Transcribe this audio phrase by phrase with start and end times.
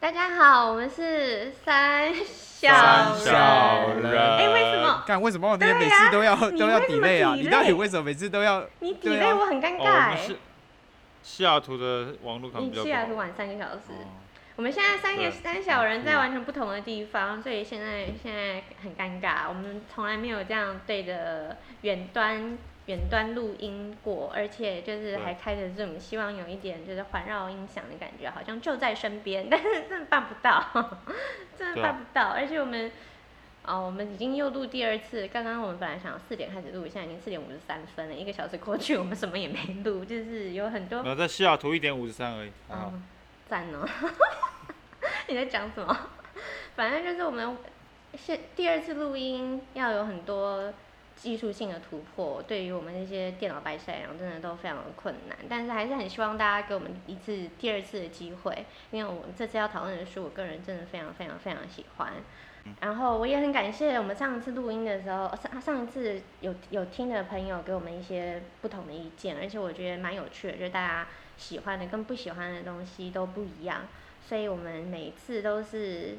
[0.00, 2.68] 大家好，我们是三小
[3.96, 4.14] 人。
[4.16, 5.02] 哎、欸，为什么？
[5.04, 7.34] 干为什么我每次都要、啊、都要 delay 啊？
[7.34, 8.64] 你到底为什么每次都要？
[8.78, 10.32] 你 delay 我很尴尬、欸。
[10.32, 10.36] 哦、
[11.24, 13.90] 西雅图的网络可能比较西雅图晚三个小时。
[13.90, 14.06] 哦、
[14.54, 19.48] 我们现在三个三小人在完全不同的地方，所以现在现在很尴尬。
[19.48, 22.56] 我们从来没有这样对着远端。
[22.88, 31.14] 远端录音过，而且就是还开着 Zoom，希望有一点就是环绕音响的感觉，好像就在身边，但是真的办不到，呵 呵
[31.54, 32.30] 真的办不到。
[32.30, 32.90] 而且我们，
[33.66, 41.00] 哦，我们已经又录第二次，刚刚我们本来想四点开始录，现在已经四点五十三分了，一个小时过去，我们什么也没录，就是有很多。
[41.00, 42.52] 我在西雅图一点五十三而已。
[42.70, 43.02] 嗯，
[43.46, 43.86] 赞哦。
[45.28, 45.94] 你在讲什么？
[46.74, 47.54] 反正就是我们
[48.14, 50.72] 是第二次录音要有很多。
[51.20, 55.36] 技术性的突破，对于我们那些电脑白痴来讲，真的都非常的困难。
[55.48, 62.12] 但是还是很希望大家给我们一次、第二次的机会，因为我们这次要讨论的书，我个人真的非常、非常、非常喜欢。
[62.80, 73.82] 然后我也很感谢我们上一次录音的时候，上上一次有有听的朋友给我们一些不同的意见，而且我觉得蛮有趣的，就是大家喜欢的跟不喜欢的东西都不一样，
[74.24, 76.18] 所以我们每一次都是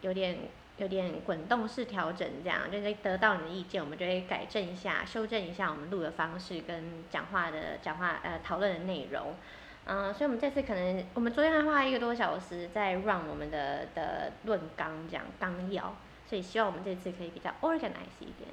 [0.00, 0.38] 有点。
[0.82, 9.36] 有点滚动式调整，这样就是得到你的意见，我们就会改正一下、修正一下我们录的方式跟讲话的讲话呃讨论的内容，
[9.84, 15.94] 嗯、呃，所以我们这次可能我们昨天还花了一个多小时在 run 我们的的论纲讲纲要，
[16.26, 18.48] 所以希望我们这次可以比较 organize 一点。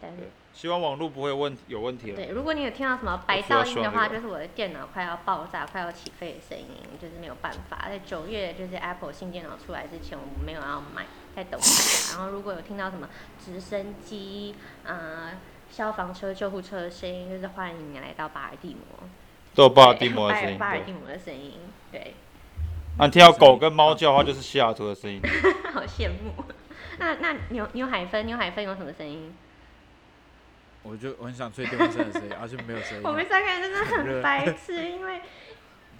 [0.00, 0.10] 对，
[0.52, 2.10] 希望网络不会有问有问题。
[2.10, 6.66] 对，如果你有听到什么白噪音的话，就是我的电脑快要爆炸、快要起飞的声音，
[7.00, 7.84] 就是没有办法。
[7.88, 11.04] 在九月就是 Apple 新电脑出来之前，我们没有要买。
[11.34, 13.08] 再等一下，然后如果有听到什么
[13.42, 15.38] 直升机、啊、呃、
[15.70, 19.08] 消防车、救护车的声音，就是欢迎你来到巴尔的摩。
[19.54, 20.58] 都有巴尔的摩的声音。
[20.58, 21.58] 巴尔的摩的声音，
[21.90, 22.14] 对。
[22.98, 25.20] 那、啊、听到狗跟猫叫的话，就是西雅图的声音。
[25.72, 26.44] 好羡慕。
[26.98, 29.34] 那那牛牛海芬，牛海芬有什么声音？
[30.82, 33.02] 我就我很想吹电风扇的声音，而且没有声音。
[33.08, 35.22] 我们三个人真的很白痴，因为。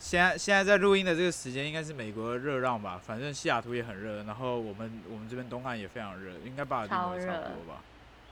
[0.02, 7.80] 现在现在在录音的这个时间应该是美国热浪吧，反正西雅图也很热，然后我们我们这边东岸也非常热，应该巴尔的摩差不多吧。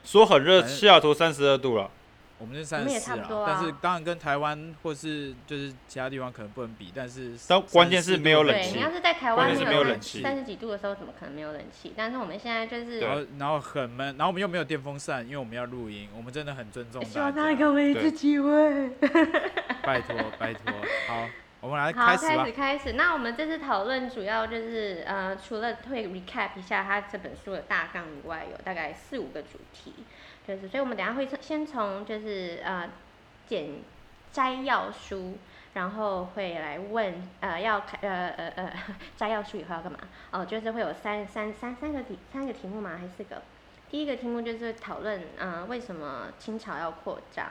[0.02, 1.88] 说很热，西雅图三十二度了，
[2.38, 8.72] 我们是三十四啊，但是当然跟台湾或是就是其他地方可能不能比，但是但关键是没有冷气。
[8.72, 11.92] 对，你要是在台湾没有冷气，三十几度的时候怎么可能没有冷气？
[11.96, 17.12] 但是我们现在就是然后然后很闷，然后我们又没有电风扇，因为我们要录音，我们真的很尊重大家。
[17.12, 18.88] 希望大家给我们一次机会。
[19.84, 20.74] 拜托拜托，
[21.06, 21.28] 好。
[21.60, 22.32] 我们来开始吧。
[22.32, 22.92] 好，开始开始。
[22.94, 29.92] 那我们这次讨论主要就是，呃，除了会 recap 一下他这本书的大纲以外，有大概四五个主题，
[30.46, 32.88] 就是，所以我们等下会先从就是呃
[33.46, 33.82] 简
[34.32, 35.36] 摘要书，
[35.74, 38.72] 然后会来问，呃，要开呃呃呃
[39.16, 39.98] 摘要书以后要干嘛？
[40.30, 42.96] 哦，就是会有三三三三个题三个题目吗？
[42.98, 43.42] 还是四个？
[43.90, 47.46] 第一个题目就是讨论，呃，为什么清朝要扩张？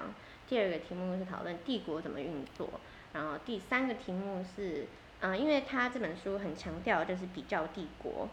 [0.48, 2.68] 第二个题目是讨论帝国怎么运作。
[3.14, 4.86] 然后第三个题目是，
[5.22, 8.30] 嗯、因为他这本书很强调就是比较帝国，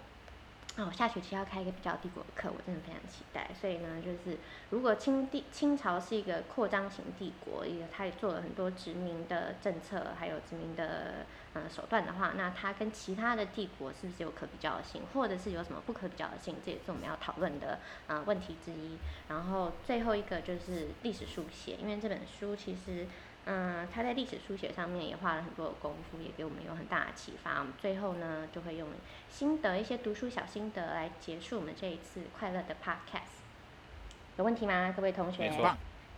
[0.76, 3.48] 哦，下学期要开一个比较帝国的课，我真的非常期待。
[3.58, 4.38] 所以呢，就是
[4.70, 16.56] 如果清帝清朝是一个扩张型帝国，也他也做了很多殖民的政策，还有殖民的呃手段的话，那它跟其他的帝国是不是有可比较性，或者是有什么不可比较性？
[16.62, 17.78] 这也是我们要讨论的
[18.08, 18.98] 呃问题之一。
[19.28, 23.06] 然后最后一个就是历史书写，因为这本书其实。
[23.48, 27.60] 嗯，他在历史书写上面也花了很多的功夫，也给我们有很大的启发。
[27.60, 28.88] 我们最后呢，就会用
[29.28, 33.44] 心得一些读书小心得来结束我们这一次快乐的 podcast。
[34.36, 35.48] 有问题吗，各位同学？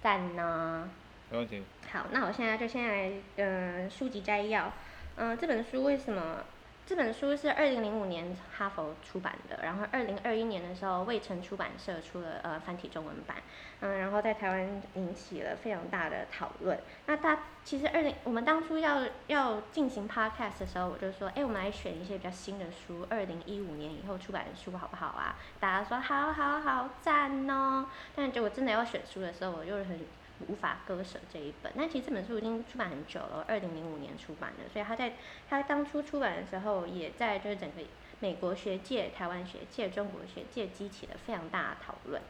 [0.03, 0.89] 赞呢？
[1.31, 1.63] 没问题。
[1.93, 4.73] 好，那我现在就先来嗯书籍摘要。
[5.17, 6.45] 嗯，这本书为什么？
[6.89, 13.37] 这本书是二零零五年哈佛出版的，然后二零二一年的时候，卫城出版社出了呃繁体中文版，
[13.81, 16.81] 嗯，然后在台湾引起了非常大的讨论。
[17.05, 25.37] 那大其实二零我们当初要要进行 podcast 的时候，我就说，哎，我们来选一些比较新的书，二零一五年以后出版的书好不好啊？
[25.61, 27.85] 大家说好好好，赞哦。
[28.17, 30.01] 但结果真的要选书的时候，我又很。
[30.47, 35.15] 无法割舍这一本，那其实这本书已经出版很久了，二零零五年出版的，所以他在
[35.51, 37.83] 他当初出版的时候，也在就是整个
[38.21, 42.23] 美国学界、台湾学界、中国学界激起了非常大的讨论。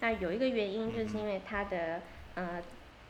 [0.00, 2.00] 那有一个原因，就是因为他的
[2.34, 2.62] 呃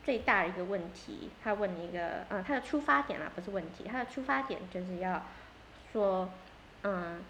[0.03, 5.25] 最大的一个问题，他问一个呃他的出发点啊，不是问题，他的出发点就是要
[5.93, 6.29] 说，
[6.83, 7.21] 嗯，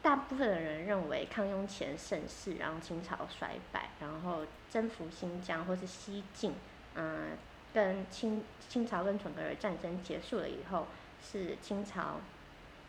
[0.00, 6.54] 大部分的人认为康雍乾盛世，然后清朝衰败，然后征服新疆或是西进。
[6.94, 7.36] 嗯，
[7.72, 10.86] 跟清清朝跟准噶尔战争结束了以后，
[11.22, 12.20] 是清朝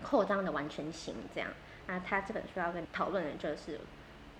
[0.03, 1.50] 扩张的完全型这样。
[1.88, 3.80] 那他这本书要跟讨论的就是，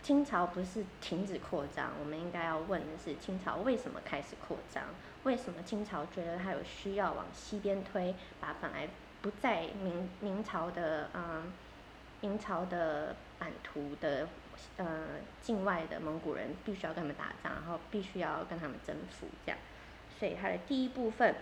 [0.02, 4.84] 清朝不是停止扩张，我们应该要问的是清朝为什么开始扩张？
[5.24, 8.88] 为什么清朝觉得它有需要往西边推，把本来
[9.22, 11.52] 不在明明朝的嗯
[12.22, 14.28] 明朝的版图的
[14.78, 19.60] 呃境外的蒙古人必须要跟他们打仗，然后必须要跟他们征服这样。
[20.20, 21.36] 所以它的第一部分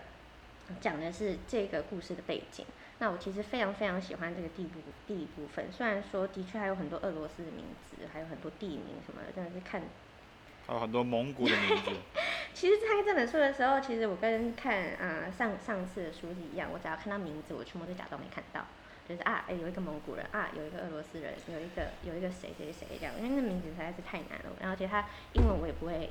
[0.80, 2.64] 讲的是这个故事的背景。
[2.98, 9.80] 那我其实非常非常喜欢这个地部第一部分，虽然说的确还有很多俄罗斯的名字，还有很多地名什么的，真的是看，
[10.66, 11.90] 还有很多蒙古的名字。
[12.52, 18.66] 其实看这本书的时候，其实我跟看啊、呃、上上次的书是一样，我只要看到名字，我全部都假装没看到，
[19.10, 26.10] 就是啊，哎有一个蒙古人啊，有一个俄罗斯人，有一个有一个谁谁谁这样，因为那名字实在是太难了，然后而且他英文我也不会。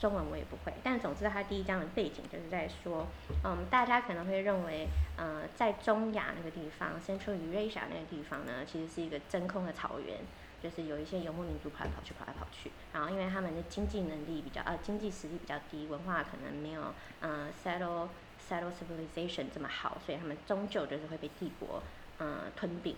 [0.00, 3.06] 中文我也不会，但总之它第一章的背景就是在说，
[3.44, 10.18] 嗯，大家可能会认为，呃，在中亚那个地方，Central Eurasia 那个地方呢，其实是一个真空的草原，
[10.60, 18.08] 就是有一些游牧民族跑来跑去，跑来跑去，然后因为他们的经济能力比较，呃，经济实力比较低，文化可能没有，呃，settle
[18.48, 21.80] settle civilization 这么好，所以他们终究就是会被帝国，
[22.18, 22.96] 呃，吞并。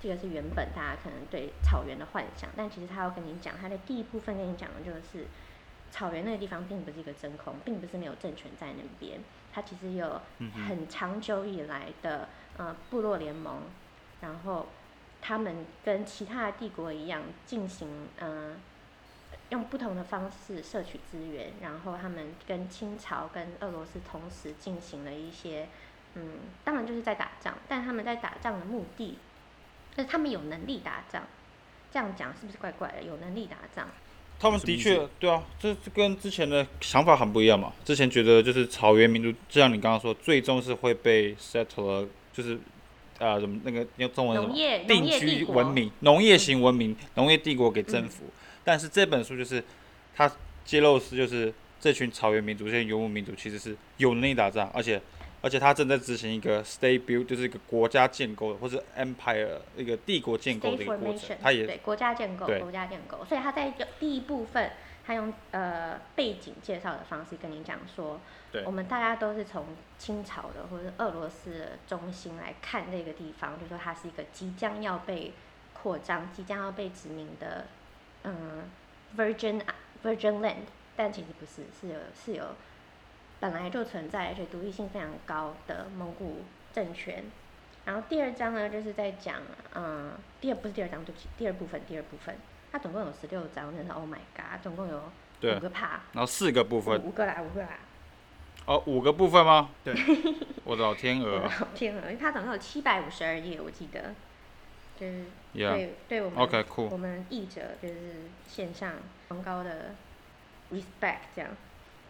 [0.00, 5.26] 这个是原本大家可能对草原的幻想，但其实他要跟你讲，他的第一部分跟你讲的就是。
[5.90, 9.18] 草原那个地方并不是一个真空，并不是没有政权在那边，
[9.50, 10.20] 它其实有
[10.68, 12.28] 很长久以来的
[12.58, 13.62] 呃部落联盟，
[14.20, 14.66] 然后
[15.22, 17.88] 他们跟其他的帝国一样进行
[18.18, 18.54] 呃
[19.48, 25.68] 用不同的方式摄取资源，然后他们跟清朝跟俄罗斯同时进行了一些
[26.18, 29.16] 嗯，当然就是在打仗，但他们在打仗的目的，
[29.94, 31.22] 就是他们有能力打仗，
[31.92, 33.04] 这样讲是不是怪怪的？
[33.04, 33.88] 有能力打仗。
[34.40, 37.72] 他们的确，对啊，这这跟之前的想法很不一样嘛。
[37.84, 42.54] 之前觉得就是草原民族，就像你刚刚说，最终是会被 settle，就是
[43.18, 44.54] 啊、呃，什么那个用中文什么
[44.86, 48.24] 定居文明、农业型文明、农业帝国给征服。
[48.26, 48.32] 嗯、
[48.64, 49.62] 但是这本书就是
[50.16, 50.30] 他
[50.64, 55.00] 揭露是，就是这群草原民族、这些游牧民族其实是有能力打仗，而且。
[55.40, 61.36] 而且他正在执行一个 state build，就是一个国家建构或者 empire 一个帝国建构的一个过程。
[61.40, 63.24] 他也对国家建构，国家建构。
[63.24, 64.72] 所以他在第一部分，
[65.06, 68.20] 他用呃背景介绍的方式跟你讲说，
[68.64, 69.64] 我们大家都是从
[69.96, 75.32] 清朝的或者俄罗斯的中心来看这个地方，就是说它是一个即将要被
[75.72, 77.66] 扩张、即将要被殖民的
[78.24, 78.68] 嗯
[79.16, 79.62] virgin
[80.02, 82.44] virgin land，但其实不是，是有是有。
[83.40, 86.42] 本来就存在，而且独立性非常高的蒙古
[86.72, 87.24] 政权。
[87.84, 89.40] 然后第二章呢，就是在讲，
[89.74, 92.36] 嗯，第二不是第二章，对不起，第二部分，第二部分，
[92.70, 97.70] 它总共有十六章，真的，Oh my God，总共有五个 part，然后四个部分，五个啦，五个啦。
[98.66, 99.70] 哦，五个部分吗？
[99.82, 99.94] 对，
[100.64, 104.14] 我的老天鹅，老天鹅，因为它总共有七百五十二页，我记得，
[105.00, 105.24] 就是
[105.54, 107.94] 对.对我们，OK cool，我们译者就是
[108.46, 108.92] 线上
[109.28, 109.94] 崇高的
[110.70, 111.50] respect，这样。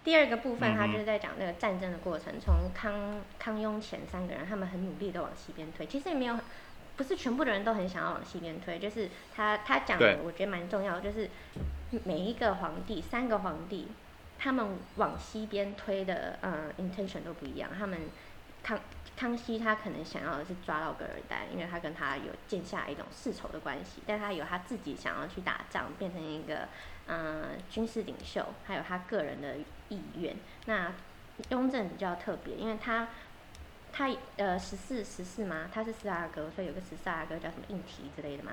[0.05, 5.85] 第二个部分，他就是在讲那个战争的过程，从康康雍乾三个人，他们很努力的往西边推。
[5.87, 6.39] 其实也没有，
[6.97, 11.29] 不是全部的人都很想要往西边推，就是他他讲的，我觉得蛮重要的，就是
[12.05, 13.89] 每一个皇帝，三个皇帝，
[14.39, 17.69] 他们往西边推的呃 intention 都不一样。
[17.77, 17.99] 他们
[18.63, 18.81] 康
[19.15, 26.69] 康熙他可能想要的是抓到噶尔丹，因为他跟他有建下一种世仇的关系，但他有他自己想要去打仗，变成一个
[27.09, 29.57] 嗯、呃、军事领袖，还有他个人的。
[29.89, 30.37] 意愿。
[30.67, 30.93] 那
[31.51, 33.09] 雍正比较特别，因为他
[33.93, 38.53] 他呃十四十四嘛，他是四阿哥，所以有个十四阿哥叫什么应提之类的嘛。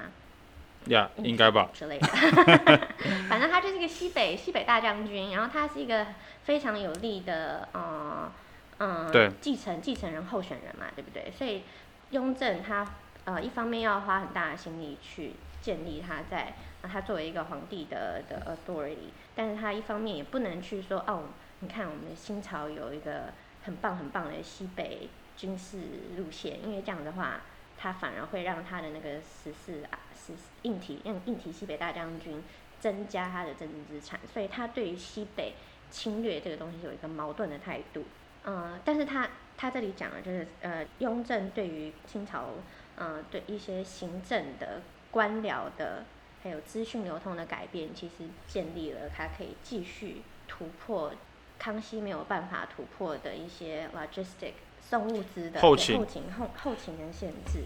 [0.85, 1.69] 呀，yeah, 应该吧。
[1.73, 2.07] 之类的，
[3.27, 6.05] 反正他就是一个西北西北大将军，然后他是一个
[6.43, 8.31] 非常有力的呃
[8.77, 11.31] 嗯、呃、对继承继承人候选人嘛，对不对？
[11.31, 11.63] 所以
[12.11, 12.87] 雍正他
[13.23, 16.53] 呃一方面要花很大的心力去建立他在。
[16.87, 21.25] 他作为一个皇帝的的 authority，但是他一方面也不能去说哦，
[21.59, 25.79] 你看我们的新朝有一个很棒很棒的西北军事
[26.17, 27.41] 路线，因为这样的话，
[27.77, 32.41] 他反而会让他的那个十四啊十四应提应应提西北大将军
[32.79, 35.53] 增加他的政治资产，所以他对于西北
[35.91, 38.05] 侵略这个东西有一个矛盾的态度。
[38.43, 39.27] 呃，但是他
[39.57, 42.51] 他这里讲的就是呃，雍正对于清朝
[42.95, 46.05] 呃对一些行政的官僚的。
[46.45, 51.11] 还有资讯流通的改变，其实建立了它可以继续突破
[51.57, 57.63] 康熙没有办法突破的一些 logistic 送物资的后勤后勤后后勤的限制。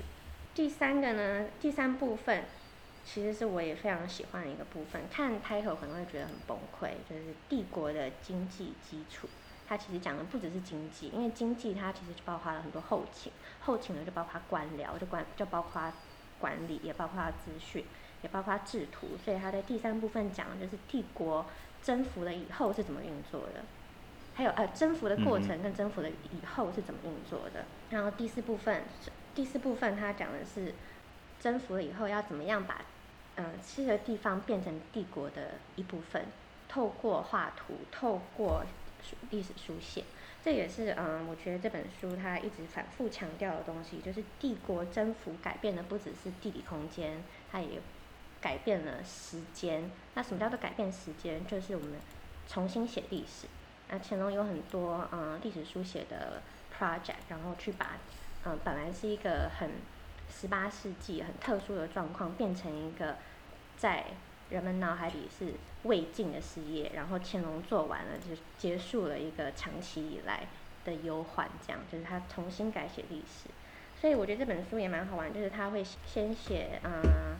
[0.56, 2.46] 第三个呢，第三部分
[3.04, 5.02] 其实是我也非常喜欢的一个部分。
[5.12, 9.28] 看 title 可能会觉得很崩溃，就是帝国的经济基础。
[9.68, 15.92] 它其实讲的不只是经济，因为经济它其实就包括了很多后勤，后勤呢就包括官僚，就管就包括
[16.40, 17.84] 管理，也包括资讯，
[18.22, 19.10] 也包括制图。
[19.24, 21.46] 所以他在第三部分讲的就是帝国
[21.82, 23.64] 征服了以后是怎么运作的，
[24.36, 27.66] 还有呃征服的过程跟征服的以后是怎么运作的。
[27.90, 28.84] 然后第四部分，
[29.34, 30.74] 第四部分他讲的是
[31.40, 32.82] 征服了以后要怎么样把
[33.36, 36.26] 嗯这个地方变成帝国的一部分。
[36.72, 38.64] 透过画图，透过
[39.32, 40.04] 历史书写，
[40.44, 47.82] 这也是嗯，我觉得这本书它一直反复强调的东西，就是帝国征服改变的不只是地理空间，它也
[48.42, 49.90] 改变了时间。
[50.14, 51.46] 那什么叫做改变时间？
[51.46, 51.94] 就是我们
[52.48, 53.48] 重新写历史。
[53.90, 56.42] 那乾隆有很多嗯历史书写的
[56.78, 57.98] project，然后去把
[58.46, 59.72] 嗯本来是一个很
[60.30, 63.18] 十八世纪很特殊的状况，变成一个
[63.78, 64.06] 在
[64.50, 65.54] 人们脑海里是
[65.84, 70.48] 未尽的事业，然后乾隆做完了，就结束了一个长期以来
[70.86, 73.50] 的忧患，这样就是他重新改写历史。
[74.00, 77.38] 所以我觉得这本书也蛮好玩，就是他会先写嗯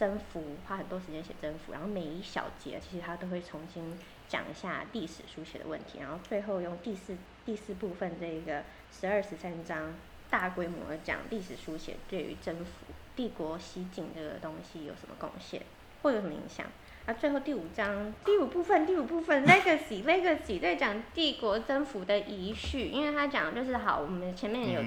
[0.00, 7.14] 征服，花很多时间写征服，然后每一小节其实他都会重新讲一下历史书写的问题，然后最后用第四
[7.44, 9.92] 第四部分这个十二十三章
[10.30, 15.60] 大规模的讲历史书写对于征服帝国西进这个东西有什么贡献。
[16.02, 16.64] 会有什么影响？
[17.04, 24.80] 啊，最后第五章第五部分，第五部分 legacy legacy 在讲帝国征服的遗绪，因为他讲就是好，我们前面有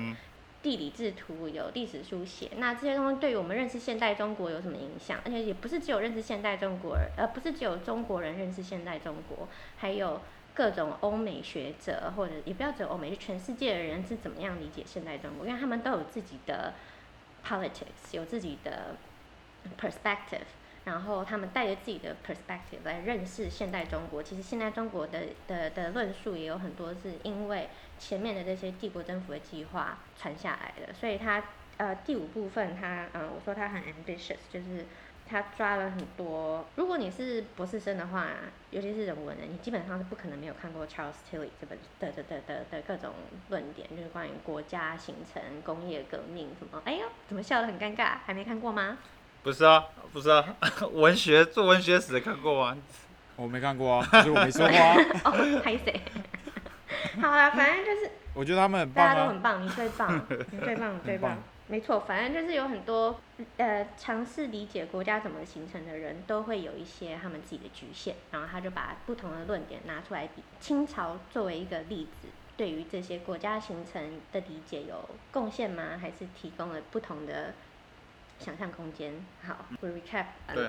[0.64, 5.20] 地理制图，有历史书写，那这些东西对于我们认识现代中国有什么影响？
[5.26, 10.22] 而且也不是只有认识现代中国，而不是只有中国人认识现代中国，还有
[10.54, 15.46] 各种欧美学者或者也不要只有欧美，就全世界的人是怎么样理解现代中国？
[15.46, 16.74] 因为他们都有自己的
[17.46, 18.96] politics，有自己的
[19.78, 20.48] perspective。
[20.86, 24.22] 然后他们带着自己的 perspective 来认识现代中国。
[24.22, 27.70] 其实现代中国的的的论述也有很多是因为
[28.08, 30.94] 前面的这些帝国征服的计划传下来的。
[30.94, 31.42] 所以他
[31.78, 34.86] 呃第五部分他嗯我说他很 ambitious，就是
[35.26, 36.66] 他抓了很多。
[36.76, 38.28] 如果你是博士生的话，
[38.72, 43.14] 尤其是人文的，你基本上是不可能没有看过 Charles Tilly 这本的的的的的各种
[43.50, 46.82] 论点，就是关于国家形成、工业革命什么。
[46.86, 48.18] 哎呦，怎么笑得很尴尬？
[48.26, 48.98] 还没看过吗？
[49.44, 50.56] 不是啊，不是啊，
[50.92, 52.78] 文学做文学史看过吗？
[53.36, 54.96] 我没看过啊，所以我没说过啊。
[55.26, 56.02] 哦，拍谁？
[57.22, 58.12] 好了，反正就是。
[58.34, 59.06] 我觉得他们很棒。
[59.06, 61.38] 大家都很棒，你最棒， 你最棒，最棒。
[61.68, 63.20] 没错，反正就是有很多
[63.58, 70.44] 呃尝试理解国家怎么形成的人都会有一些他们自己的局限，然后他就把不同的论点拿出来比。
[70.60, 75.98] 清朝作为一个例子，对于这些国家形成的理解有贡献吗？
[76.02, 77.54] 还是提供了不同的？
[78.40, 79.14] 想象空间
[79.46, 80.68] 好，，we recap 对，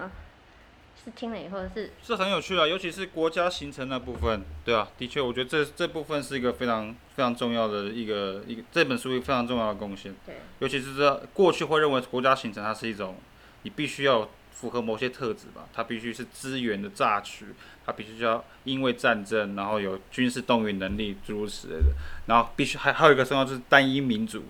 [1.03, 10.15] 是听了以后是是很有趣啊，尤其是国家形成那部分，对啊，的确，我觉得这这部分是一个非常非常重要的一个一个这本书一个非常重要的贡献。
[10.25, 13.17] 对，尤其是这过去会认为国家形成它是一种，
[13.63, 17.47] 你必须要符合某些特质吧，它必须是资源的榨取，
[17.85, 21.93] 它必须要因为战争，然后有军事动员能力诸如此类的，
[22.27, 24.43] 然后必须还还有一个重要就是单一民族。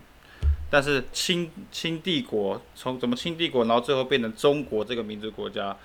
[0.71, 5.77] 但是清清帝国从怎么清帝国，然后最后变成中国这个民族国家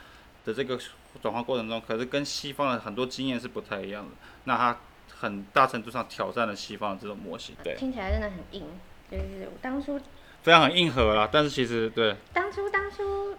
[0.46, 0.80] 的这个
[1.22, 4.12] 转换过程中，可是跟西方的很多经验是不太一样的。
[4.46, 4.78] 那它
[5.20, 7.56] 很大程度上挑战了西方的这种模型。
[7.64, 8.66] 对，听起来真的很硬，
[9.10, 10.00] 就是当初
[10.42, 11.30] 非常很硬核啦。
[11.32, 13.36] 但是其实对，当初当初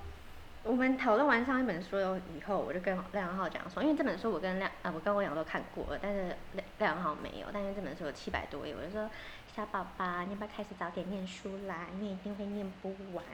[0.63, 1.97] 我们讨论完上一本书
[2.37, 9.09] 以后，我就跟梁浩讲说，因为这本书我跟亮啊，我跟我两都看过了，但是亮亮浩没有，但是这本书有七百多页，我就说。
[9.57, 11.89] 小宝宝，你要不要开始早点念书啦？
[11.99, 13.25] 你一定会念不完。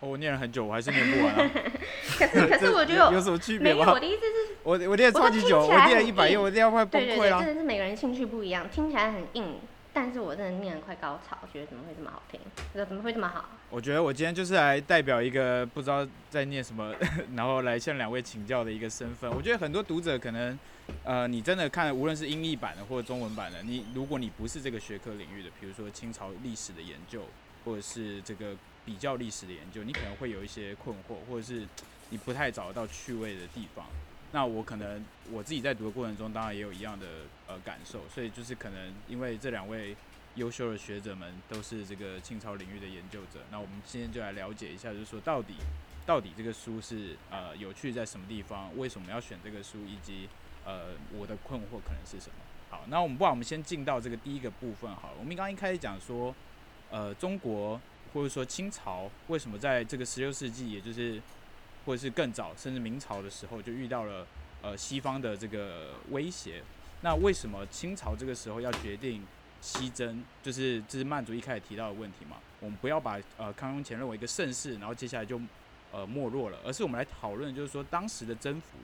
[0.00, 1.50] 哦，我念了很久，我还是念不完啊。
[2.18, 3.92] 可是可是我觉得有，有什么区别吗？
[3.92, 7.38] 我的意思是，我我念超级久，我念了一百页，我念快崩溃了。
[7.38, 9.58] 真的是每个人兴趣不一样，听起来很硬，
[9.92, 12.40] 但是我真的念得快高潮，觉得怎么会这么好听？
[12.72, 13.48] 觉得怎么会这么好？
[13.70, 16.94] 我觉得我今天就是来代表一个不知道在念什么，
[17.36, 19.30] 然后来向两位请教的一个身份。
[19.30, 20.58] 我觉得很多读者可能。
[21.04, 27.24] 呃，你真的看，无论是英译版的或者中文版的，你如果你不是这个学科领域的，比如说清朝历史的研究，
[27.62, 28.56] 或者是这个
[28.88, 31.68] 比较历史的研究，你可能会有一些困惑，或者是
[32.08, 33.84] 你不太找得到趣味的地方。
[34.32, 37.06] 那我可能我自己在读的过程中，当然也有一样的
[37.46, 39.94] 呃感受，所以就是可能因为这两位
[40.36, 45.56] 优秀的学者们都是这个清朝领域的研究者，那我们今天就来了解一下，就是说到底
[46.06, 50.28] 到底这个书是呃有趣在什么地方，为什么要选这个书，以及。
[50.64, 52.34] 呃，我的困惑可能是什么？
[52.68, 55.14] 好，那我们不管我们先进到这个第一个部分好了。
[55.18, 56.34] 我们刚刚一开始讲说，
[56.90, 57.80] 呃，中国
[58.12, 61.20] 或者说清朝为什么在这个十六世纪，也就是
[61.84, 64.26] 或者是更早，甚至明朝的时候就遇到了
[64.62, 66.62] 呃西方的这个威胁？
[67.02, 69.24] 那为什么清朝这个时候要决定
[69.60, 70.24] 西征？
[70.42, 72.38] 就是这是曼族一开始提到的问题嘛？
[72.60, 75.40] 我们不要把呃康雍乾认为一个盛世，然后接下来就
[75.92, 78.78] 呃没落了，而是我们来讨论，就是说当时的征服，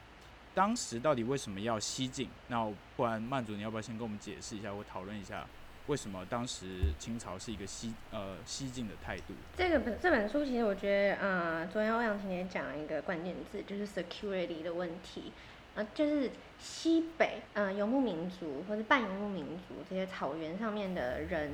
[0.54, 2.28] 当时到底为什么要西进？
[2.48, 5.44] 那不然曼族你要不要先跟我们解释一下，或讨论一下？
[5.86, 6.66] 为什么当时
[6.98, 9.34] 清朝是一个西呃西进的态度？
[9.56, 15.30] 这个本这本书其实我觉得，呃，昨天欧阳婷也讲了一个关键字，就是 security 的问题，
[15.74, 21.52] 呃，就是西北呃游牧民族或者半游牧民族这些草原上面的人。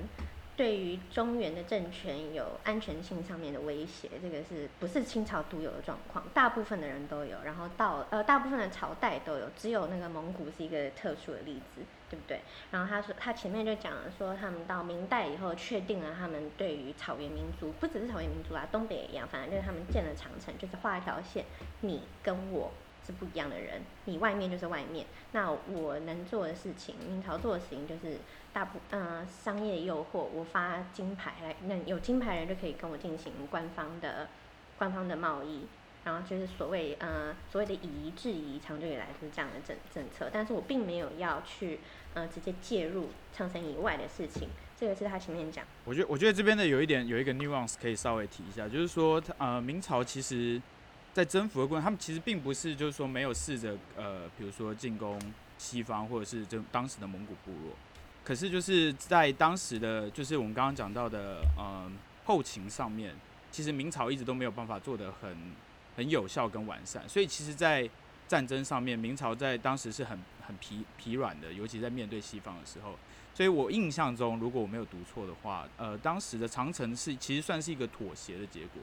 [0.61, 6.23] 对于中原的政权有安全性上面的威胁，这个是不是清朝独有的状况？
[6.35, 12.43] 大部分的人都有，然后到呃大部分的朝代都有，只有那个蒙古是一个特殊的例子，对不对？
[12.71, 21.47] 然后他说他前面就讲了说，他们到明代以后确定了他们对于草原民族，不只是草原民族啊，东北也一样，反正就是他们建了长城，就是画一条线，
[21.81, 22.71] 你跟我
[23.07, 28.19] 是不一样的人，你外面就是外面，那我能做的事情，明朝做的事情就是。
[28.53, 34.29] 大部嗯、呃、商业诱惑，我发金牌来，那有金牌人就可以跟我进行官方的
[34.77, 35.67] 官方的贸易，
[36.05, 41.79] 然后就是所谓呃所谓的以夷制夷，长久以来是这样的政政策，但是我并没有要去
[42.15, 45.65] 呃直接介入长城以外的事情，这个是他前面讲。
[45.85, 50.61] 我觉得我觉得这边的有一点有一个 nuance 可以稍微提一下，就是说呃明朝其实
[51.13, 55.21] 在征服的过程，他们其实并不是就是说没有试着呃比如说进攻
[55.57, 57.77] 西方或者是就当时的蒙古部落。
[58.31, 61.91] 可是就是在当时的，就是我们刚刚讲到的，嗯，
[62.25, 63.13] 后勤上面，
[63.51, 65.37] 其实明朝一直都没有办法做得很
[65.97, 67.91] 很有效跟完善，所以其实，在
[68.29, 72.95] 战争上面，明朝在当时是很很疲疲软的，尤其在面对西方的时候。
[73.35, 78.81] 所以我印象中，如果我没有读错的话，呃，当时的长城是其实算是一个妥协的结果，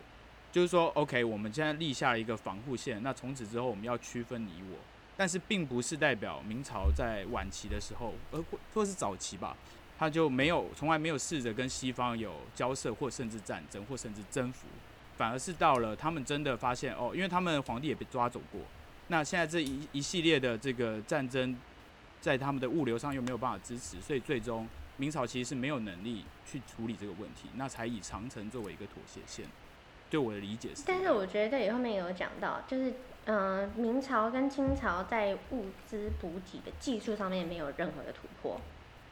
[0.52, 4.78] 就是说，OK，我们现在立下了一个防护线，那从此之后我们要区分你我。
[5.18, 9.58] 但是并不是代表明朝在晚期的时候，呃，或或是早期吧，
[9.98, 14.68] 他就没有从来没有试着跟西方有交涉，或甚至战争，或甚至征服，
[15.18, 18.62] 反而是到了他们真的发现哦，因为他们皇帝也被抓走过，
[19.08, 21.58] 那现在这一一系列的这个战争，
[22.22, 29.46] 在他们的物流上又没有办法支持，所以最终明朝其实是没有能力去处理这个问题，那才以长城作为一个妥协线。
[30.12, 32.94] 对我的理解是，但是我觉得这里后面有讲到，就是。
[33.30, 38.58] 嗯、明朝跟清朝在物资补给的技术上面没有任何的突破，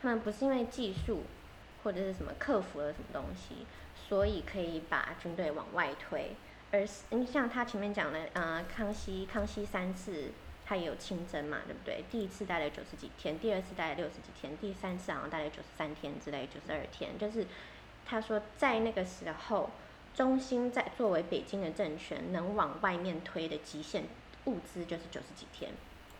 [0.01, 1.23] 他们不是因为技术
[1.83, 6.33] 或者是什么克服了什么东西，所以可以把军队往外推，
[6.71, 10.31] 而是你像他前面讲的，呃，康熙康熙三次
[10.65, 12.05] 他也有亲征嘛，对不对？
[12.09, 17.45] 第一次待了九十几天，第二次待了六十几天，第三次好像待了九十三天之类，九十二天，就是
[18.05, 19.69] 他说在那个时候。
[20.15, 24.05] 中心在作为北京的政权能往外面推的极限
[24.45, 25.71] 物资就是九十几天，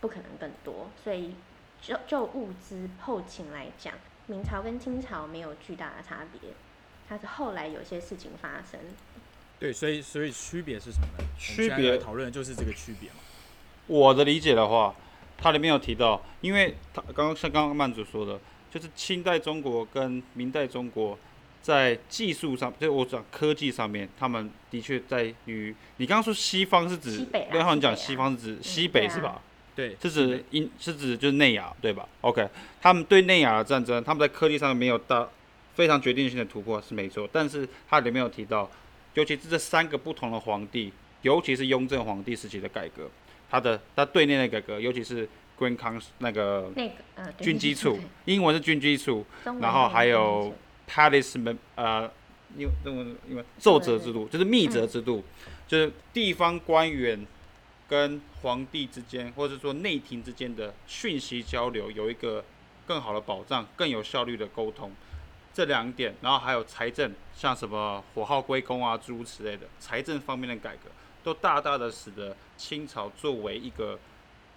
[0.02, 0.90] 不可能更多。
[1.02, 1.34] 所以
[1.82, 3.94] 就就物资后勤来讲，
[4.28, 6.52] 明朝跟清朝没有巨大的差别，
[7.08, 8.78] 它是后来有些事情发生。
[9.58, 11.24] 对，所以所以区别是什么呢？
[11.40, 13.16] 区别讨论的就是这个区别嘛。
[13.88, 14.94] 我的理解的话，
[15.38, 18.38] 它里面有提到，因为它刚刚像刚刚曼主说的，
[18.70, 21.18] 就是清代中国跟明代中国。
[21.66, 29.42] 在技术上，就我讲科技上面，他们的确在于你刚刚说西方是指，对，好像讲西方是指西北是吧？
[29.76, 32.48] 对，是指英是指就是内亚对吧？OK，
[32.80, 35.28] 他们对内亚的战争，他们在科技上没有到
[35.74, 38.70] 非常决定性的突破是没错，但是它里面有提到，
[39.16, 43.10] 尤其是这三个不同的皇帝，尤其是雍正皇帝时期的改革，
[43.50, 49.26] 他的他对内的改革，尤其是 Grand Council 那个那个呃军机处，英文是军机处，
[49.60, 50.56] 然后还有。
[50.90, 52.10] Palace 门呃，
[52.56, 55.24] 因为因为因为奏折制度就是密折制度，
[55.68, 57.26] 就是地方官员
[57.88, 62.44] 跟皇帝之间，或者说内廷之间的讯息交流有一个
[62.86, 64.92] 更好的保障，更有效率的沟通，
[65.54, 70.90] 这两点，然后还有财政，像什么火耗归公啊诸如此类的财政方面的改革，
[71.24, 74.00] 都大大的使得清朝作为一个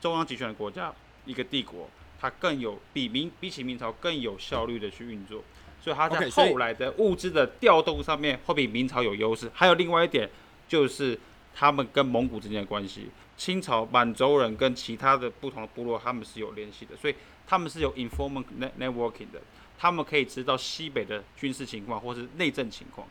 [0.00, 0.92] 中央集权的国家，
[1.26, 1.88] 一个帝国，
[2.20, 5.42] 它更有比明比起明朝更有效率的去运作。
[5.88, 9.50] 所以他在后来的物资的调动上面会比明朝有优势。
[9.54, 10.28] 还有另外一点，
[10.68, 11.18] 就是
[11.54, 13.08] 他们跟蒙古之间的关系。
[13.38, 17.14] 清朝满洲人跟其他的不同的部落，他们是有联系的，所以
[17.46, 18.44] 他们是有 information
[18.78, 19.40] networking 的，
[19.78, 23.06] 他们可以知道西北的军事情况或是内政情况。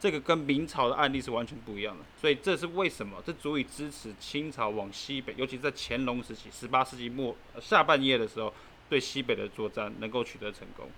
[0.00, 2.04] 这个跟明朝的案例是完全不一样的。
[2.20, 3.22] 所以这是为什么？
[3.24, 8.52] 这足以支持清朝往西北，尤其在乾隆时期，十八世纪末下半叶的时候，
[8.88, 10.88] 对西北的作战能够取得成功。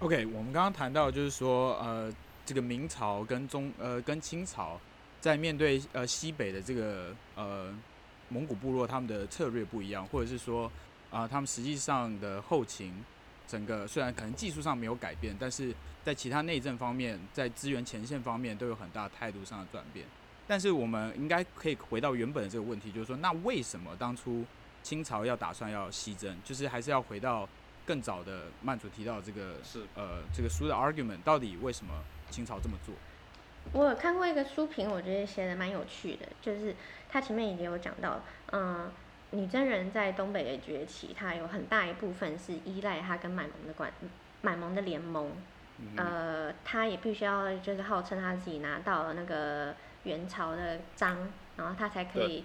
[0.00, 2.12] OK，我们刚刚谈到就是说，呃，
[2.44, 4.78] 这个明朝跟中呃跟清朝
[5.20, 7.72] 在面对呃西北的这个呃
[8.28, 10.66] 蒙古部落，他们的策略不一样，或者是说，
[11.10, 12.92] 啊、呃，他们实际上的后勤，
[13.46, 15.72] 整个虽然可能技术上没有改变，但是
[16.04, 20.04] 在其他内政方面，在资源前线方面都有很大态度上的转变。
[20.46, 24.44] 但是我们应该可以回到原本的这个问题，就是说，那为什么当初
[24.82, 27.48] 清朝要打算要西征，就是还是要回到
[27.86, 31.92] 更早的曼祖提到这个是呃这个书的 argument，到底为什么
[32.30, 32.94] 清朝这么做？
[33.72, 36.74] 我有看过一个书评，我觉得写的蛮有趣的，就是
[37.08, 38.20] 他前面已经有讲到，
[38.52, 38.90] 嗯。
[39.30, 43.92] 女真人在东北的崛起，它有很大一部分是依赖他跟满蒙的关，
[44.42, 45.32] 满蒙的联盟。
[45.80, 52.44] 嗯、呃，他也必须要就是号称他自己拿到了那个元朝的章，然后他才可以。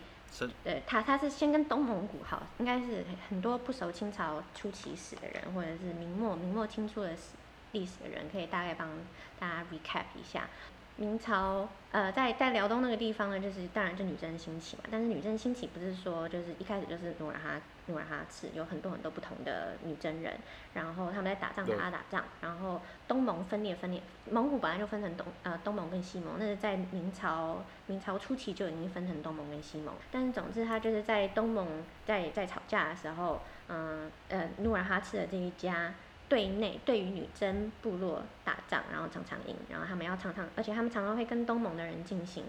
[0.64, 7.34] 对，他他是先跟东蒙古好，应该是很多不熟清朝初期史的人，或者是明末明末清初的史
[7.74, 8.90] 历史的人，可以大概帮
[9.38, 10.48] 大家 recap 一下。
[10.96, 14.84] 明朝，呃，在在辽东那个地方呢，就是当然就女真兴起嘛。
[14.92, 20.38] 但是女真兴起不是说就是一开始就是努尔哈努尔哈赤，有很多很多不同的女真人，
[20.74, 29.94] 然后他们在打仗打打仗，然后东盟分裂分裂，蒙古本来就分成东呃东盟跟西蒙，那是在明朝明朝初期就已经分成东盟跟西蒙。
[30.12, 35.94] 但是总之他就是在东盟在在吵架的时候，嗯呃，呃努尔哈赤的这一家。
[36.30, 42.44] 对内对于女真部落打仗，然后常常赢，然后他们要常常，而且他们常常会跟东盟的人进行，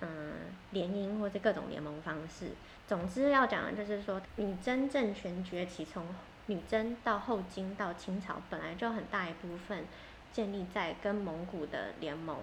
[0.00, 0.32] 嗯，
[0.70, 2.50] 联姻或者各种联盟方式。
[2.86, 6.06] 总之要讲的就是说，女真政权崛起，从
[6.46, 9.84] 女真到后金到清朝，本来就很大一部分
[10.32, 12.36] 建立在跟蒙古的联盟，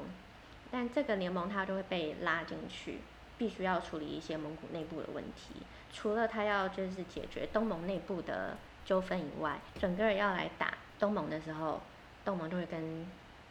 [0.72, 3.00] 但这个联盟它就会被拉进去，
[3.38, 5.62] 必须要处理一些蒙古内部的问题，
[5.94, 8.58] 除了他要就是解决东盟内部的。
[8.86, 11.82] 纠纷以外，准噶尔要来打东盟的时候，
[12.26, 13.08] 东盟就会跟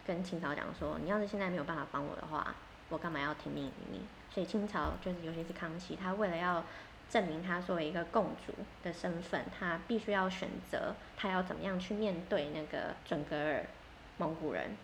[0.06, 2.54] 跟清朝讲说：“你要是现在没有办法帮我的话，
[2.92, 4.00] 我干嘛要听命于你？”
[4.30, 6.64] 所以清朝就是，尤其是康熙，他为了要
[7.10, 8.52] 证明他作为一个共主
[8.84, 13.66] 的身份，他必须要选择他要怎么样去面对那个准格尔
[14.18, 14.76] 蒙古人。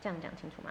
[0.00, 0.70] 这样讲清楚吗？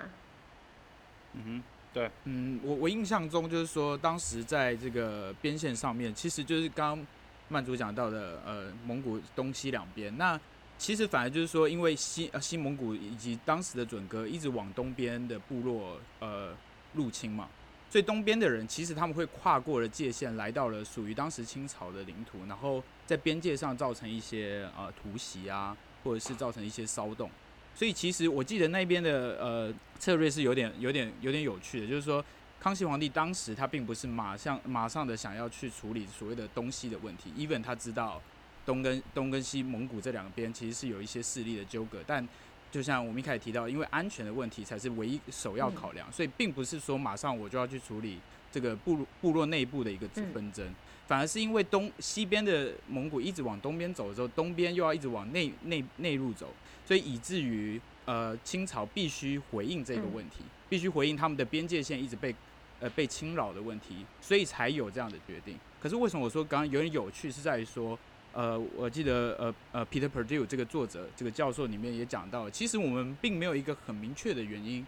[1.33, 1.63] 嗯哼，
[1.93, 7.05] 对，嗯，我我印象中就是说，当时在这个边线上面，其实就是刚。
[7.47, 10.35] 曼祖讲到的，呃，蒙古东西两边，那
[10.77, 16.55] 其实反而就是说，因为西呃西蒙古以及当时的准噶一直往东边的部落呃
[16.93, 17.47] 入侵嘛，
[17.89, 27.29] 所以东边的人其实他们会跨过了界限，来到了属于当时清朝的领土，然后在边界上造成一些呃突袭啊，或者是造成一些骚动，
[27.73, 32.23] 所以其实我记得那边的呃策略是有点有点有点有趣的，就是说。
[32.57, 38.19] 康熙皇帝当时他并不是马上马上的想要去处理所谓的东西的问题，even 他知道
[38.65, 42.27] 东跟东跟西蒙古这两边其实是有一些势力的纠葛，但
[42.71, 48.19] 就像我们一开始提到，因为安全的问题才是唯一首要考量，所以并不是说马上我就要去处理
[48.51, 50.65] 这个部落部落内部的一个纷争，
[51.07, 56.53] 反而是因为东西边的蒙古一直往东边走的时候，东边又要一直往内内内陆走，
[56.85, 62.33] 所以以至于呃清朝必须回应这个问题，必须回应他们的边界线一直被。
[62.81, 65.57] 呃，被侵扰的问题，所以才有这样的决定。
[65.79, 67.97] 可是为什么我说刚刚有点有趣，是在于说，
[68.35, 74.85] 呃，我记得呃呃，Peter Perdue 这个作者这个教授里面也讲到，其实我们并没有一个很明确的原因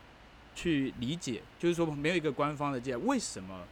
[0.54, 3.64] 去理解，就是说没有一个官方的解释，为什么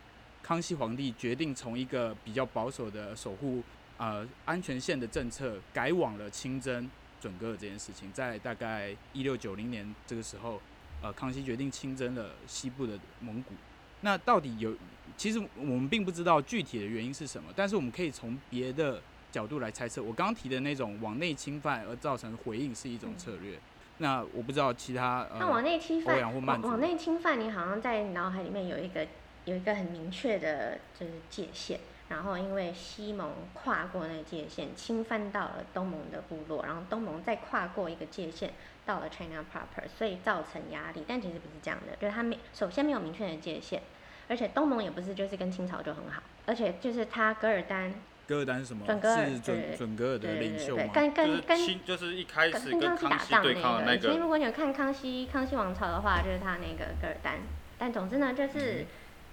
[0.41, 3.61] 康熙皇帝决定从一个比较保守的守护
[3.97, 10.61] 呃安全线的政策，改往了清征准噶尔这件事情，在大概一六九零年这个时候，
[11.01, 13.51] 呃，康熙决定清征了西部的蒙古。
[13.99, 14.73] 那到底有？
[15.17, 19.01] 其实我们并不知道具体的原因是什么，但是我们可以从别的
[19.35, 20.01] 角度来猜测。
[20.01, 23.57] 我刚刚提的那种往内侵犯而造成回应是一种策略。
[23.57, 23.61] 嗯、
[23.97, 29.05] 那我不知道其他呃，那往内侵犯，往内侵犯，你好像在脑海里面有一个
[29.43, 31.79] 有一个很明确的就是界限。
[32.07, 38.53] 然后因为西蒙跨过那个界限，侵犯到了东盟的部落，然后东盟再跨过一个界限。
[38.85, 43.81] 到了 China proper，所以造成压力，但其实不是这样的，就是他没首先没有明确的界限，
[44.27, 47.91] 而且东盟也不是就是跟清朝就很好，而且就是他噶尔丹，
[48.27, 48.85] 噶尔丹是什么？
[48.85, 50.83] 准噶尔，是准准噶尔的领袖吗？
[50.93, 57.35] 跟跟跟就是一开始跟康熙打仗的那个，所以如果你有看康熙康熙王朝的话，就是他那个噶尔丹，
[57.77, 58.85] 但总之呢，就是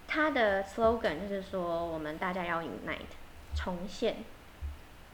[0.07, 3.13] 他的 slogan 就是说我们大家要 unite，
[3.55, 4.17] 重现。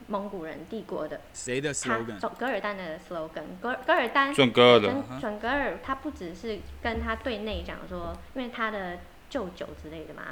[0.07, 2.19] 蒙古人帝国的谁的 slogan？
[2.39, 10.23] 噶尔丹的 slogan，噶噶尔丹准噶尔的准噶尔，他不只是跟他对内讲说，因为他的舅舅之类的嘛，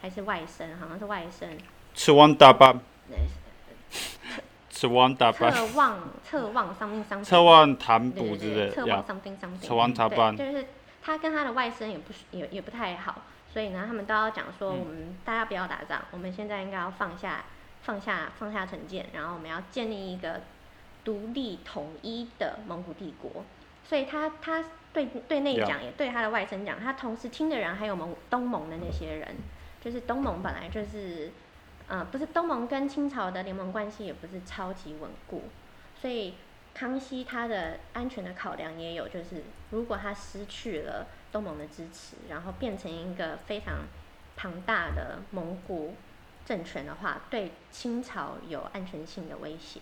[0.00, 1.48] 还是外甥，好像是外甥。
[1.94, 2.78] 吃完大班。
[4.70, 5.52] 赤王大班。
[5.52, 7.24] 侧望侧望 something something。
[7.24, 8.72] 侧望谈补之类的。
[8.72, 9.60] 侧望 something something。
[9.60, 10.36] 赤王大班。
[10.36, 10.66] 就是
[11.02, 17.44] 他跟他的外甥也不也也不太好，所以呢，他们都要讲说，我们大家不要打仗，我们现在应该要放下。
[17.84, 20.40] 放下放下成见，然后我们要建立一个
[21.04, 23.44] 独立统一的蒙古帝国。
[23.86, 29.36] 所以他他对对内讲，也对他的外甥讲，他同时听的人还有蒙东盟的那些人，
[29.82, 31.30] 就是东盟本来就是，
[31.88, 35.42] 呃，不是东蒙跟清朝的联盟关系也不是超级稳固，
[36.00, 36.34] 所以
[36.72, 43.86] 康熙他的安全的考量也有，就是如果他失去了东蒙的支持，然后变成一个非常
[44.34, 45.94] 庞大的蒙古
[46.46, 49.80] 政权的话，对清朝有安全性的威胁。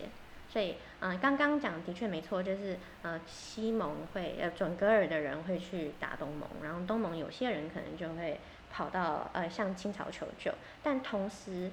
[0.51, 8.39] 所以，嗯，刚刚讲的确没错，就是呃，西蒙会呃准噶尔的人会去打东蒙，然后东蒙有些人可能就会
[8.71, 11.71] 跑到呃向清朝求救，但同时，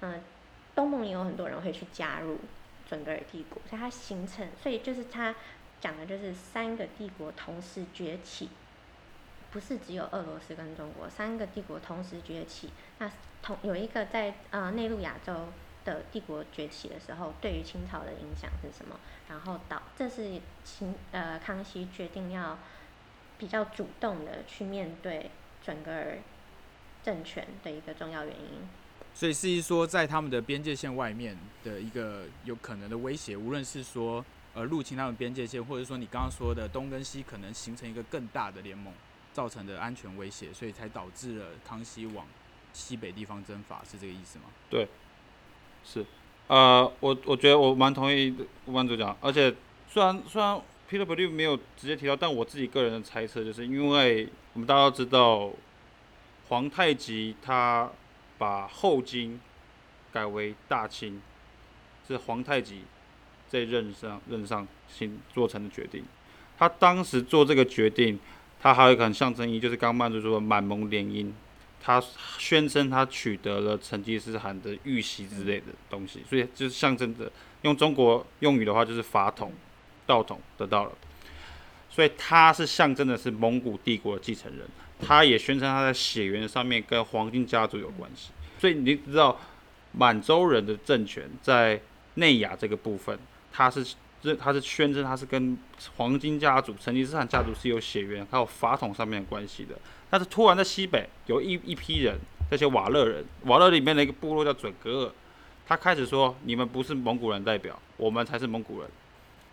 [0.00, 0.20] 嗯、
[0.74, 2.38] 东蒙也有很多人会去加入
[2.88, 5.34] 准格尔帝国，所以它形成，所以就是他
[5.80, 8.48] 讲的就是三个帝国同时崛起，
[9.50, 13.10] 不是只有俄罗斯跟中国，三个帝国同时崛起，那
[13.42, 15.48] 同有一个在呃内陆亚洲。
[15.86, 18.98] 的帝国崛起的时候，对于清朝的影响是什么？
[19.28, 22.58] 然后导，这是清呃康熙决定要
[23.38, 25.30] 比较主动的去面对
[25.62, 26.18] 准格尔
[27.04, 28.68] 政权的一个重要原因。
[29.16, 38.92] 所以是说，在他们的边界线外面的一个有可能的威胁，无论是说呃入侵他们边界线，或者说你刚刚说的东跟西可能形成一个更大的联盟
[39.32, 42.26] 造成的安全威胁，所以才导致了康熙往
[42.74, 44.44] 西北地方征伐，是这个意思吗？
[44.68, 44.86] 对。
[45.82, 46.04] 是，
[46.48, 48.34] 呃，我我觉得我蛮同意
[48.66, 49.54] 吴班主讲，而且
[49.88, 55.52] 虽然虽然 Peter Perdue 没有直接提到，但我自己个人的猜测就是，因为我们大家都知道，
[56.48, 57.88] 皇太极他
[58.38, 59.40] 把后金
[60.12, 61.20] 改为大清，
[62.06, 62.82] 是皇太极
[63.48, 66.04] 在任上任上新做成的决定。
[66.58, 68.18] 他当时做这个决定，
[68.60, 71.32] 他还有一个象征意义，就是刚曼珠说的满蒙联姻。
[71.78, 72.02] 他
[72.38, 77.30] 宣称他取得了成吉思汗的玉玺之类的东西，所以就是象征着
[77.62, 79.52] 用中国用语的话就是法统、
[80.04, 80.92] 道统得到了，
[81.88, 84.66] 所以他是象征的是蒙古帝国的继承人。
[85.00, 89.38] 他也宣称他在血缘上面跟黄金家族有关系，所以你知道
[89.92, 91.80] 满洲人的政权在
[92.14, 93.18] 内亚这个部分，
[93.52, 95.56] 他是这他是宣称他是跟
[95.96, 99.76] 黄金家族、成吉思汗家族是有血缘还有法统上面的关系的。
[100.08, 102.18] 但是突然在西北有一一批人，
[102.50, 105.12] 这些瓦勒人，瓦勒里面的一个部落叫准格尔，
[105.66, 108.88] 他开始说，你们不是蒙古人代表，我们才是蒙古人。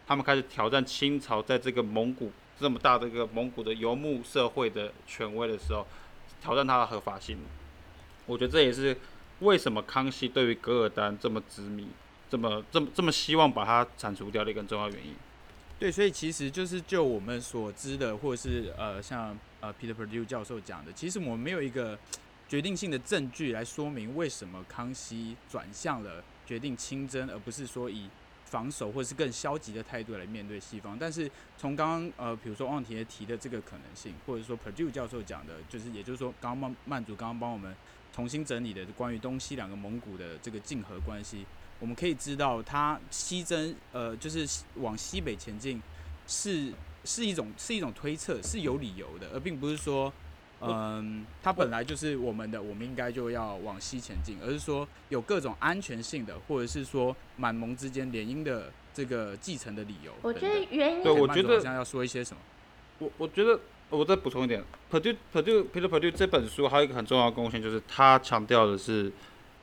[0.05, 2.31] 他们开始挑战清朝在这个蒙古
[2.63, 5.85] 这么大的一个蒙古的游牧社会的权威的时候，
[6.41, 7.37] 挑战他的合法性。
[8.25, 8.97] 我觉得这也是
[9.41, 11.89] 为什么康熙对于噶尔丹这么执迷，
[12.29, 15.13] 这么这么这么希望把它铲除掉的一个重要原因。
[15.77, 19.37] 对，所以其实就是就我们所知的，或者是呃像。
[19.63, 21.97] 呃，Peter Perdue 教授讲的，其实我们没有一个
[22.49, 28.09] 决定性的证据来说明为什么康熙转向了决定亲征，而不是说以
[28.53, 30.95] 防守或者是更消极的态度来面对西方。
[30.99, 37.75] 但是从刚刚呃，比如说汪铁提的这个可能性，或者说 Purdue 教授讲的，就是也就是说，刚刚曼曼祖刚刚帮我们
[38.13, 41.43] 重新整理的关于东西两个蒙古的这个竞合关系，
[41.79, 45.81] 我们可以知道，他西征呃，就是往西北前进
[46.27, 46.71] 是。
[47.05, 50.09] 是一种是一种推测，是有理由的，而并不是说，
[50.65, 60.13] 嗯，它本来就是我们的，我们应该就要往西前进，而是说有各种安全性的，或者是说满蒙之间联姻的这个继承的理由。
[60.21, 62.41] 我觉得原因，对，我觉得好像要说一些什么。
[62.99, 69.11] 我我觉得我再补充一点 Peter Perdue 这本书还有一个很重要的贡献，就是他强调的是，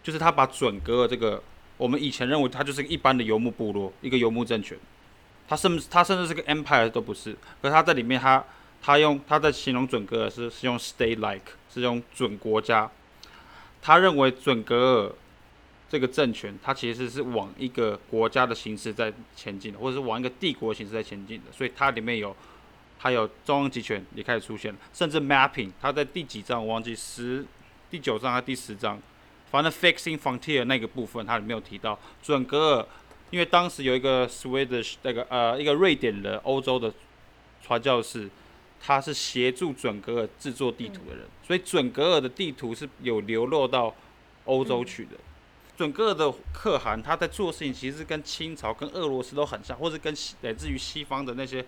[0.02, 1.42] 就是他把准噶尔这个
[1.76, 4.78] 我们以前认为他就是一般的游牧部落，一个游牧政权。
[5.48, 8.44] 他甚至他甚至是个 empire 都不是，可是他在里面他
[8.82, 12.90] 他用他在形容准格尔是是用 stay like 是用准国家，
[13.82, 15.12] 他认为准格尔
[15.88, 22.34] 这个政权，它其实是往一个国家的形式在前进的，或者是往一个帝国形式在前进的，所以它里面有
[22.98, 27.44] 还有中央集权也开始出现了，甚至 mapping，他在第几章我忘记十
[27.90, 29.00] 第九章还是第十章，
[29.50, 32.86] 反正 fixing frontier 那个部分他里面有提到准格尔。
[33.30, 36.92] 因为当时有一个 Swedish 那个呃一个瑞典的欧洲的
[37.62, 38.28] 传教士，
[38.80, 43.94] 他是协助准格尔制作地图的人，所以准格尔的地图是有流落到
[44.46, 45.12] 欧洲去的。
[45.76, 51.64] 准格尔的可汗他在做事情其实跟清朝、跟俄罗斯都很像，或者跟来自于西方的那些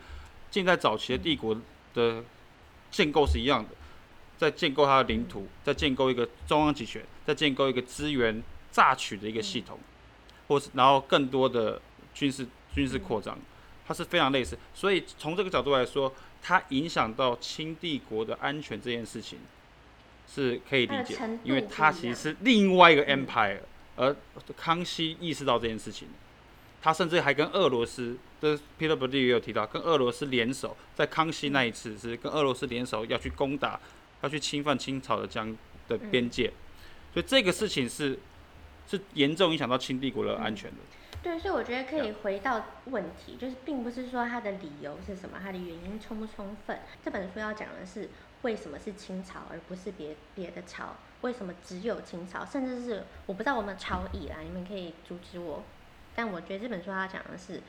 [0.50, 1.56] 近代早期的帝国
[1.94, 2.24] 的
[2.90, 3.70] 建构是一样的，
[4.36, 9.78] 在建构他的领土，在建构一个中央集权，在建构一个资源榨取的一个系统。
[10.48, 11.80] 或是然后更多的
[12.12, 13.38] 军事军事扩张，
[13.86, 19.38] 它是非常类似，所以从这个角度来说，它影响到清帝国的安全这件事情
[20.28, 23.60] 是可以理解，因为它其实是另外一个 empire，
[23.96, 24.14] 而
[24.56, 26.08] 康熙意识到这件事情，
[26.80, 33.78] 他甚至还跟俄罗斯，这 Peter Berdych 也有提到，跟俄罗斯联手，在康熙那一次是跟俄罗斯联手要去攻打，
[34.22, 36.52] 要去侵犯清朝的疆的边界，
[37.14, 38.18] 所以这个事情是
[38.90, 40.76] 是严重影响到清帝国的安全的。
[41.20, 46.80] 对，所以我觉得可以回到问题，就是并不是说他的理由是什么，他的原因充不充分。
[47.04, 48.08] 这本书要讲的是
[48.42, 50.96] 为什么是清朝，而不是别别的朝。
[51.20, 52.44] 为什么只有清朝？
[52.44, 55.62] 甚至是我不知道我们朝以啦，你们可以阻止我。
[56.16, 57.62] 但我觉得这本书要讲的是，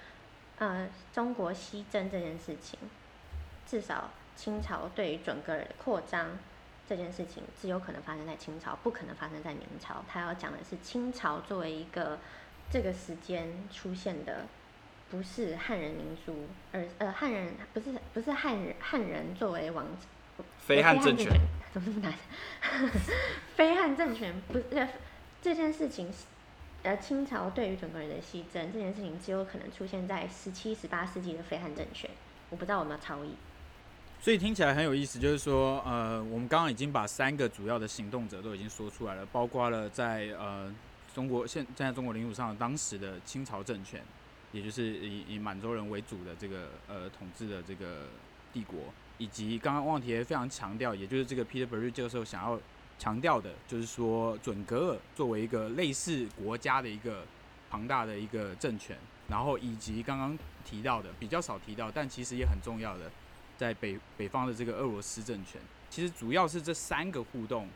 [0.57, 2.79] 呃，中国西征这件事情，
[3.67, 6.39] 至少清朝对于准噶尔的扩张
[6.89, 10.03] 这件事情，只有可能发生在清朝，不可能发生在明朝。
[10.07, 12.17] 他要讲的是清朝作为一个。
[12.71, 14.47] 这个时间出现的
[15.11, 19.85] 不是汉人民族，而呃汉人不是不是汉人汉人作为王，
[20.57, 21.31] 非汉政权，
[21.71, 22.13] 怎么这么难？
[23.55, 24.87] 非汉政权不是
[25.39, 26.11] 这件事情，
[26.81, 32.09] 呃清朝对于整个人的西征这件事情，只有可能出现在十七、十八世纪的非汉政权。
[32.49, 33.35] 我不知道我们要超译。
[34.19, 40.73] 所以听起来很有意思，就是说，呃，我们刚刚已经把三个主要的行动者都已经说出来了，包括了在呃。
[41.13, 44.01] 中国现站在中国领土上，当时的清朝政权，
[44.51, 48.07] 也就是以以满洲人为主的这个呃统治的这个
[48.51, 48.79] 帝国，
[49.19, 52.59] 以及刚刚汪提非常强调，也就是这个 Peter Berdych 教授想要
[52.97, 57.23] 强调的，就是说准格尔作为一个类似国家的一个
[57.69, 58.97] 庞大的一个政权，
[59.27, 63.11] 然后以及刚刚提到的比较少提到，但其实也很重要的，
[63.55, 67.67] 在北北方的这个俄罗斯政权，其实主要是这三个互动。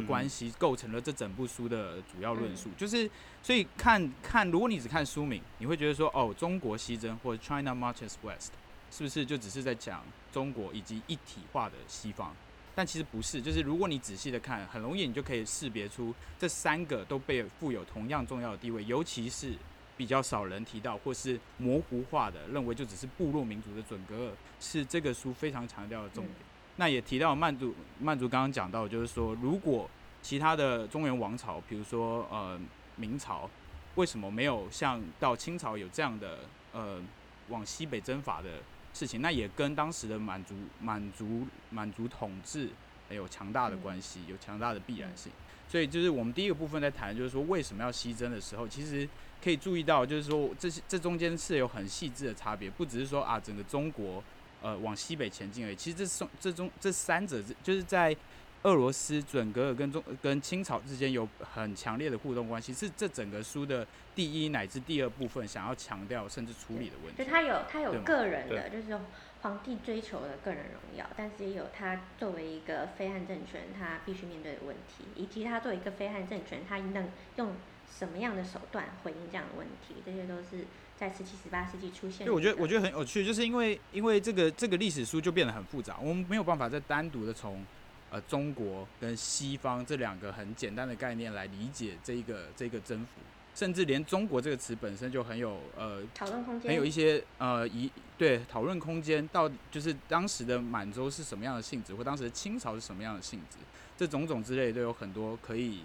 [0.00, 3.10] 的关系构成了这整部书的主要论述，就是
[3.42, 8.52] 所以看看，如果你只看书名，你会觉得说，哦，中国西征或者 China Marches West，
[8.90, 10.02] 是不是就只是在讲
[10.32, 12.34] 中国以及一体化的西方？
[12.74, 19.52] 但其实不是，就是如果你仔细的看，很容易你就可以识别出这三个都被赋有同样重要的地位，尤其是
[19.96, 26.36] 比较少人提到或是模糊化的，认为就只是部落民族的准格尔，是这个书非常强调的重点。
[26.76, 29.88] 那也提到曼族，曼族刚刚讲到，就是说，如果
[30.20, 32.58] 其他的中原王朝，比如说呃
[32.96, 33.48] 明朝，
[33.94, 36.40] 为什么没有像到清朝有这样的
[36.72, 37.00] 呃
[37.48, 38.58] 往西北征伐的
[38.92, 39.22] 事情？
[39.22, 42.70] 那也跟当时的满族、满族、满族统治
[43.08, 45.30] 还有强大的关系，有强大的必然性。
[45.68, 49.08] 所以就是我们第一个部分在谈，就是说为什么要西征的时候，其实
[49.42, 54.20] 可以注意到，就是说这这中间是有很细致的差别，不只是说啊整个中国。
[54.64, 55.76] 呃，往西北前进而已。
[55.76, 58.16] 其实这中这中这三者，就是在
[58.62, 67.22] 俄罗斯准格尔跟中跟清朝之间有很强烈的互动关系，是这整个书的第一乃至第二部分想要强调甚至处理的问题。
[67.22, 68.98] 就他有他有个人的，就是
[69.42, 77.54] 皇帝追求的个人荣耀，但是也有他作为一个非汉政权他必须面对的问题，以及他作为一个非汉政权他能用
[77.86, 80.64] 什么样的手段回应这样的问题，这些都是。
[80.96, 82.24] 在十七、十八世纪出现。
[82.24, 87.64] 对，我觉得我觉得很有趣，就是因为因为这个这个历史书就变得很复杂，我们没有办法再单独的从
[88.10, 93.20] 呃中国跟西方这两个很简单的概念来理解这一个这个征服，
[93.54, 103.58] 甚至连中国这个词本身就很有呃讨论空间，很有一些呃一对讨论空间，到底就是当时的满洲是什么样的性质，或当时的清朝是什么样的性质，
[103.96, 105.80] 这种种之类都有很多可以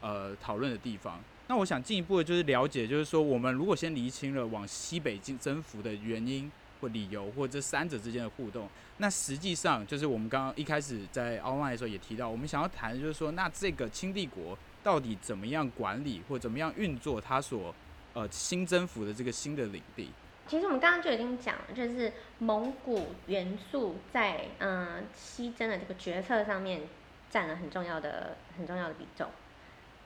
[0.00, 1.22] 呃讨论的地方。
[1.48, 17.74] 那我想进一步的就是了解，就是说我们如果先厘清了往西北进征服的原因或理由，或这三者之间的互动，那实际上就是我们刚刚一开始在 online 的时候也提到，我们想要谈的就是说，那这个清帝国到底怎么样管理或怎么样运作它所
[18.12, 20.10] 呃新征服的这个新的领地？
[20.48, 26.82] 其实我们刚刚就已经讲了，就是蒙古元素在嗯、西征的这个决策上面
[27.30, 29.28] 占了很重要的很重要的比重。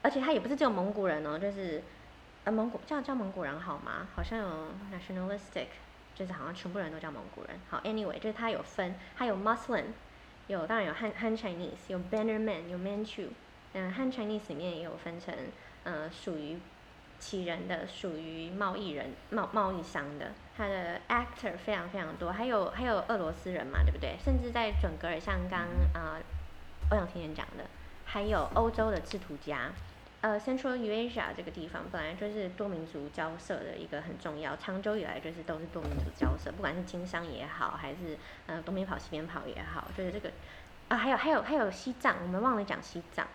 [0.02, 1.82] 而且他也不是只有蒙古人哦，就是，
[2.44, 4.08] 呃，蒙古叫叫蒙古人好吗？
[4.14, 4.46] 好像有
[4.90, 5.66] nationalistic，
[6.14, 7.50] 就是好像全部人都叫蒙古人。
[7.68, 9.84] 好，anyway，就是他有分，他有 Muslim，
[10.46, 13.28] 有当然有 Han Han Chinese，有 Bannerman，有 Manchu。
[13.74, 15.34] 嗯，Han Chinese 里面也有分成，
[15.84, 16.58] 呃，属于
[17.18, 20.32] 旗人的，属于贸易人、贸贸易商的。
[20.56, 24.16] 他的 actor 非常非常多，还有还有俄罗斯人嘛，对不对？
[24.18, 25.60] 甚至在准格尔，像刚
[25.94, 26.18] 啊
[26.90, 27.64] 欧阳天元讲的，
[28.04, 29.70] 还有欧洲的制图家。
[30.22, 40.30] 呃，Central Eurasia 这个地方本来就是多民族交涉的一个很重要，长久以来就是都是多民族交涉，不管是经商也好，还是呃东边跑西边跑也好，就是这个
[40.88, 43.26] 啊，还有还有还有西藏，我们忘了讲西藏，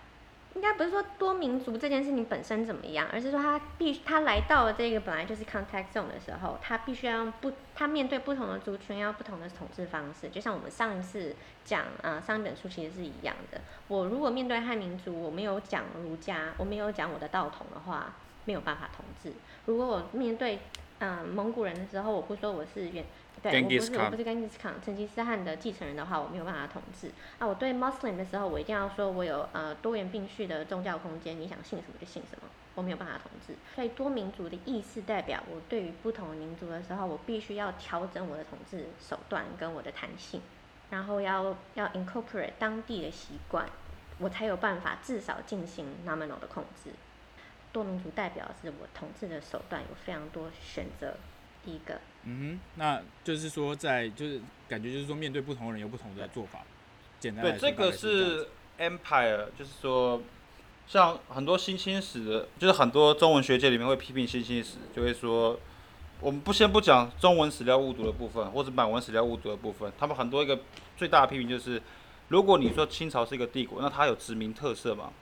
[0.56, 10.30] 应该不是说多民族这件事情本身怎么样，而是说他必他来到了这个本来就是 contact zone 的时候，他必须要不他面对不同的族群要不同的统治方式。
[10.30, 11.36] 就像我们上一次
[11.66, 13.60] 讲啊，上一本书其实是一样的。
[13.90, 18.14] 我如果面对汉民族，我没有讲儒家，我没有讲我的道统的话，
[18.46, 19.34] 没有办法统治。
[19.66, 20.60] 如果我面对
[21.00, 23.04] 嗯、蒙古人的时候，我不说我是原。
[23.52, 27.12] 对，我不是我不是跟吉斯康成吉思汗的继承人的话，我没有办法统治。
[27.38, 33.54] 啊，我对 Muslim 的时候，我一定要说我有呃多元并蓄的宗教空间，你想信什么就信什么，我没有办法统治。
[33.76, 40.42] 所以多民族的意思代表我对于不同民族的时候，我必须要调整我的统治手段跟我的弹性，
[40.90, 43.70] 然后要要 incorporate 当地的习惯，
[44.18, 46.90] 我才有办法至少进行 nominal 的控制。
[47.72, 51.16] 多民族代表是我统治的手段有非常多选择。
[51.64, 52.00] 第一个。
[52.28, 56.62] 嗯哼，那就是说，在就是感觉就是说，面对不同的人有不同的做法。
[57.20, 58.48] 简单对，这个是
[58.80, 60.22] empire，就是说，
[60.88, 65.60] 像很多新兴史的，就是很多中文学界里面会批评新兴史，就会说，
[66.20, 70.60] 我们不先不讲中文史料误读的部分，或者满文史料误读的部分，他们很多一个
[70.98, 71.82] 最大的批评就是，
[72.30, 75.14] 如果你说清朝是一个帝国，那它有殖民特色嘛？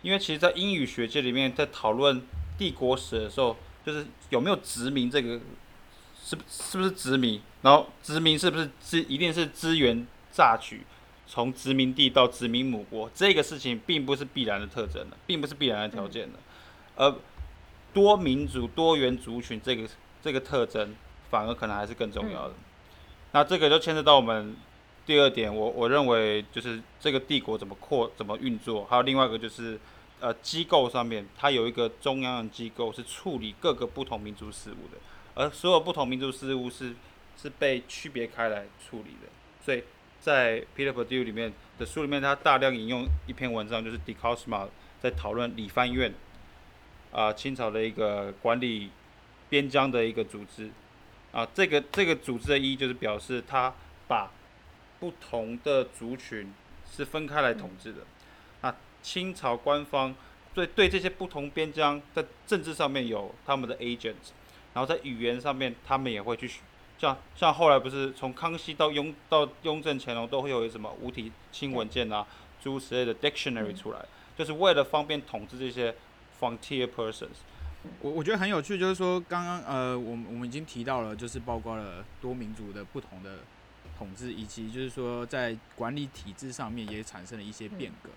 [0.00, 2.22] 因为其实，在英语学界里面，在讨论
[2.56, 5.38] 帝国史的时候，就是有没有殖民这个。
[6.28, 7.40] 是是不是殖民？
[7.62, 10.82] 然后殖民是不是资一定是资源榨取，
[11.26, 16.38] 从殖民地到殖民母国这个事情并不是必然的特征的，并不是必然的条件的，
[16.96, 17.14] 而
[17.94, 19.88] 多民族多元族群这个
[20.22, 20.94] 这个特征
[21.30, 22.54] 反而可能还是更重要的。
[23.32, 24.54] 那这个就牵涉到我们
[25.06, 29.80] 第二点，我我认为就是这个帝国怎么扩怎么运作，还有另外一个就是
[30.20, 34.98] 呃机构上面它有一个中央的机构是处理各个不同民族事务的。
[35.38, 36.92] 而所有不同民族事务是
[37.40, 39.28] 是被区别开来处理的，
[39.64, 39.84] 所以
[40.20, 44.66] 在 Peter Perdue 里面的书里面，他大量引用一篇文章，就是 De Cosma
[45.00, 46.12] 在讨论理藩院，
[47.12, 48.90] 啊，清朝的一个管理
[49.48, 50.70] 边疆的一个组织，
[51.30, 53.72] 啊，这个这个组织的意义就是表示他
[54.08, 54.32] 把
[54.98, 56.52] 不同的族群
[56.90, 58.00] 是分开来统治的，
[58.62, 60.12] 那清朝官方
[60.52, 64.32] 对对这些不同边疆在政治上面有他们的 agents。
[64.78, 66.48] 然后在语言上面，他们也会去，
[66.98, 72.24] 像像后来不是从康熙到雍到雍正乾隆都会有什么五体清文件啊，
[72.62, 73.98] 诸如此类的 dictionary 出来，
[74.36, 75.92] 就是为了方便统治这些
[76.38, 77.42] frontier persons。
[78.00, 83.38] 我我觉得很有趣，就是说刚刚呃，我们我们已经提到了，就是包括了多民族的不同的
[83.98, 88.10] 统治，以及就是说在管理体制上面也产生了一些变革。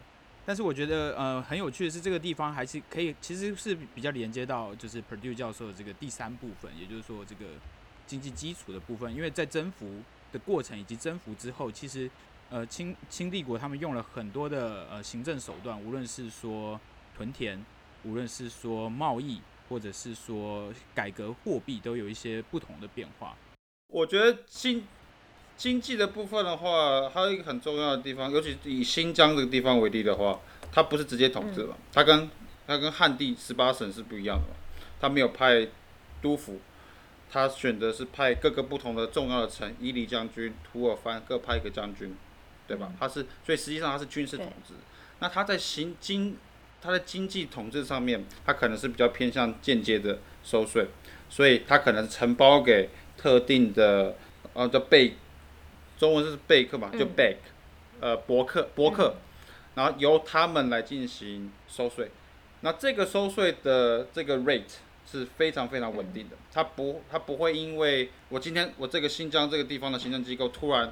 [0.44, 7.46] 但是我觉得，呃，很有趣的是，这个地方还是可以，其实是比较连接到就是 Purdue 教授的这个第三部分，也就是说这个
[8.08, 9.14] 经济基础的部分。
[9.14, 12.10] 因为在征服的过程以及征服之后，其实，
[12.50, 16.80] 呃，清清帝国他们用了很多的呃行政手段，无论是说
[17.16, 17.64] 屯田，
[18.04, 19.40] 无论是说贸易，
[19.70, 23.38] 或者是说改革货币，都有一些不同的变化。
[23.88, 24.84] 我觉得新。
[25.62, 30.40] 经济的部分的话，还有一个很重要的地方，尤其以新疆这个地方为例的话，
[30.72, 32.28] 它不是直接统治嘛，它跟
[32.66, 34.56] 它跟汉地十八省是不一样的嘛，
[35.00, 35.68] 它没有派
[36.20, 36.60] 督府，
[37.30, 42.18] 它选择是派各个不同的重要的城，伊犁将军、吐尔番各派一个将军，
[42.68, 42.92] 对吧？
[43.00, 44.74] 它是，所以实际上它是军事统治。
[45.20, 46.36] 那它在行经，
[46.82, 50.88] 它的经济统治上面，它可能是比较偏向间接的收税，
[51.30, 54.16] 所以它可能承包给特定的，
[54.54, 55.14] 呃，叫贝。
[56.02, 57.36] 中文是贝克嘛，就 bake，
[58.00, 59.14] 呃，博客博客，
[59.76, 62.10] 然后由他们来进行收税。
[62.62, 64.64] 那这个收税的这个 rate
[65.06, 70.92] 是非常非常稳定的，它不，它不会因为我今天我这个新疆这个地方的行政机构突然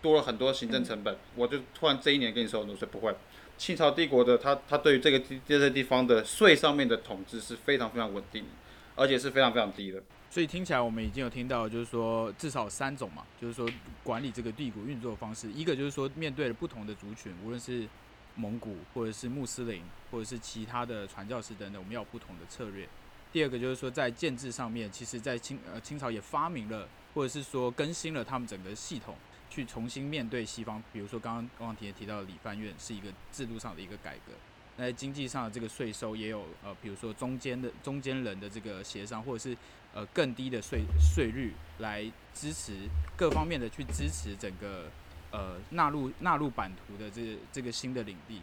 [0.00, 3.14] 多了很多行政成本，我就突然这一年给你收很多税，不会。
[3.58, 8.48] 清朝帝国的它，它对于这个地这些地方的税上面的统治是非常非常稳定的，
[8.94, 10.02] 而且是非常非常低的。
[10.36, 13.66] 所以听起来我们已经有听到，就是说至少三种嘛，就是说
[14.04, 15.50] 管理这个帝国运作的方式。
[15.50, 17.88] 一个就是说面对了不同的族群，无论是
[18.34, 22.86] 蒙古或者是穆斯林或者是其他的传教士等等，我们要有不同的策略。
[23.32, 29.16] 第二个就是说在建制上面，其实在清呃清朝也发明了或者是说更新了他们整个系统，
[29.48, 30.82] 去重新面对西方。
[30.92, 34.34] 比如说刚刚刚刚提提到的理藩院是一个制度上的一个改革。
[34.78, 39.56] 那在经济上的这个税收也有呃，比如说中间的中间人的这个协商，或者是
[39.94, 42.04] 呃更低的税税率来
[42.34, 42.72] 支持
[43.16, 44.90] 各方面的去支持整个
[45.30, 48.42] 呃纳入纳入版图的这、这个新的领地。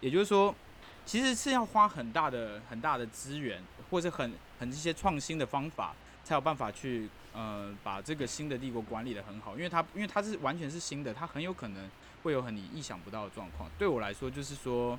[0.00, 0.54] 也就是说，
[1.04, 3.60] 其实是要花很大的很大的资源，
[3.90, 9.56] 或者很很一些创新的方法，才有办法去呃把这个新的帝国管理得很好。
[9.56, 11.90] 因为它因为它是完全是新的，它很有可能
[12.22, 13.68] 会有很你意想不到的状况。
[13.76, 14.96] 对我来说，就是说。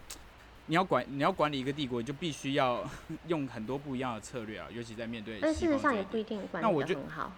[0.68, 2.84] 你要管你要管理一个帝国，你就必须要
[3.28, 5.40] 用很多不一样的策略啊，尤其在面对。
[5.42, 7.32] 但事实上也不一定管理得很好。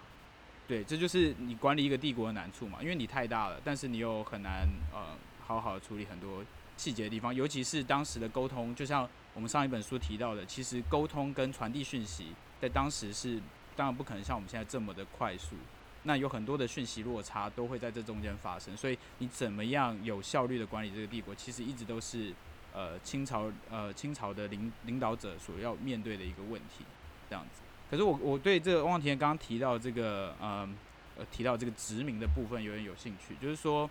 [0.68, 6.44] 对，这就是你管理一个帝国的难处嘛，因为你太大了，但是你又很难呃好好的处理很多
[6.76, 13.40] 细节的地方，尤其是当时的沟通，就像我们上一本书提到的，其实沟通跟传递讯息在当时是
[13.76, 15.54] 当然不可能像我们现在这么的快速，
[16.02, 22.32] 那有很多的讯息落差都会在这中间发生，所以你怎么样有效率的管理这个帝国，其实一直都是
[22.76, 26.84] 呃清朝呃清朝的领领导者所要面对的一个问题，
[27.30, 27.62] 这样子。
[27.90, 30.68] 可是我我对这个汪田刚刚提到这个呃
[31.16, 33.88] 呃提到这个殖民的部分有点有兴趣，就是说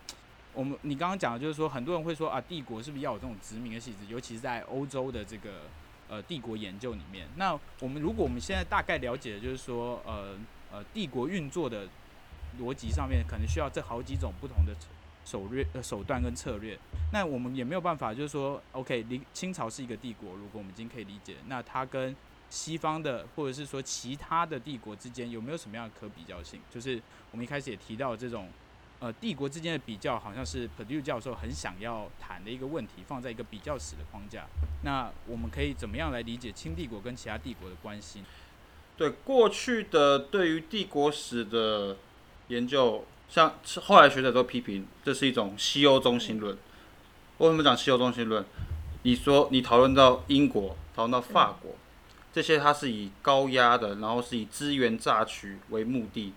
[0.54, 5.62] 我们你刚刚讲的就是说很多人会说啊帝国是不是要有这种殖民的性质，尤其是在欧洲的这个
[6.08, 7.28] 呃帝国研究里面。
[7.38, 10.36] 那我们如果我们现在大概了解的就是说呃
[10.72, 11.88] 呃帝国运作的
[12.60, 14.76] 逻辑上面可能需要这好几种不同的
[15.26, 16.78] 手略呃手段跟策略，
[17.12, 19.04] 那我们也没有办法就是说 OK，
[19.34, 22.16] 清朝是一个帝国，如果我们已经可以理解，那它跟
[22.50, 26.62] 西方的，或者是说其他的帝国之间有没有什么样的可比较性？
[26.72, 27.02] 就是
[27.32, 28.48] 我们一开始也提到这种，
[29.00, 34.46] 呃，帝国之间的比较，好像是 Perdue 教授很想要谈的一个问题，放在一个比较史的框架。
[34.84, 38.24] 那我们可以怎么样来理解清帝国跟其他帝国的关系？
[38.96, 41.98] 对过去的对于帝国史的
[42.48, 46.58] 研究，像后来学者都批评这是一种西欧中心论。
[47.40, 48.46] 为什么讲西欧中心论？
[49.04, 51.76] 你说你讨论到英国，讨论到法国。
[52.32, 56.34] 这些它是以高压的，然后是以资源榨取为目的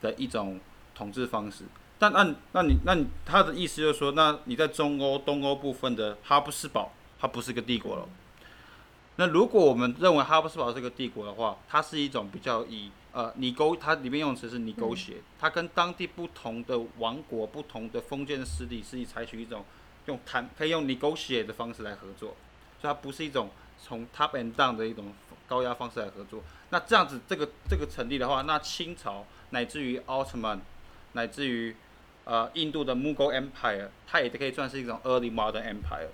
[0.00, 0.60] 的一种
[0.94, 1.64] 统治方式。
[1.98, 8.08] 但按那你那你他的意思就是说，那你在中欧、东欧部分的哈布斯堡，它不是个帝国了。
[9.16, 19.64] 那如果我们认为哈布斯堡是个帝国的话，它是一种比较以呃你勾，它里面用词是你勾协，它跟当地不同的王国、不同的封建势力是以采取一种
[20.06, 22.36] 用谈可以用你勾协的方式来合作，
[22.80, 23.50] 所以它不是一种
[23.82, 25.12] 从 top and down 的一种。
[25.50, 30.60] 高压方式来合作，那这样子这个这个成立的话，那清朝乃至于奥特曼，
[31.14, 31.74] 乃至于
[32.22, 36.06] 呃印度的 Mughal Empire，它也可以算是一种 Early Modern Empire。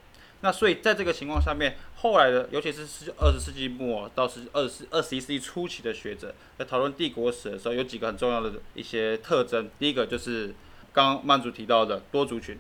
[0.43, 9.71] 那所以在这个情况下面，后来的尤其是十二十世纪末到十二十二十一世纪初期的学者在讨论帝国史的时候，有几个很重要的一些特征。
[9.79, 10.55] 第一个就是
[10.93, 12.59] 刚刚曼竹提到的多族群，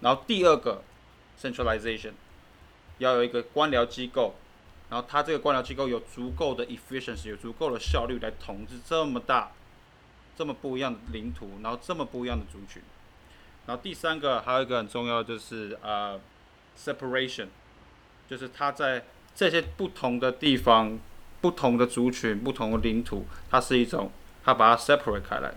[0.00, 0.82] 然后第二个
[1.40, 2.12] Centralization，
[2.98, 4.34] 要有一个官僚机构。
[4.90, 9.52] 然后他这个官僚机构有足够的 efficiency，有足够的效率来统治这么大、
[10.34, 12.80] 这么不一样的领土，然后这么不一样的族群。
[13.66, 16.18] 然后第三个还有一个很重要就是呃
[16.82, 17.46] separation，
[18.28, 19.04] 就是他在
[19.34, 20.98] 这些不同的地方、
[21.40, 24.10] 不同的族群、不同的领土，它是一种
[24.44, 25.54] 他把它 separate 开来，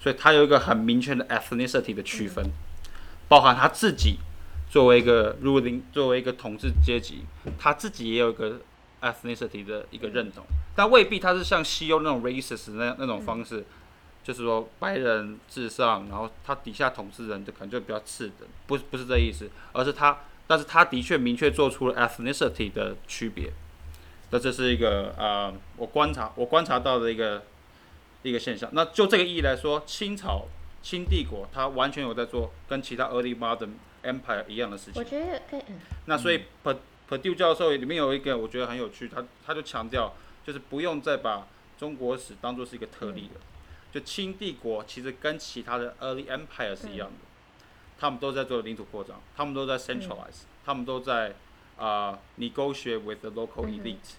[0.00, 2.50] 所以他有一个很明确的 ethnicity 的区分，
[3.28, 4.18] 包含他自己。
[4.68, 7.24] 作为一个 ruling，作为一个统治阶级，
[7.56, 8.60] 他自己也有一个
[9.00, 10.44] ethnicity 的一个认同，
[10.74, 13.64] 但未必他是像西欧那种 racist 那那种方式，
[14.24, 23.52] 就是说白人至上，然后他底下统治人就可能就比较次的，不不是这意思，而是他，但是他的确明确做出了 ethnicity 的区别，
[24.30, 27.42] 那这是一个啊、呃，我观察我观察到的一个
[28.22, 28.68] 一个现象。
[28.72, 30.46] 那就这个意义来说，清朝
[30.82, 33.70] 清帝国它完全有在做跟其他 early modern
[34.04, 34.94] Empire 一样的事情。
[34.94, 35.62] 我觉得可以。
[35.68, 36.42] 嗯、那所以
[37.08, 41.46] Perdue 教授里面有一个我觉得很有趣，他他就强调，就是不用再把
[41.78, 47.25] 中国史当做是一个特例了，嗯、就清帝国其实跟其他的 Early Empire 是一样的，嗯、
[47.98, 51.34] 他们都在做领土扩张，他们都在 centralize，、嗯、他们都在
[51.78, 54.18] 啊、uh, negotiate with the local elite，、嗯、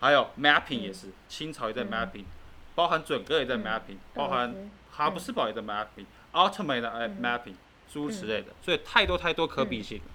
[0.00, 2.32] 还有 mapping 也是，嗯、清朝也在 mapping，、嗯、
[2.74, 7.54] 包含准噶也在 mapping，、嗯、包含哈布斯堡也在 mapping，奥特曼的 mapping。
[7.92, 9.98] 诸如此类的，所以太多太多可比性。
[9.98, 10.10] 嗯、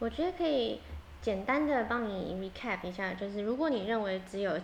[0.00, 0.80] 我觉得可以
[1.20, 4.58] 简单的帮你 recap 一下，就是如果你认为只有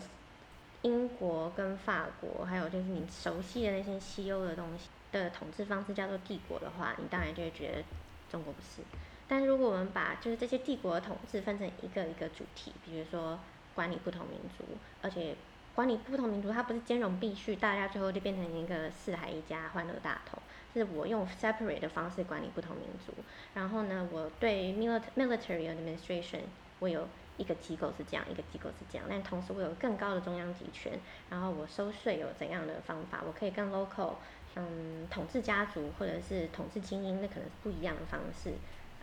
[0.83, 7.84] 英国跟法国，还有就是你熟悉的那些西欧的东西的统治方式叫做帝国的话，你当然就会觉得
[8.30, 8.82] 中国不是。
[9.26, 13.38] 但如果我们把就是这些帝国的统治分成一个一个主题，比如说
[13.74, 14.64] 管理不同民族，
[15.02, 15.34] 而且
[15.74, 20.40] 管理不同民族它不是兼容并蓄，大家最后就变成一个四海一家欢乐大同。
[20.74, 23.12] 是我用 separate 的方式管理不同民族，
[23.54, 26.42] 然后呢，我对 military administration
[26.78, 30.92] 我有一个机构是这样，一个机构是这样，但同时我有更高的中央集权，
[31.30, 34.12] 然后我收税有怎样的方法，我可以跟 local
[34.57, 38.55] 嗯统治家族或者是统治精英，那可能是不一样的方式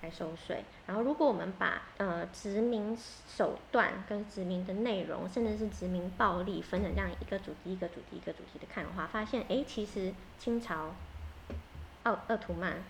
[0.02, 0.64] 来收税。
[0.88, 10.94] 然后如果我们把呃殖民手段跟殖民的内容，甚至是殖民暴力分成这样一个主题一个主题一个主题的看的话，发现哎，其实清朝。
[12.06, 12.84] 奥奥图曼、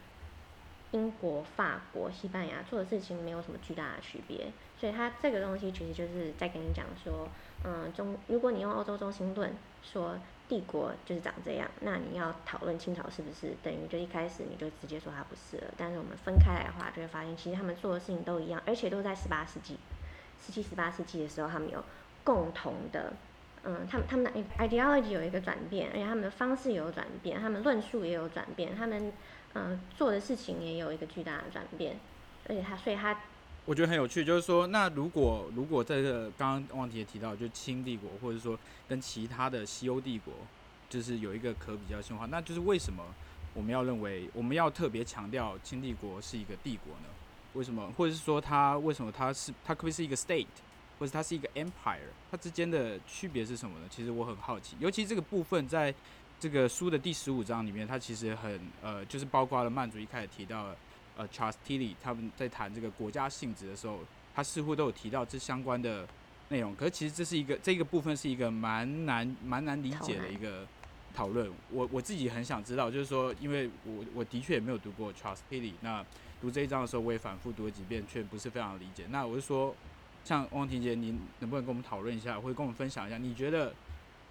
[0.92, 7.26] 英国、法国、西班牙做的事情没有什么巨大的区别，所以它这个东西其实就是在跟你讲说，
[7.64, 15.74] 嗯，中如果你用欧洲中心论说帝国就是长这样，那你要讨论清朝是不是等于就一开始你就直接说它不是了。
[15.78, 19.78] 但是我们分开来的话，就会发现其实他们做的事情都一样，而且都在十八世纪、
[20.46, 21.84] 十七、十八世纪的时候，他们有
[22.24, 23.14] 共同的。
[23.68, 29.12] 嗯，他们他们的 ideology 有一个转变，而且他们的方式也有转变，他们论述也有转变，他们
[29.56, 31.98] 嗯做的事情也有一个巨大的转变，
[32.48, 33.20] 而且他所以他，
[33.66, 38.58] 我觉得很有趣，就是说，那如果如果在这刚刚汪婷也提到，就清帝国或者说
[38.88, 40.34] 跟其他的西欧帝国，
[40.88, 43.04] 就是有一个可比较性的话，那就是为什么
[43.56, 47.10] 我们要认为我们要特别强调清帝国是一个帝国呢？
[47.54, 47.92] 为什么？
[47.98, 50.46] 或者是说它为什么它是它可不可以是一个 state？
[51.00, 52.00] 或者它是一个 empire，
[52.32, 53.88] 它之间的区别是什么呢？
[53.90, 55.94] 其实我很好奇，尤其这个部分在
[56.40, 60.76] 这个书的第十五章里面，它其实很呃，就是包括了曼族一开始提到了
[61.18, 64.00] 呃 Charles Tilly 他们在谈这个国家性质的时候，
[64.34, 66.08] 他似乎都有提到这相关的
[66.50, 66.76] 内容。
[66.76, 70.66] 可是其实这是一个这个部分是一个蛮难蛮难理解的一个
[71.14, 71.52] 讨论。
[71.72, 76.06] 我我自己很想知道，就是说，因为我我的确也没有读过 Charles Tilly，那
[76.42, 79.06] 读这一章的时候，我也反复读了几遍，却不是非常理解。
[79.10, 79.76] 那我就说。
[80.28, 83.72] 像汪婷姐，你能不能跟我们讨论一下，或者跟我们分享一下，你觉得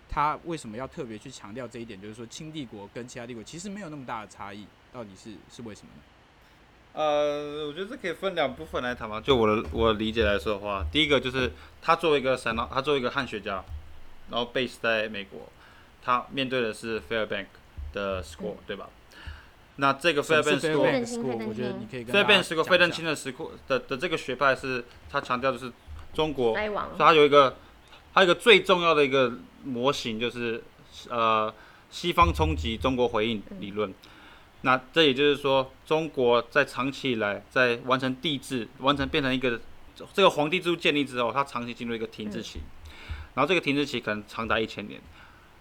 [0.08, 2.00] 他为什么要特别去强调这一点？
[2.00, 6.02] 就是说，清帝国跟其他帝国其实没有那么大的差异，到底是是为什么呢？
[6.94, 9.20] 呃，我觉得这可以分两部分来谈嘛。
[9.20, 13.64] 就我的我的理解来说的话，第一个就是他作为一个神，他作为一个汉学家，
[14.30, 15.48] 然后 base 在美国，
[16.04, 17.46] 他面对的是 Fairbank
[17.92, 18.88] 的 school，、嗯、对吧？
[19.76, 20.82] 那这个费尔班斯库，
[21.48, 25.72] 我觉得你可以跟费尔班斯库费正清的石库的的这个学派是，他强调的是
[26.14, 27.56] 中国，所以他有一个，
[28.14, 29.32] 他有一个最重要的一个
[29.64, 30.62] 模型就是，
[31.08, 31.52] 呃，
[31.90, 33.92] 西方冲击中国回应理论。
[34.64, 39.60] 那这也就是说，中国在长期以来在完成帝制，完成变成一个
[40.14, 42.60] 这个皇帝制度建立之后，它长期进入一个停滞期，
[43.34, 44.98] 然后这个停滞期可能长达一千年。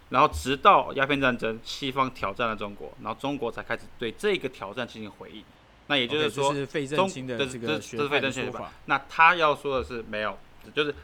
[0.10, 5.44] 然后直到鸦片战争，西方挑战了中国，然后中国才开始对这个挑战进行回应。
[5.88, 6.54] 那也就是说，
[6.96, 8.72] 中的这个这是费正清的说法。
[8.86, 10.38] 那他要说的是没有，
[10.74, 10.96] 就是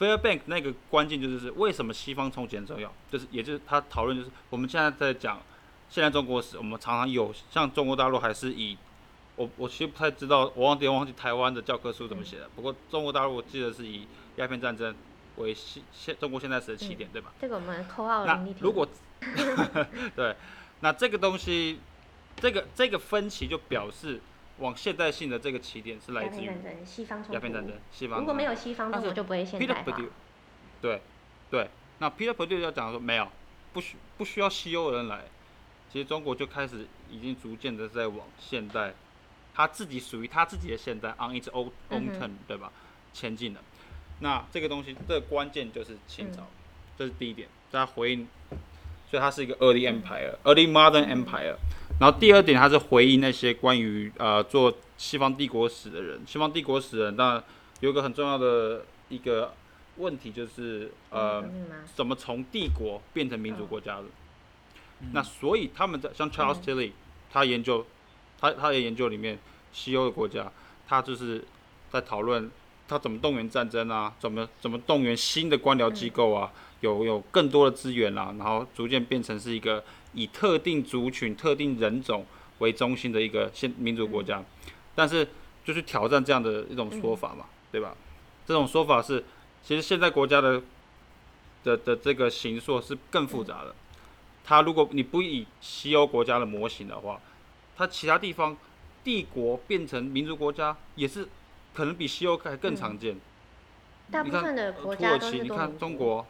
[0.00, 5.40] Fairbank 那个关键就是为什么西方冲击很重要，就是也就是他讨论就是我们现在在讲
[5.88, 8.76] 现在中国史，我们常常有像中国大陆还是以
[9.36, 12.48] 我我其实不太知道，我忘记忘记台湾的教科书怎么写的。
[12.54, 14.06] 不过中国大陆我记得是以
[14.36, 14.94] 鸦片战争。
[15.36, 17.30] 为现现中国现在时的起点，嗯、对吧？
[17.38, 18.88] 这个我们扣号那如果
[20.16, 20.34] 对，
[20.80, 21.78] 那这个东西，
[22.36, 24.18] 这个这个分歧就表示
[24.60, 26.50] 往现代性的这个起点是来自于
[26.86, 28.18] 西方鸦片战争，西方。
[28.18, 29.98] 如果没有西方，那我就不会现代化。
[30.80, 31.02] 对
[31.50, 31.68] 对，
[31.98, 33.28] 那 Peter Perdue 要讲说没有，
[33.74, 35.24] 不需不需要西欧人来，
[35.96, 38.92] 其实中国就开始已经逐渐的在往现代，
[39.54, 42.70] 他自己属于他自己的现代 on its own own turn，对吧？
[43.14, 43.60] 前进了。
[44.20, 46.46] 那这个东西，这个关键就是清朝，嗯、
[46.98, 48.28] 这是第一点，大家回应，
[49.10, 51.56] 所以它是一个 early empire，early modern empire。
[51.98, 57.42] 然后第二点，它是回应那些关于呃做西方帝国史的人，西方帝国史的人，那
[57.80, 59.54] 有一个很重要的一个
[59.96, 61.42] 问题就是呃，
[61.94, 64.02] 怎么从帝国变成民主国家的？
[64.02, 64.10] 嗯、
[65.12, 66.92] 那所以他们在像 Charles Tilly，
[67.30, 67.86] 他研究，
[68.40, 69.38] 他他的研究里面，
[69.72, 70.50] 西欧的国家，
[70.88, 71.44] 他就是
[71.90, 72.50] 在讨论。
[72.88, 74.14] 他怎么动员战争啊？
[74.20, 76.52] 怎么怎么动员新的官僚机构啊？
[76.82, 79.82] 有有更多的资源啊，然后逐渐变成是一个
[80.12, 82.24] 以特定族群、特定人种
[82.60, 84.40] 为中心的一个现民主国家。
[84.94, 85.26] 但是
[85.64, 87.92] 就是挑战这样的一种说法嘛，对吧？
[88.46, 89.24] 这种说法是，
[89.64, 90.62] 其实现在国家的
[91.64, 93.74] 的的这个形塑是更复杂的。
[94.46, 97.20] 它如果你不以西欧国家的模型的话，
[97.76, 98.56] 它其他地方
[99.04, 101.28] 帝国变成民族国家也是。
[101.74, 103.14] 可能比西欧还更常见。
[104.10, 105.42] 大部分的国家都是。
[105.42, 106.26] 你看中国，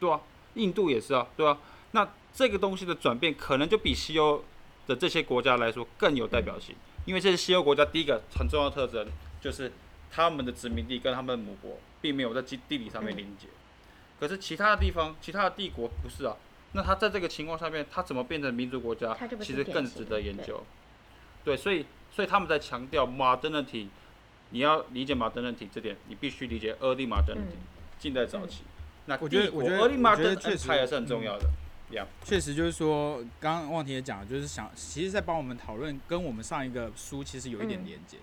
[0.00, 0.20] 对啊，
[0.54, 1.56] 印度也是啊，对啊。
[1.92, 4.42] 那这个东西的转变，可能就比西欧
[4.88, 9.06] 的这些国家来说更有代表性，因为这些西欧国家第一个很重要的特征
[9.40, 9.70] 就是
[10.10, 13.46] 他们的殖民地跟他们的母国并没有在地地理上面连接。
[14.18, 16.36] 可是其他的地方，其他的帝国不是啊。
[16.72, 20.62] 那他在这个情况下面，他怎么变成民族国家，其实更值得研究。
[21.44, 23.88] 对，所以所以他们在强调 modernity。
[24.52, 27.54] 你要理解 modernity 这点，你必须理解 early modernity
[28.00, 28.64] 近代早期。
[29.06, 31.48] 那我觉得，我觉得，我觉得确实也是很重要的。
[32.24, 38.16] 确实就是说，刚刚汪婷也讲，就是想，其实在帮我们讨论，跟我们上一个书其实有一点连接。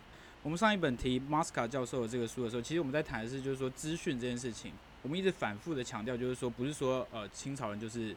[0.44, 4.74] 我们上一本提 Masca 教授的这个书的时候，其实我们在谈的是，就是说资讯这件事情，
[5.04, 8.14] 我们一直反复的强调，就是说，不是说呃清朝人就是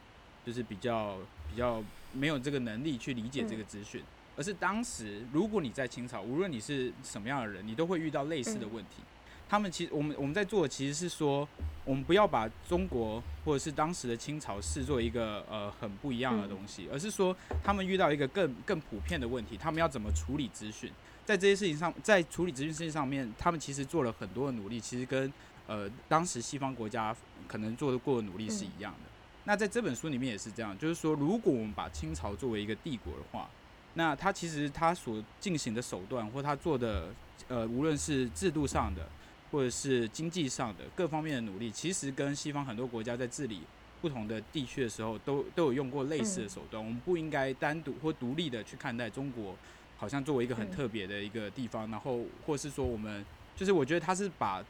[0.46, 1.16] 就是比较
[1.50, 1.82] 比较
[2.12, 4.02] 没有这个能力去理解这个资讯。
[4.36, 8.96] 而是当时如果你在清朝，无论你是什么样的人，你都会遇到类似的问题。
[9.00, 9.06] 嗯
[9.50, 11.48] 他们其实，我们我们在做的其实是说，
[11.84, 20.88] 我们不要把中国或者是当时的清朝视作一个呃很不一样的东西，而是说他们遇到一个更更普遍的问题，他们要怎么处理资讯，
[21.24, 25.32] 在这些事情上，在处理资讯事情上面，他们其实做了很多的努力，其实跟
[25.66, 27.12] 呃当时西方国家
[27.48, 29.09] 可能做的过的努力是一样的。
[29.44, 33.48] 那在这本书里面也是这样，就是说，如果我们把清朝作为一个帝国的话，
[33.94, 37.08] 那它其实它所进行的手段或它做的
[37.48, 39.08] 呃无论是制度上的。
[39.52, 43.62] 或者是经济上的各方面的努力，其实跟西方很多国家在治理
[44.00, 46.80] 不同的地区的时候，都都有用过类似的手段。
[46.80, 49.56] 我们不应该单独或独立的去看待中国，
[49.98, 53.26] 好像作为一个很特别的一个地方，然后或是说我们
[53.56, 54.64] 就是我觉得他是把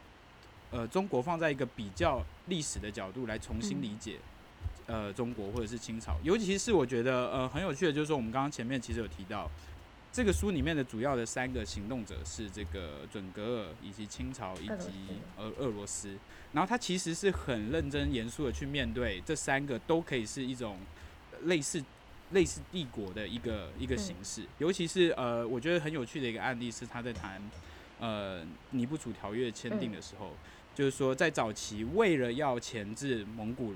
[0.71, 4.19] 呃中国放在一个比较历史的角度来重新理解
[4.87, 9.51] 呃中国或者是清朝，尤其是我觉得呃很有趣的，就是说我们刚刚前面其实有提到。
[10.13, 14.91] 这个书里面的主要的三个行动者是这个准格尔，以及清朝，以及
[15.37, 16.17] 呃俄罗斯。
[16.53, 20.79] 然后他其实是很认真严肃的去面对这三个都可以是一种
[21.45, 21.81] 类似
[22.33, 24.43] 类似帝国的一个一个形式。
[24.59, 27.41] 尤其是呃，我觉得很有趣的一个案例是他在谈
[28.01, 30.33] 呃尼布楚条约签订的时候，
[30.75, 33.75] 就是说在早期为了要钳制蒙古，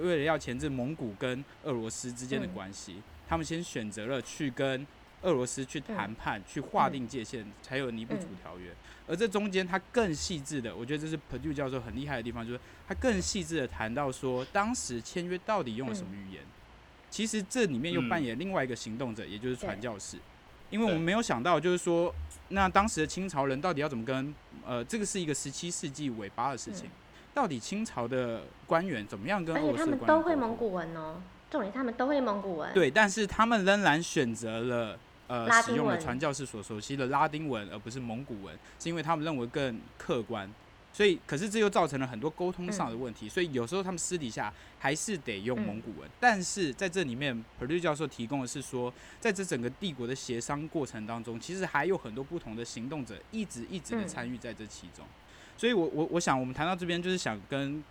[0.00, 4.86] 为了要钳制蒙古跟俄罗斯之间的关系，他们先选择了去跟。
[5.22, 8.70] 俄罗斯去谈判，去划定界限，才有尼布楚条约。
[9.08, 16.42] 而这中间，他更细致的，我觉得这是 Perdue 教授很厉害的地方，就是他更细致的谈到说，当时签约到底用了什么语言。
[17.08, 20.18] 其实这里面又扮演另外一个行动者，也就是传教士。
[20.68, 22.14] 因为我们没有想到，就是说，
[22.48, 24.34] 那当时的清朝人到底要怎么跟
[24.66, 26.90] 呃，这个是一个十七世纪尾巴的事情，
[27.34, 29.82] 到底清朝的官员怎么样跟俄罗斯？
[29.82, 31.16] 而且他们都会蒙古文哦，
[31.50, 32.72] 重点他们都会蒙古文。
[32.72, 34.98] 对，但是他们仍然选择了。
[35.26, 40.46] 呃，使用了传教士所熟悉的拉丁文，而不是蒙古文，是因为他们认为更客观。
[40.92, 43.26] 所以，可是这又造成了很多沟通上的问题。
[43.26, 46.06] 所以有时候他们私底下还是得用蒙古文。
[46.20, 55.06] 但是在这里面，Perdue 教授提供的是说，在这整个帝国的协商过程当中，其实还有很多不同的行动者一直一直的参与在这其中。
[55.56, 57.82] 所以我我我想，我们谈到这边就是想跟。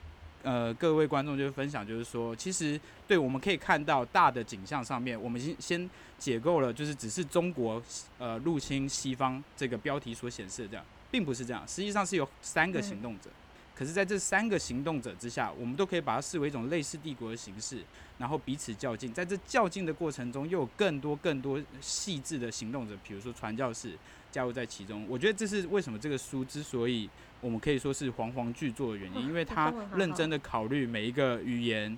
[0.45, 5.89] 呃，各位观众就是分享，就是说，其实对，我们可以看到大的景象上面，我们先先
[6.19, 7.81] 解构了，就是只是中国
[8.17, 13.29] 呃入侵西方这个标题所显示的这样，并不是这样，实际上是有三个行动者，
[13.73, 17.81] 可是在这三个行动者之下，我们都可以把它视为一种类似帝国的形式，
[18.17, 23.97] 然后彼此较劲，在这较劲的过程中，又有更多更多细致的行动者，比如说传教士
[24.33, 25.05] 加入在其中。
[25.07, 27.09] 我觉得这是为什么这个书之所以。
[27.43, 31.97] 我们可以说是煌煌巨作的原因，因为他认真的考虑每一个语言，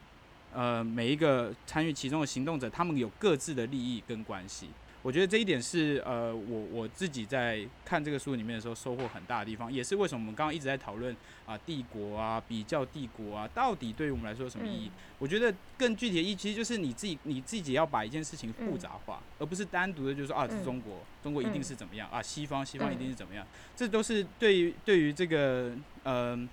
[0.51, 4.69] 呃，每一个参与其中的行动者，他们有各自的利益跟关系。
[5.05, 14.91] 我觉得这一点是呃，我我自己在看这个书里面的时候收获很大的地方，也是为什么我们刚刚一直在讨论啊帝国啊比较帝国啊，到底对于我们来说有什么意义？
[15.19, 23.45] 我觉得更具体的意义其实就是你自己你自己要把一件事情复杂化，而不是单独的就是说啊这是中国，中国一定是怎么样啊，西方西方一定是怎么样，
[23.75, 26.49] 这都是对于对于这个呃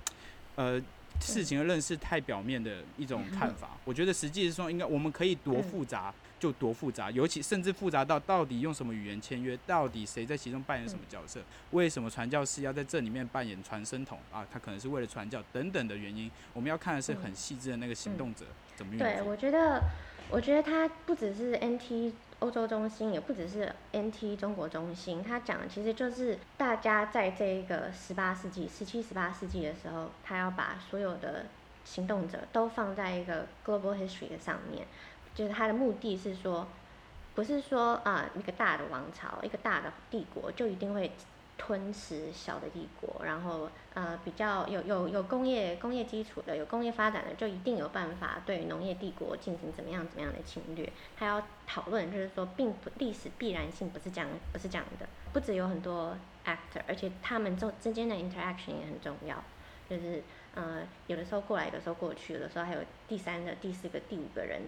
[0.56, 0.78] 呃
[1.22, 3.78] 事情的认识太表面的一种看法。
[3.86, 6.12] 我觉得实际是说应该我们可以多复杂。
[6.42, 11.40] 就多复杂，尤其甚至复杂到到底用什么语言签约，到底谁在其中扮演什么角色，
[11.70, 14.44] 为什么传教士要在这里面扮演传声筒啊？
[14.52, 19.06] 他可能是为了传教等等的原因，我们要看的是很细致的那个行动者怎么运作。
[19.06, 19.80] 对，我觉得，
[20.30, 31.46] 我觉得他不只是 NT 欧洲中心，也不只是 NT 中国中心，他讲的其实就是大家在这一个十八世纪、十七、十八世纪的时候，他要把所有的
[31.84, 34.84] 行动者都放在一个 global history 的上面。
[35.34, 36.66] 就是他的目的是说，
[37.34, 41.10] 不是说啊、一个大的王朝，一个大的帝国就一定会
[41.56, 50.90] 吞噬小的帝国，然后呃比较有有有工业工业基础的，有工业发展的，就一定有办法对农业帝国进行怎么样怎么样的侵略。
[51.16, 55.06] 他要讨论就是说，并不历史必然性不是这样，不是这样的。
[55.32, 59.42] 不只有很多 actor，而且他们中之间的 interaction 也很重要。
[59.88, 60.22] 就是
[60.54, 64.62] 呃有的时候过来，有的时候过去，有的时候还有第三个、第四个、第五个人。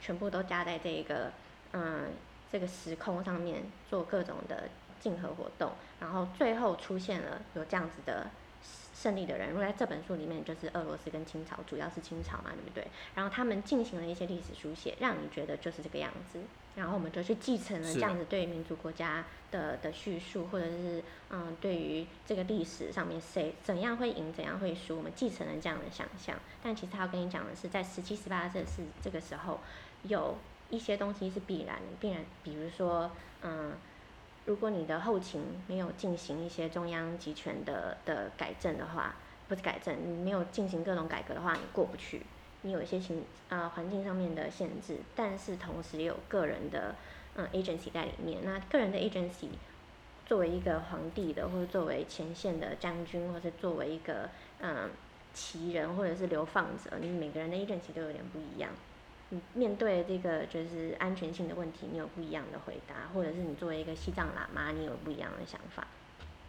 [0.00, 1.32] 全部都加在这个，
[1.72, 2.10] 嗯，
[2.50, 4.68] 这个时空上面做各种的
[5.00, 8.28] 竞合活动，然后最后出现了有这样子的
[8.94, 9.50] 胜利的人。
[9.50, 12.86] 如果在这本书里面，就是俄罗斯跟清朝，主要是清朝嘛，对不对？
[13.14, 16.40] 然后他们进行了一些历史书写，让你觉得就是这个样子。
[16.74, 26.36] 然后我们就去继承了这样子对于民族国家的的叙述，或者是嗯，对于这个历史上面谁怎样会赢，怎样会输，我们继承了这样的想象。
[26.62, 29.60] 但其实他要跟你讲的是，在十七、十八这是这个时候。
[30.08, 30.36] 有
[30.70, 33.10] 一些东西是必然的，必然，比如说，
[33.42, 33.72] 嗯，
[34.44, 39.14] 如果你的后勤没有进行一些中央集权的的改正的话，
[39.48, 42.22] 不是改正，你没有进行各种改革的话，你过不去。
[42.62, 46.96] 你有一些情啊环境上面的限制，但是同时也有个人的
[47.36, 48.40] 嗯 agency 在里面。
[48.44, 49.50] 那个人的 agency
[50.24, 54.28] 作为一个皇帝的，或者作为前线的将军，或者作为一个
[54.58, 54.90] 嗯
[55.32, 58.70] 旗人，或者是流放者，你每个人的 agency 都有点不一样。
[59.30, 65.84] 你面对这个就是安全性的问题，你有不一样的回答，或者是你作为一个西藏喇嘛，你有不一样的想法。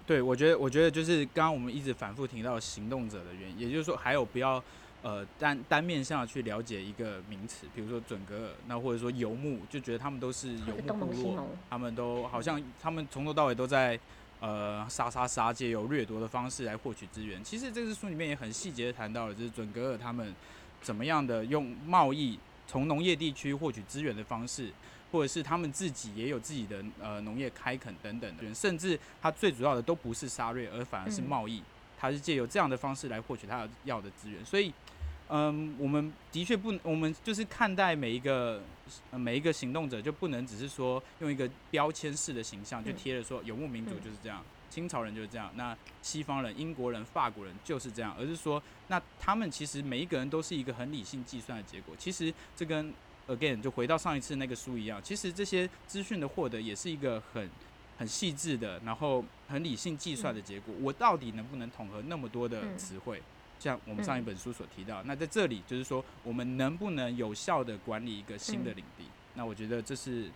[0.06, 4.64] 对，我觉得，我觉得就是刚刚我们一直反复提到行动者的原因，也就是说，还有不要
[5.02, 14.00] 呃单单面向去了解一个名词，比如说准格尔，那或者说游牧，就觉得他们都是游牧部落，他们都好像他们从头到尾都在
[14.40, 17.44] 呃杀杀杀，借由掠夺的方式来获取资源。
[17.44, 20.32] 其实这个书里面也很细节的谈到了，就是准格尔他们
[20.82, 22.38] 怎么样的用贸易。
[22.68, 24.70] 从农业地区获取资源的方式，
[25.12, 31.64] 或者是他们自己也有自己的呃农业开垦等等的，甚至他最主要的都不是沙瑞，而反而是贸易，
[31.98, 34.46] 他是借由这样的方式来获取他要的资源。
[34.46, 34.74] 所以，
[35.30, 38.62] 嗯，我们的确不，我们就是看待每一个
[39.12, 44.44] 每一个行动者，就不能只是说用一个标签式的形象就贴了说游牧民族就是这样。
[44.70, 51.96] 清朝人就是这样，那西方人、英国人、法国人就是这样，而是说，那他们其实每一个人都是一个很理性计算的结果。
[51.98, 52.94] 其实这跟
[53.28, 57.50] again 就回到上一次那个书一样，其实这些资讯的获得也是一个很
[57.98, 60.74] 很细致的，然后很理性计算的结果。
[60.82, 63.22] 我到底能不能统合那么多的词汇？
[63.60, 69.06] 像我们上一本书所提到，那在这里就是说，我们能不能有效的管理一个新的领地？
[69.34, 70.30] 那我觉得这是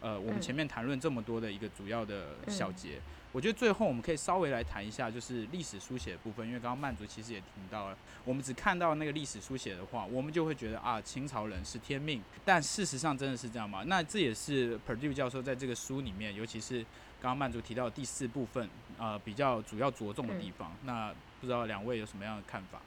[0.00, 3.00] 呃我们前面谈论这么多的一个主要的小节。
[3.32, 13.82] 我觉得最后我们可以稍微来谈一下，就是历史书写的部分，因为刚刚曼竹其实也听到了，我们只看到那个历史书写的话，我们就会觉得啊，清朝人是天命，但事实上真的是这样吗？
[13.86, 16.80] 那这也是 Perdue 教授在这个书里面，尤其是
[17.20, 18.68] 刚刚曼竹提到的第四部分，
[18.98, 20.72] 呃，比较主要着重的地方。
[20.84, 22.80] 那不知道两位有什么样的看法？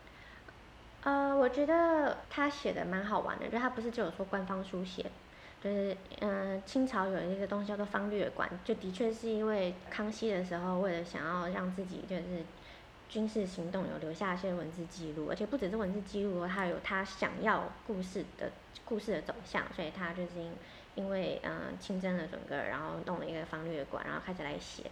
[1.03, 5.11] 呃，我觉得他写的蛮好玩的，就他不是只有说官方书写。
[5.63, 12.43] 就是嗯，清朝有一个东西叫做方略馆，就的确是因为康熙的时候，为了想要让自己就是
[13.07, 18.51] 军事行动有留下一些文字记录，而且不只是文字记录，他有他想要故事的
[18.83, 20.51] 故事的走向，所以他就是因
[20.95, 24.89] 因为嗯亲征了准噶尔，然后弄了一个方略馆，然后开始来写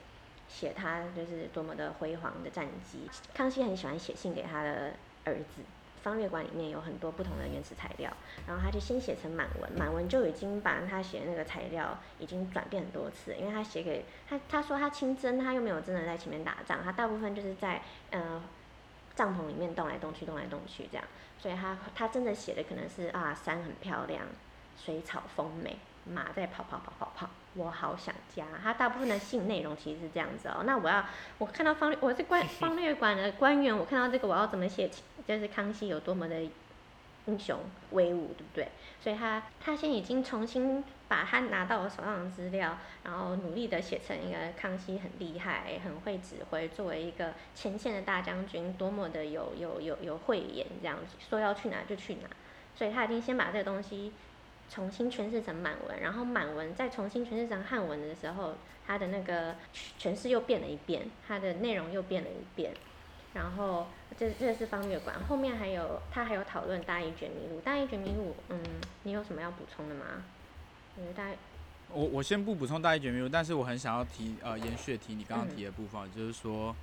[0.47, 3.09] 写他就是多么的辉煌的战绩。
[3.33, 4.93] 康熙很喜欢写信给他的
[5.25, 5.63] 儿子。
[6.01, 8.11] 方略馆里面有很多不同的原始材料，
[8.47, 17.81] 然后他就先写成满文，满文就已经把他写的那个材料已经转变很多次，因为他写给他，他说他亲征，他又没有真的在前面打仗，他大部分就是在
[18.11, 18.41] 呃
[19.15, 21.05] 帐篷里面动来动去，动来动去这样，
[21.39, 24.23] 所以他他真的写的可能是啊山很漂亮，
[24.77, 25.77] 水草丰美。
[26.05, 28.45] 马在跑跑跑跑跑，我好想家。
[28.61, 30.63] 他大部分的信内容其实是这样子哦。
[30.65, 31.05] 那我要
[31.37, 34.89] 我看到方略，我是官 方略馆的官员，我看到这个我要怎么写？
[35.27, 36.41] 就是康熙有多么的
[37.25, 37.59] 英雄
[37.91, 38.67] 威武，对不对？
[39.01, 52.29] 所以他他现在已经重新把他拿到我手上的资料，然后努力的写成一个康熙很厉害、很会指挥，作为一个前线的大将军，多么的有有有有慧眼，这样子说要去哪就去哪。
[52.75, 54.13] 所以他已经先把这个东西。
[54.69, 58.53] 重新诠释成满文，然后满文再重新诠释成汉文的时候，
[58.85, 59.55] 它的那个
[59.99, 62.71] 诠释又变了一遍，它的内容又变了一遍。
[63.33, 68.59] 然后这这是方略馆，后面还有他还有讨论大一卷迷录，大一卷迷录，嗯，
[69.03, 70.05] 你有什么要补充的吗？
[70.97, 71.27] 嗯，大
[71.91, 76.75] 我我先不补充大一卷迷录，但是我很想要提呃延续提你刚刚提的部分，就是说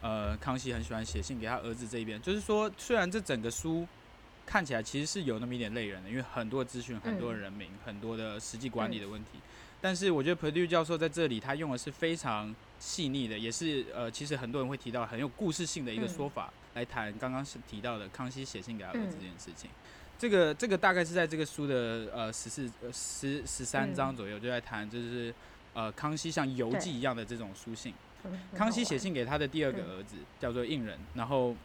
[0.00, 3.86] 呃康熙很喜欢写信给他儿子这一边，就是说虽然这整个书。
[4.44, 9.30] 看起来其实是有那么一点累人的，因为很多资讯、很多人名、嗯、很多的实际管理的问题。
[9.34, 9.40] 嗯、
[9.80, 19.70] 但是我觉得 Perdue 教授在这里他用的是非常细腻的，也是呃，其实很多人会提到很有故事性的一个说法、嗯、来谈刚刚是提到的康熙写信给他儿子这件事情。
[19.70, 19.78] 嗯、
[20.18, 25.32] 这个这个大概是在这个书的呃十四呃十十三章左右就在谈，就是
[25.72, 27.94] 呃康熙像游记一样的这种书信。
[28.24, 31.56] 嗯、康熙写信给他的第二个儿子、嗯、叫做胤仁，然后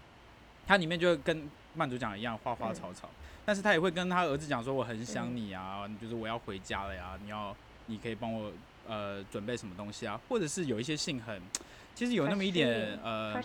[0.66, 1.50] 他里面就跟。
[1.78, 3.16] 曼主讲一样花花草草，嗯、
[3.46, 7.56] 但是他也会跟他儿子讲说，我很想你啊，嗯、就是我要回家了呀，你要
[7.86, 8.52] 你可以帮我
[8.88, 11.40] 呃准备什么东西啊，或者是有一些信很，
[11.94, 13.42] 其实有那么一点呃，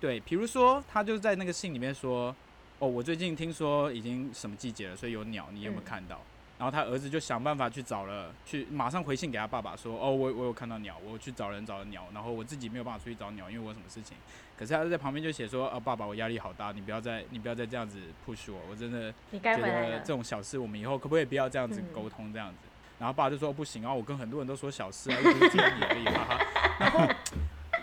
[0.00, 2.34] 对，比如说他就在那个信里面说，
[2.80, 6.16] 哦，我最近听说已经什么季节了，所以有鸟，你有没有看到？
[6.16, 14.16] 嗯、然后他儿子就想办法去找了，去马上回信给他爸爸说，哦，我我有看到鸟，我去找人找了鸟，然后我自己没有办法出去找鸟，因为我有什么事情。
[14.58, 22.56] 可是他在旁边就写说，啊，爸爸，我压力好大，你不要再你不要再这样子 push 我，我真的觉得这种小事我们以后可不可以不要这样子沟通这样子。
[22.64, 26.40] 嗯、然后爸爸就说不行啊，我跟很多人都说小事啊，又不是只有你而已，哈哈。
[26.80, 27.06] 然后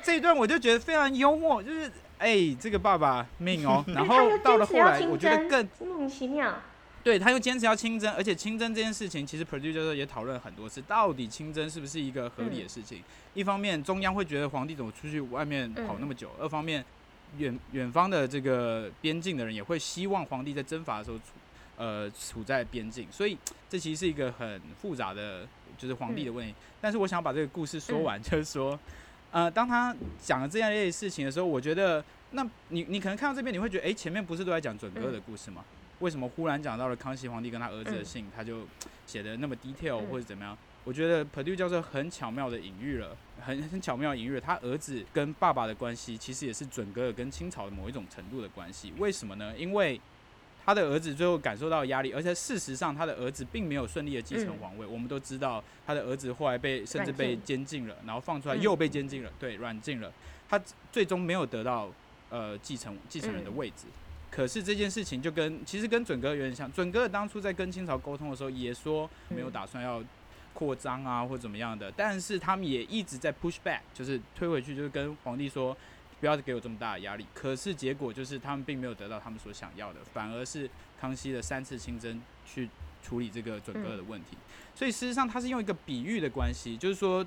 [0.03, 3.83] 这一段我就觉得非常幽默，就是哎、欸，这个爸爸命哦。
[3.87, 6.53] 然后 到了后来，我觉得更莫名其妙。
[7.05, 12.97] 对，他又坚持要清真，而且清真这件事情，其实 producer 也讨论很多次，到底清真是不是一个合理的事情？
[12.97, 13.03] 嗯、
[13.35, 16.83] 一方面，中央会觉得皇帝怎么出去外面跑那么久；嗯、二方面，
[17.37, 21.23] 远远方的这个边境的人也会希望皇帝在征伐的时候处
[21.77, 23.37] 呃处在边境，所以
[23.69, 25.47] 这其实是一个很复杂的，
[25.77, 26.51] 就是皇帝的问题。
[26.53, 28.79] 嗯、但是我想把这个故事说完，嗯、就是说，
[29.29, 35.63] 呃，当他讲了这样一类事情的时候，我觉得，那你你可能看到这边，你会觉得，哎，前面不是都在讲准噶尔的故事吗？
[35.99, 38.67] 嗯为什么忽然讲到了康熙皇帝跟他儿子的信，嗯、他就
[39.07, 40.53] 写的那么 detail 或者怎么样？
[40.53, 48.93] 嗯、我觉得 Perdue 教授很巧妙的隐喻了，很很巧妙隐喻了他儿子跟爸爸的关系，其实也是准格尔跟清朝的某一种程度的关系。
[48.97, 49.53] 为什么呢？
[49.57, 49.99] 因为
[50.65, 54.85] 他的儿子最后感受到压力，而且事实上他的儿子并没有顺利的继承皇位。
[54.85, 60.11] 嗯、我们都知道他的儿子后来被甚至被监禁了，然后放出来又被监禁了，嗯、对，软禁了。
[60.49, 61.89] 他最终没有得到
[62.29, 63.85] 呃继承继承人的位置。
[63.87, 63.91] 嗯
[64.35, 70.03] 可是这件事情就跟其实跟准噶尔有点像，准噶尔当初在跟清朝沟通的时候也说没有打算要
[70.53, 75.75] 扩张啊或怎么样的，但是他们也一直在 push back，就是推回去，就是跟皇帝说
[76.19, 77.25] 不要给我这么大的压力。
[77.33, 80.69] 可是结果就是他们并没有得到他们所想要的，反而是
[80.99, 82.67] 康熙的三次亲征去
[83.01, 84.35] 处理这个准噶尔的问题。
[84.75, 87.25] 所以事实上他是用一个比喻的关系，就是说，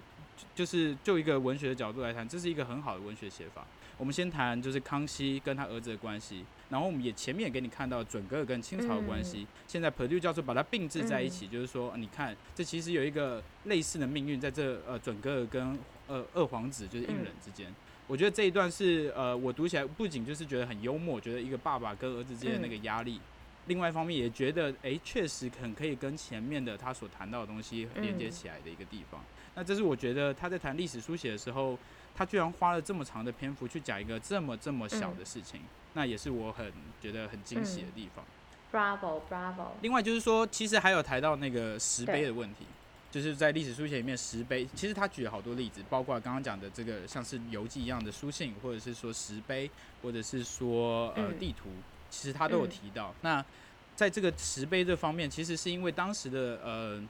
[0.54, 3.66] 就是就一个文学的角度来谈，这是一个很好的文学写法。
[3.98, 9.40] 我们先谈就是康熙跟他儿子的关系，然后我们也前面也给你看到准噶尔跟清朝的关系。
[9.40, 15.76] 嗯、现在 Perdue 教授把它并置在一起，嗯、就是说，你看这其实有一个类似的命运在这呃准噶尔跟
[16.06, 17.68] 呃二皇子就是胤禛之间。
[17.68, 17.74] 嗯、
[18.06, 23.20] 我觉得这一段是呃我读起来不仅就是觉得很幽默，觉得一个爸爸跟儿子之间的那个压力，嗯、
[23.66, 29.20] 另外一方面也觉得哎确实很可以跟前面的他所谈到的东西连接起来的一个地方。
[29.20, 29.26] 嗯、
[29.56, 31.76] 那这是我觉得他在谈历史书写的时候。
[32.18, 38.24] 他居然花了这么长的篇幅去讲一个这么这么小的事情，嗯、那也是我很觉得很惊喜的地方。
[38.24, 39.68] 嗯、Bravo Bravo。
[39.82, 42.66] 另外就是说，其实还有谈到那个石碑的问题，
[43.12, 49.70] 就是在历史书写里面，石碑其实他举了好多例子，包括刚刚讲的这个像是游记一样的书信，或者是说石碑，
[50.02, 53.10] 或者是说呃地图，嗯、其实他都有提到。
[53.10, 53.44] 嗯、那
[53.94, 57.00] 在这个石碑这方面，其实是因为当时的呃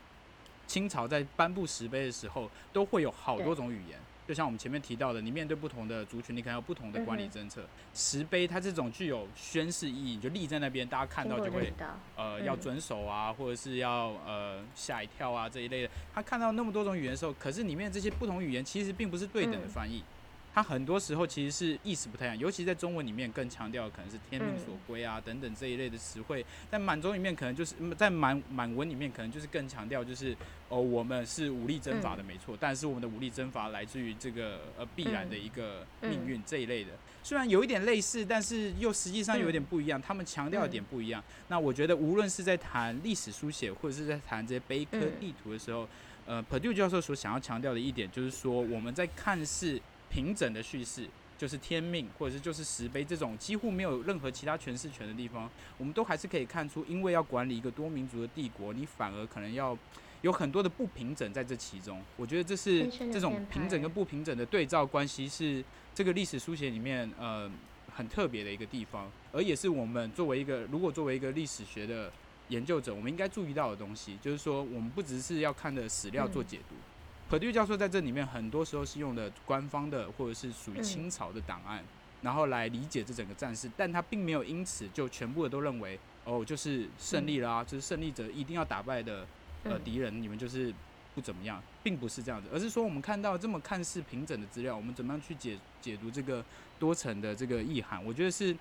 [0.67, 3.99] 清朝在颁布石碑的时候，都会有好多种语言。
[4.29, 7.64] 就像我们前面提到的，你面对不同的族群，你可能有不同的管理政策。
[7.95, 11.72] 石碑它这种具有宣誓意义，你就立在那边，大家看到就会
[12.14, 15.91] 呃、嗯、要遵守啊，或者是要呃吓一跳啊这一类的。
[16.12, 20.01] 他看到那么多种语言的时候，可是里面这些不同语言其实并不是对等的翻译。
[20.01, 20.18] 嗯
[20.55, 30.37] 它很多时候其实是意思不太一样，尤其在中文里面更强调可能是天命所归啊等等这一类的词汇，在满洲里面可能就是在满满文里面可能就是更强调就是
[30.69, 36.91] 哦我们是武力征伐的没错，但是我们的武力征伐来自于这个呃必然的一个命运这一类的，
[37.23, 41.23] 虽然有一点类似，但是又实际上有一点不一样，他们强调的点不一样。
[41.47, 45.87] 那我觉得无论是在谈历史书写或者是在谈这些碑刻地图的时候，
[46.27, 49.81] 呃，Perdue 教授所想要强调的一点就是说我们在看似。
[50.11, 51.07] 平整的叙事
[51.37, 59.79] 就是天命，或者是就是石碑这种几乎没有任何其他诠释权的地方，我们都还是可以看出，因为要管理一个多民族的帝国，你反而可能要
[60.23, 62.03] 有很多的不平整在这其中。
[62.17, 67.49] 我觉得这是这种平整跟不平整的对照关系，是这个历史书写里面呃
[67.95, 72.11] 很特别的一个地方，而也是我们作为一个如果作为一个历史学的
[72.49, 76.75] 研究者，我们应该注意到的东西，就是说我们不只是要看的史料做解读。
[76.75, 76.98] 嗯
[77.31, 81.87] Perdue 教授在这里面很多时候是用的官方的或者是属于清朝的档案，嗯、
[82.22, 89.26] 然后来理解这整个战事，但他并没有因此就全部的都认为哦，就是胜利啦、就是胜利者一定要打败的
[89.64, 90.72] 呃敌人，你们就是
[91.14, 96.43] 不怎么样，并不是这样子，而是说我们看到这么看似平整的资料，我们怎么样去解解读这个
[96.79, 98.03] 多层的这个意涵？
[98.03, 98.57] 我觉得是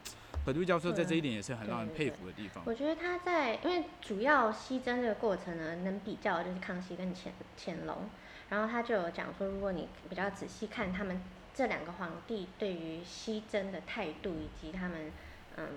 [0.45, 2.61] Perdue 教授在这一点也是很让人佩服的地方。
[2.65, 8.09] 我觉得他在因为主要西征这个过程呢，能比较的就是康熙跟乾乾隆。
[8.49, 11.21] 然后他就有讲说，如果你比较仔细看他们
[11.53, 15.11] 这两个皇帝对于西征的态度以及他们
[15.57, 15.67] 嗯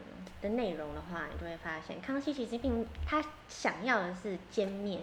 [0.40, 5.00] 的内容的话，你就会发现，康熙其实并他想要的是歼灭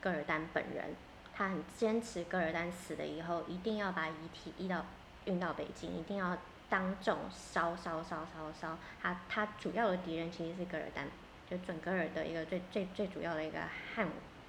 [0.00, 0.94] 噶尔丹本人，
[1.32, 4.84] 他很坚持噶尔丹死了以后一定要把遗体移到
[5.24, 6.36] 运到北京，一定要
[6.68, 8.78] 当众烧烧烧烧烧。
[9.00, 11.06] 他他主要的敌人其实是噶尔丹，
[11.48, 13.58] 就准噶尔的一个最最最主要的一个
[13.94, 14.06] 汉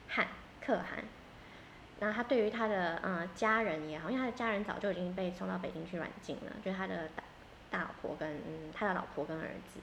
[0.10, 0.28] 汉
[0.60, 1.04] 可汗。
[2.00, 7.24] 那他对于他的呃家人也好，因为他的家人早就已经被送到北京去软禁了，就是他的大
[7.70, 9.80] 大老婆跟嗯他的老婆跟儿子。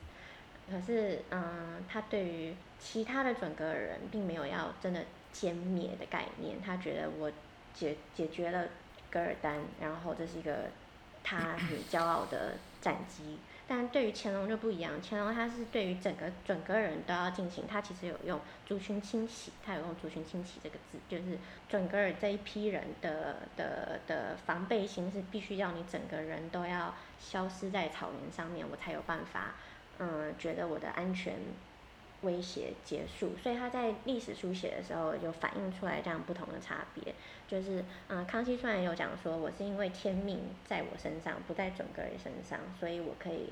[0.71, 7.31] 可是嗯、他对于其他的准噶尔人并没有要真的歼灭的概念，他觉得我
[7.75, 8.67] 解解决了
[9.11, 10.71] 噶尔丹，然后这是一个
[11.23, 13.39] 他很骄傲的战绩。
[13.67, 21.39] 但对于乾隆就不一样，乾隆他是对于整个整个人都要进行，他其实有用族群清洗，他有用族群清洗这个字，就是
[21.69, 29.55] 准格尔这一批人的的的防备心是必须要你整个人都要消失在草原上面，我才有办法，
[29.99, 31.35] 嗯，觉得我的安全
[32.25, 33.33] 威胁结束。
[33.43, 37.15] 所以他在历史书写的时候有反映出来这样不同的差别，
[37.47, 43.51] 就是嗯，康熙虽然有讲说我是因为天命在我身上，不在准噶尔身上，所以我可以。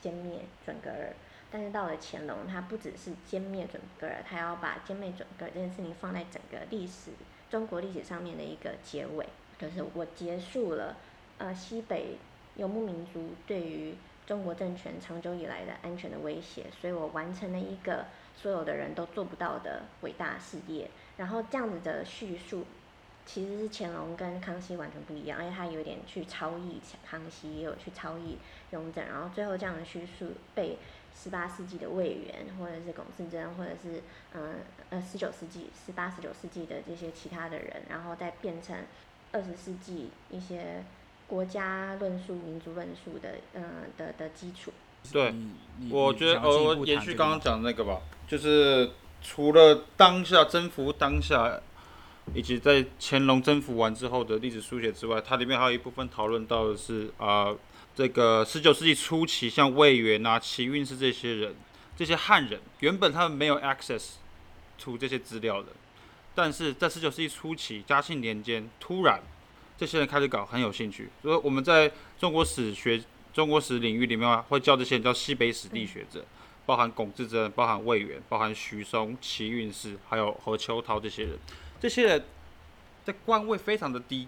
[0.00, 1.12] 歼灭准噶尔，
[1.50, 7.10] 但是到了乾隆，他不只是歼灭准噶尔，他要把歼灭准噶尔这件事情放在整个历史
[7.50, 9.26] 中国历史上面的一个结尾，
[9.58, 10.96] 就是我结束了
[11.38, 12.16] 呃西北
[12.54, 13.92] 游牧民族对于
[14.28, 18.04] 中国政权长久以来的安全的威胁，所以我完成了一个
[18.36, 22.66] 所有的人都做不到的伟大事业，然后这样子的叙述。
[23.30, 28.38] 其实是乾隆跟康熙完全不一样，因为他有点去超译康熙，也有去超译
[28.70, 30.78] 雍正，然后最后这样的叙述被
[31.14, 34.02] 十八世纪的魏源，或者是龚自珍，或者是
[34.32, 34.54] 嗯
[34.88, 38.74] 呃十九世纪、十八十九世纪的这些其他的人，然后再变成
[39.30, 40.82] 二十世纪一些
[41.28, 43.62] 国家论述、民族论述的呃
[43.96, 44.72] 的的基础。
[45.12, 45.32] 对，
[45.88, 48.90] 我觉得呃，我延续刚刚讲的那个吧，就是
[49.22, 51.60] 除了当下征服当下。
[52.34, 57.58] 以及在乾隆征服完之后的历史书写之外，它里面还有一部分讨论到的是啊、呃，
[57.94, 61.54] 这个十九世纪初期，像魏源啊、齐运是这些人，
[61.96, 64.16] 这些汉人原本他们没有 access
[64.76, 65.68] to 这些资料的，
[66.34, 69.22] 但是在十九世纪初期，嘉庆年间，突然
[69.78, 73.00] 这些人开始搞很有兴趣，所以我们在中国史学、
[73.32, 76.24] 中国史领域里面会叫这些人叫西北史地学者，
[76.66, 81.38] 包含龚自珍、包含魏源、包含徐嵩、齐运士，还有何秋涛这些人。
[81.80, 82.24] 这些人
[83.06, 84.26] 的官位非常的低，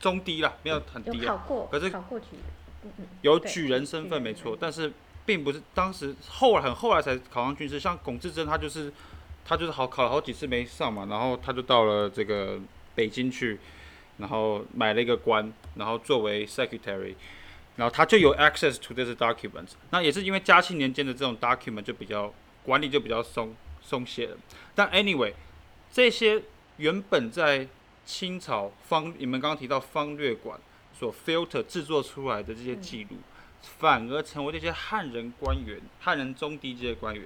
[0.00, 1.44] 中低啦，没有很低啊。
[1.70, 1.92] 可是
[3.20, 4.90] 有举人身份没错，但是
[5.26, 8.90] 并不是当时后来很后来才考上军师，像龚自珍他就是
[9.44, 12.58] 他就是好考了好几次没上嘛，然后他就到了这个
[12.94, 13.58] 北京去，
[14.18, 17.14] 然后买了一个官，然后作为 secretary，
[17.76, 19.72] 然后他就有 access to this documents。
[19.90, 24.36] 那也是因为嘉庆年间的这种 document 就比较管理就比较松松懈了。
[24.74, 25.32] 但 anyway
[25.90, 26.42] 这些。
[26.78, 27.66] 原本在
[28.06, 30.60] 清朝方，你们刚刚提到方略馆
[30.96, 33.16] 所 filter 制作出来的这些记录，
[33.60, 37.24] 反而成为这些汉人官员、汉人中低阶官员，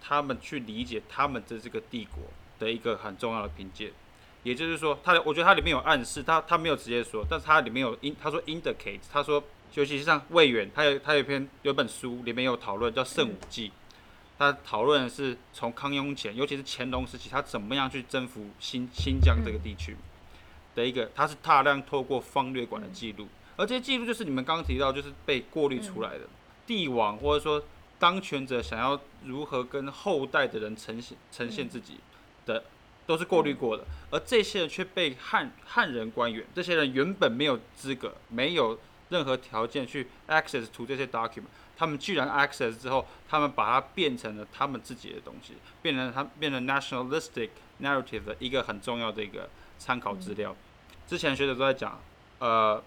[0.00, 2.24] 他们去理解他们的这个帝国
[2.58, 3.92] 的一个很重要的凭借。
[4.42, 9.42] 也就是说，他我觉得它里面有暗示，他他没有直接说，但是它里面有 in，他说 indicate，他说，
[9.74, 13.68] 尤其是像魏源，他有他有一篇有本书里面有讨论叫《圣武记》。
[14.38, 19.96] 他讨论的是从康雍乾，尤其是乾隆时期，他怎么样去征服新新疆这个地区
[20.76, 23.26] 的一个，他是大量透过方略馆的记录，
[23.56, 26.20] 而这些记录就是你们刚刚提到，就是被过滤出来的。
[26.64, 27.60] 帝王或者说
[27.98, 31.98] 当权者想要如何跟后代的人呈现呈现自己
[32.46, 32.62] 的，
[33.08, 38.78] 都是过滤过的，而这些人却被汉汉人官员，这些人原本没有资格，没有
[39.08, 41.44] 任何条件去 access to 这些 document。
[41.74, 47.48] 他们居然 access 之后，他们把它变成了他们自己的东西，变成他变成 nationalistic
[47.80, 49.48] narrative 的一个很重要的一个
[49.78, 50.54] 参考资料。
[51.06, 51.98] 之前学者都在讲，
[52.40, 52.82] 呃，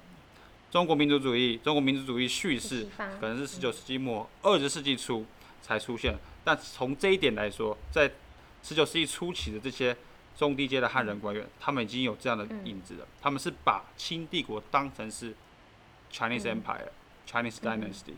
[0.69, 2.88] 中国民族主义，中国民族主义叙事
[3.19, 5.26] 可能是十九世纪末二十世纪初
[5.63, 8.11] 才出现，但从这一点来说，在
[8.61, 9.97] 十九世纪初期的这些
[10.36, 13.07] 中低阶的汉人官员，他们已经有这样的影子了。
[13.21, 15.36] 他们是把清帝国当成是
[16.11, 18.13] Chinese Empire，Chinese Dynasty。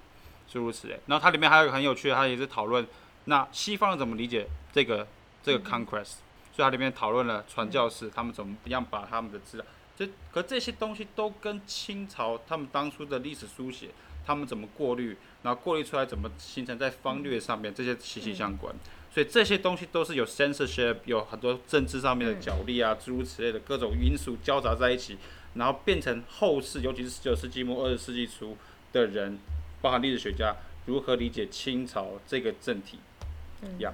[0.45, 2.85] 诸如此类，然后它里面还有一个很有趣的，它也是讨论
[3.25, 5.07] 那西方人怎么理解这个
[5.41, 6.17] 这个 conquest，
[6.53, 9.65] 所以它里面讨论了传教士他们怎么样把他们的资料，
[9.97, 13.89] 这可这些东西都跟清朝他们当初的历史书写，
[14.25, 18.73] 他们怎么过滤，然后过滤出来怎么形成在方略上面这些息息相关，
[19.13, 25.17] 所以这些东西都是有 censorship，有很多政治上面的角力啊，诸如此类的各种因素交杂在一起，
[25.55, 28.57] 然后变成后世，尤其是十九世纪末二十世纪初
[28.91, 29.39] 的人。
[29.81, 30.55] 包含历史学家
[30.85, 32.99] 如何理解清朝这个政体，
[33.77, 33.93] 一样，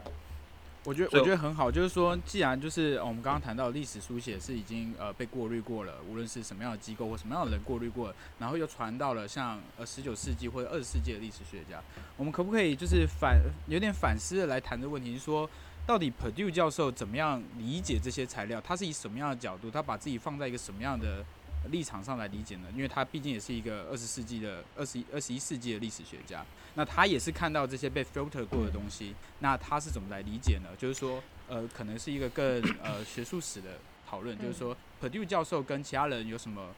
[0.90, 11.80] 我觉得我觉得很好，就是说，既然就是我们刚刚谈到历史书写是已经呃被过滤过了，无论是什么样的机构或什么样的人过滤过了，然后又传到了像呃十九世纪或者二十世纪的历史学家，
[12.18, 15.48] 我们可不可以就是反有点反思的来谈这个问题，就是说，
[15.86, 18.60] 到底 Purdue 教授怎么样理解这些材料？
[18.60, 19.70] 他是以什么样的角度？
[19.70, 21.24] 他把自己放在一个什么样的
[21.72, 22.68] 立场上来理解呢？
[22.76, 26.46] 因为他毕竟也是一个二十世纪的二十一二十一世纪的历史学家，
[26.76, 30.70] 那他也是看到这些被 filter 过的东西，那他是怎么来理解呢？
[30.78, 33.78] 就是说，呃，可能是一个更呃学术史的
[34.10, 36.70] 讨论，就是说 Perdue 教授跟其他人有什么？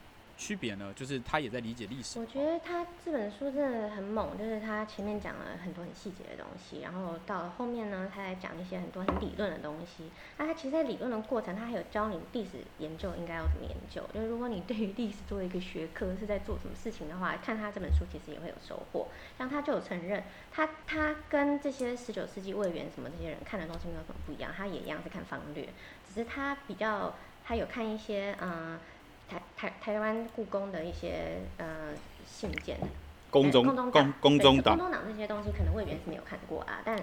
[0.42, 2.20] 区别呢，就是他也在理解历史。
[2.20, 10.10] 我觉得他这本书真的很猛，就是他前面讲了很多很细节的东西，然后到了后面呢，他在讲一些很多很理论的东西。
[10.38, 14.02] 那他其实，在理论的过程，他还有教你历史研究应该要怎么研究。
[14.12, 19.08] 就是如果你对于历史作为一个学科是在做什么事情的话，看他这本书其实也会有收获。
[19.38, 25.70] 像他就有承认，他他跟这些十九世纪魏源什么这些人看的东西没有什么不一样，他也一样是看方略，
[26.08, 27.14] 只是他比较
[27.46, 28.80] 他有看一些嗯。
[29.32, 31.66] 台台台湾故宫的一些呃
[32.26, 32.78] 信件，
[33.30, 36.98] 宫中宫宫宫中党，宫中党这些东西可能魏源是没有看过啊，但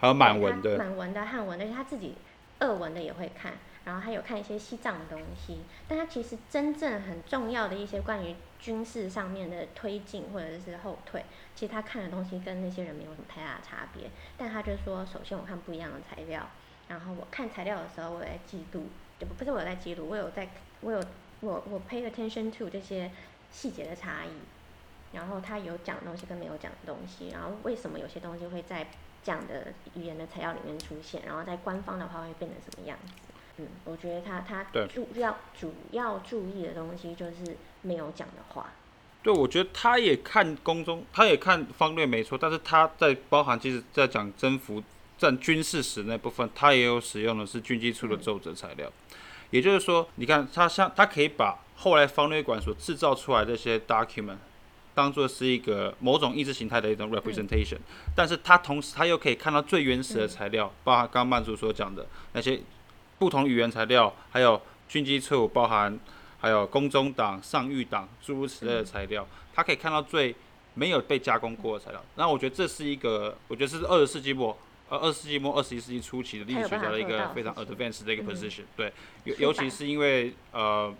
[0.00, 0.76] 还有满文的。
[0.76, 2.16] 满文的汉文的，而且他自己
[2.58, 3.52] 俄文的也会看，
[3.84, 11.24] 然后还有看一些西藏的东西，但他其实真正很重要的一些关于军事上面的推进或者是后退，
[11.54, 16.48] 其实他看的东西跟那些人没有什么太大的差别，但他就说，首先我看不一样的材料，
[16.88, 18.86] 然后我看材料的时候我在记录，
[19.20, 20.48] 不不是我在记录，我有在
[20.80, 21.00] 我有。
[21.40, 23.10] 我我 pay attention to 这些
[23.50, 24.30] 细节的差异，
[25.12, 28.86] 然后他有讲的东西跟没有讲的东西，然后为什么有些东西会在
[29.22, 33.12] 这样的语言的材料里面出现，然后在官方的话会变成什么样子？
[33.58, 38.72] 嗯，我觉得他他主要主要注意的东西就是没有讲的话。
[39.22, 44.82] 对，我觉得他也看宫中，他也看方略没错，但是他在包含其实在讲征服
[45.18, 48.88] 战军事史那部分，他也有使用的是军机处的奏折材料。
[48.88, 48.92] 嗯
[49.56, 54.36] 也就是说，你看他像他可以把后来方略馆所制造出来的这些 document
[54.94, 57.78] 当做是一个某种意识形态的一种 representation，
[58.14, 62.60] 但是他同时他又可以看到最原始的材料，包含刚刚曼珠所讲的那些
[63.18, 65.98] 不同语言材料，还有军机处，包含
[66.38, 70.36] 还有宫中党、上諭党诸如此类的材料，他可以看到最
[70.74, 72.04] 没有被加工过的材料。
[72.16, 74.54] 那我觉得这是一个，我觉得是二十世纪末。
[74.88, 78.92] 呃，二十世纪末、二十一世纪初期的历史学家的一个非常 advanced 的一个 position，对，
[79.24, 80.94] 尤尤其是因为呃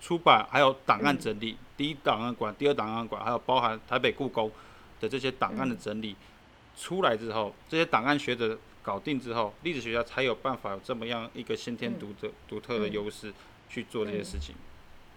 [0.00, 4.50] 出版还有档案整理，第一档案馆、第二档案馆，还有包含台北故宫
[5.02, 6.16] 的这些档案的整理
[6.78, 13.34] 出来之后，这些档案学者搞定之后，历史学家才有办法有这么样一个先天独特独特的优势
[13.68, 14.54] 去做这些事情。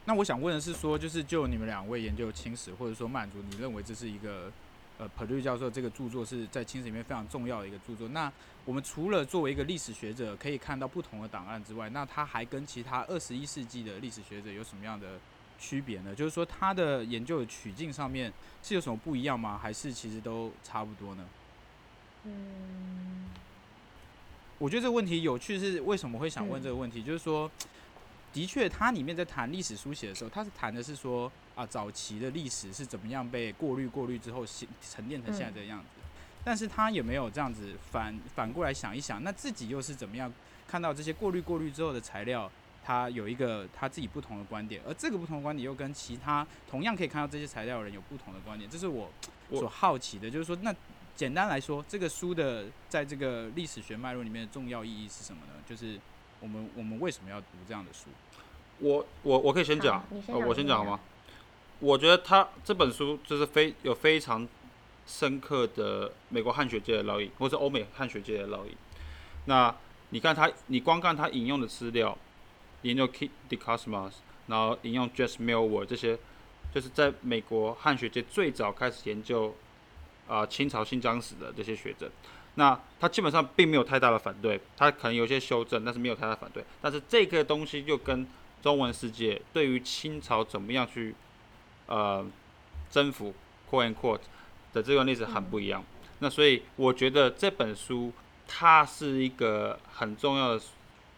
[0.03, 4.51] 那我想问的是说，就是就你们两位研究清史，或者说满族，你认为这是一个？
[4.99, 8.09] 呃，Perdue 教授这个著作是在清史里面非常重要的一个著作。
[8.09, 8.31] 那
[8.65, 15.17] 我们除了作为一个历史学者可以看到不同的档案之外，那他还跟其他二十一世纪的历史学者有什么样的
[15.57, 16.13] 区别呢？
[16.13, 18.31] 就是说他的研究的取径上面
[18.61, 19.57] 是有什么不一样吗？
[19.57, 21.25] 还是其实都差不多呢？
[22.25, 23.29] 嗯，
[24.57, 27.49] 我觉得这个问题有趣是为什么会想问这个问题，就是说。
[28.31, 34.45] 的确，他里面在谈历史书写的时候，他是谈的是说啊，早期的历史是怎么样被过滤、过滤之后，
[34.81, 35.87] 沉淀成现在这个样子。
[36.41, 40.31] 但是他有没有这样子反反过来想一想，那自己又是怎么样
[40.65, 42.49] 看到这些过滤、过滤之后的材料，
[42.81, 49.11] 他有一个他自己不同的观点，而这个不同的观点又跟其他同样可以看到这些材料的人有不同的观点，这是我
[49.51, 50.31] 所好奇的。
[50.31, 50.73] 就是说，那
[51.13, 55.53] 简单来说，这个书的在这个历史学脉络里面的重要意义是什么呢？
[55.67, 55.99] 就是。
[56.41, 58.05] 我们我们为什么要读这样的书？
[58.79, 60.99] 我我我可以先讲，啊先呃，我先讲好吗？
[61.79, 64.47] 我觉得他这本书就是非有非常
[65.07, 68.75] 深刻的美国汉学界的烙印，或是欧美汉学界的烙印。
[69.45, 69.73] 那
[70.09, 72.17] 你看他，你光看他引用的资料，
[72.81, 74.11] 研究 Kit de Cosmas，
[74.47, 76.17] 然后引用 Jess Millward 这些，
[76.73, 79.55] 就是在美国汉学界最早开始研究
[80.27, 82.11] 啊、清朝新疆史的这些学者。
[82.55, 86.63] 那他基本上并没有太大的反对，他可能有些修正，但是没有太大反对。
[86.81, 88.27] 但是这个东西就跟
[88.61, 91.15] 中文世界对于清朝怎么样去
[91.89, 92.25] 呃
[92.89, 93.33] 征服
[93.69, 94.21] quote unquote
[94.71, 95.83] 的这段历史很不一样。
[96.19, 98.13] 那所以我觉得这本书
[98.47, 100.61] 它是一个很重要的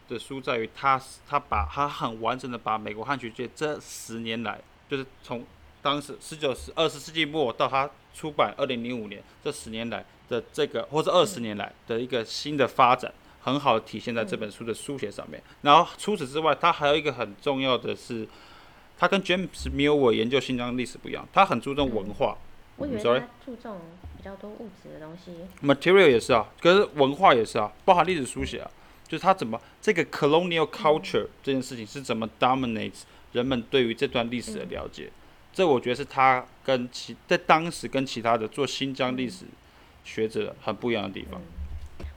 [0.08, 5.46] 的书，在于它它把它很完整的把美国汉学界这十年来，就是从
[5.80, 10.04] 当时十九世二十世纪末到它出版二零零五年这十年来。
[10.28, 13.12] 的这个，或者二十年来的一个新的发展，
[13.42, 15.42] 很好体现在这本书的书写上面。
[15.60, 18.26] 然后除此之外，它还有一个很重要的是，
[18.98, 22.36] 它跟 James Millward 研究新疆历史不一样，他很注重文化。
[22.76, 23.80] 我以为他注重
[24.16, 25.32] 比较多物质的东西。
[25.66, 28.70] Material 也是啊，可是文化也是啊，包含历史书写啊，
[29.06, 33.02] 就是他怎么这个 colonial culture 这件事情是怎么 dominates
[33.32, 35.10] 人们对于这段历史的了解。
[35.52, 39.44] 这我觉得是他跟其在当时跟其他的做新疆历史。
[40.04, 41.40] 学者很不一样的地方。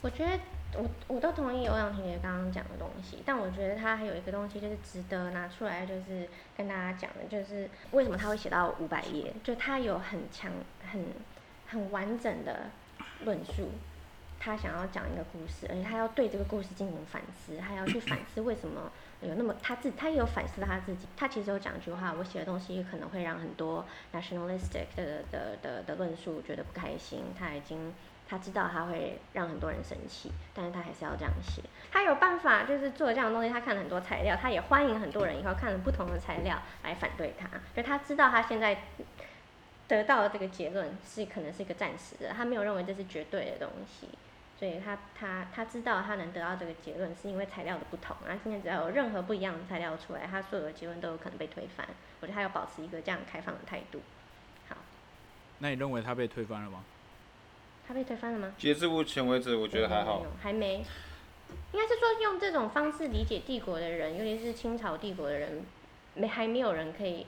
[0.02, 0.39] 我觉得
[0.77, 6.27] 我我都同意欧阳婷姐刚刚讲的东西，但我觉得他还有一个东西就是值得拿出来，就是
[6.57, 10.52] 跟大家讲的，就是为什么他会写到五百页，就他有很强、
[10.91, 11.06] 很
[11.68, 12.69] 很完整的
[13.23, 13.69] 论述，
[14.39, 18.91] 他想要讲一个故事，而且他要对这个故事进行反思，他要去反思为什么
[19.22, 27.93] 有那么他自他也有反思他自己，他其实有讲一句话，我写的东西可能会让很多 nationalistic 的的的的论述觉得不开心，他已经。
[28.27, 31.61] 他知道他会让很多人生气，但是他还是要这样写。
[31.91, 33.49] 他有办法，就是做这样的东西。
[33.49, 37.47] 他看了很多材料，他也欢迎很多人以后看了不同的材料来反对他。
[37.76, 38.77] 就他知道他现在
[39.88, 44.10] 得到的这个结论是可能是一个暂时的，他没有认为这是绝对的东西。
[44.57, 48.15] 所以他他他知道他能得到这个结论是因为材料的不同。
[48.26, 51.85] 然后今天只要有任何不一样的材料出来，他所有的结论都有可能被推翻。
[52.22, 54.02] 我觉得他要保持一个这样开放的态度。
[54.68, 54.76] 好，
[55.60, 56.84] 那你认为他被推翻了吗？
[57.88, 58.53] 他被推翻了吗？
[58.57, 60.26] 截至目前为止，我觉得还好。
[60.41, 60.78] 还没，
[61.72, 65.64] 应该是说用这种方式理解帝国的人，尤其是清朝帝国的人，
[66.16, 67.26] 没还没有人可以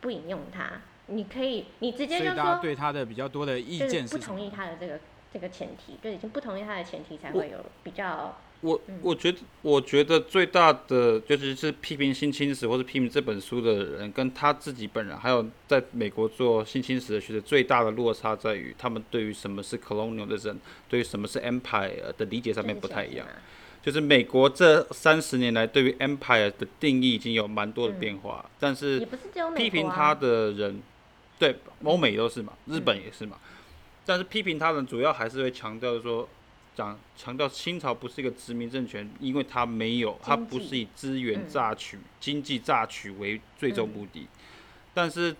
[0.00, 0.80] 不引用他。
[1.06, 5.00] 你可以，你直接就说对他的比较多的意见是不同意他的这个
[5.32, 8.36] 这个前提，就已经不同意他的前提才会有比较。
[8.60, 20.58] 我我觉得，我觉得最大的就是是批评性侵史或者批评这本书的人，跟他自己本人，还有在美国做性侵史的学者，最大的落差在于他们对于什么是 colonial 的人
[20.88, 23.24] 对于什么是 empire 的理解上面不太一样。
[23.80, 29.06] 就是美国这三十年来对于 empire 的定义已经有蛮多的变化，但是
[29.56, 30.82] 批评他的人，
[31.38, 31.54] 对
[31.84, 33.38] 欧美都是嘛，日本也是嘛，
[34.04, 36.28] 但是批评他的人主要还是会强调说。
[36.78, 44.20] 讲强调清朝不是一个殖民政权，因为它没有，它不是以资源榨取、嗯、经济榨取为最终目的。
[44.20, 44.28] 嗯、
[44.94, 45.34] 但是，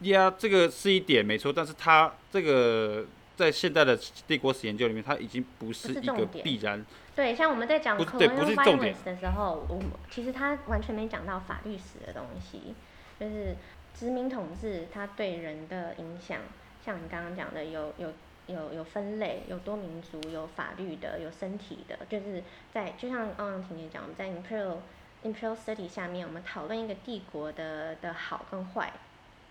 [0.00, 6.84] 呀，这个是一点没错，但是它这个在现代的帝国史研究里面，它已经不是一个必然。
[7.16, 9.80] 对，像我们在讲 colonial violence 的时候，我
[10.10, 12.74] 其实他完全没讲到法律史的东西，
[13.18, 13.56] 就是
[13.98, 16.40] 殖民统治它对人的影响，
[16.84, 18.12] 像你刚刚讲的有有。
[18.48, 22.42] 有有分类，有多民族，有法律的，有身体的，就是
[22.72, 24.78] 在就像欧阳婷婷讲，我们在 Imperial
[25.22, 28.90] Imperial City 下面，我们讨论一个帝国的的好跟坏，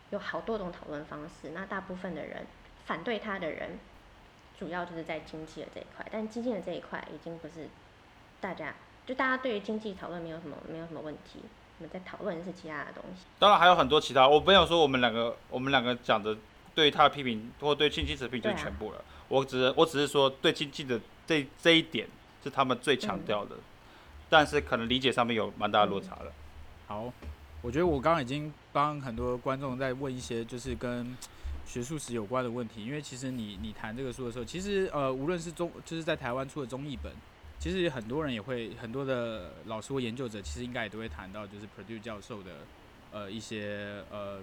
[0.09, 1.51] 有好多种讨论方式。
[1.53, 2.47] 那大部分的人
[2.85, 3.77] 反对他的人，
[4.57, 7.69] 主要就是在经济的这一块，但经济的这一块已经不是
[8.41, 8.73] 大家
[9.05, 11.41] 就大家对于经济讨论没有什么没有什么问题，
[11.77, 13.25] 我们在讨论是其他的东西。
[13.37, 16.35] 当然还有很多其他，我没有说我们两个我们两个讲的。
[16.77, 18.99] 对他的批评，或对亲戚的批评就是全部了。
[18.99, 22.07] 啊、我只是我只是说，对亲戚的这这一点
[22.43, 23.63] 是他们最强调的，嗯、
[24.29, 26.25] 但是可能理解上面有蛮大的落差了。
[26.27, 26.31] 嗯、
[26.85, 27.13] 好，
[27.63, 31.17] 我觉得我刚刚已经帮很多观众在问一些就是跟
[31.65, 37.11] 学术史有关的问题，因为其实你你谈这个书的时候，其实呃无论是中就是在台湾出的中译本，
[37.57, 42.51] 其实很多人也会很多的老师或研究者，其实应该也都会谈到就是 Purdue 教授的
[43.11, 44.41] 呃一些呃。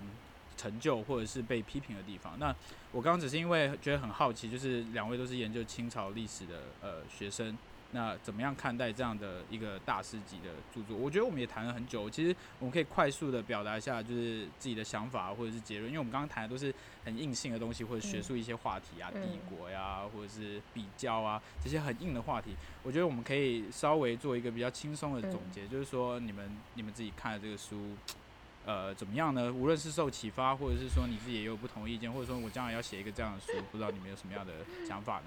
[0.57, 2.39] 成就或者是被批评的地方。
[2.39, 2.55] 那
[2.93, 7.57] 我刚刚只是因为觉得很好奇，就是两位都是研究清朝历史的呃学生，
[7.91, 10.97] 那怎么样看待这样的一个大师级的著作？
[10.97, 16.73] 我觉得我们也谈了很久，其实我们可以快速的表达一下，就是自己的想法或者是结论，因为我们刚刚谈的都是
[17.05, 22.55] 很硬性的东西，或者学术一些话题啊，帝国呀，或者是比较啊这些很硬的话题。
[22.83, 27.97] 我觉得我们可以稍微做一个比较轻松的总结，就是说你们你们自己看了这个书。
[28.67, 29.53] 呃，怎么样呢？
[29.53, 34.53] 无论是受启发，或者是说你自己也有不同意见，或者说我将来要写一个这样的书，不知道你们有什么样的
[34.89, 35.25] 想法呢？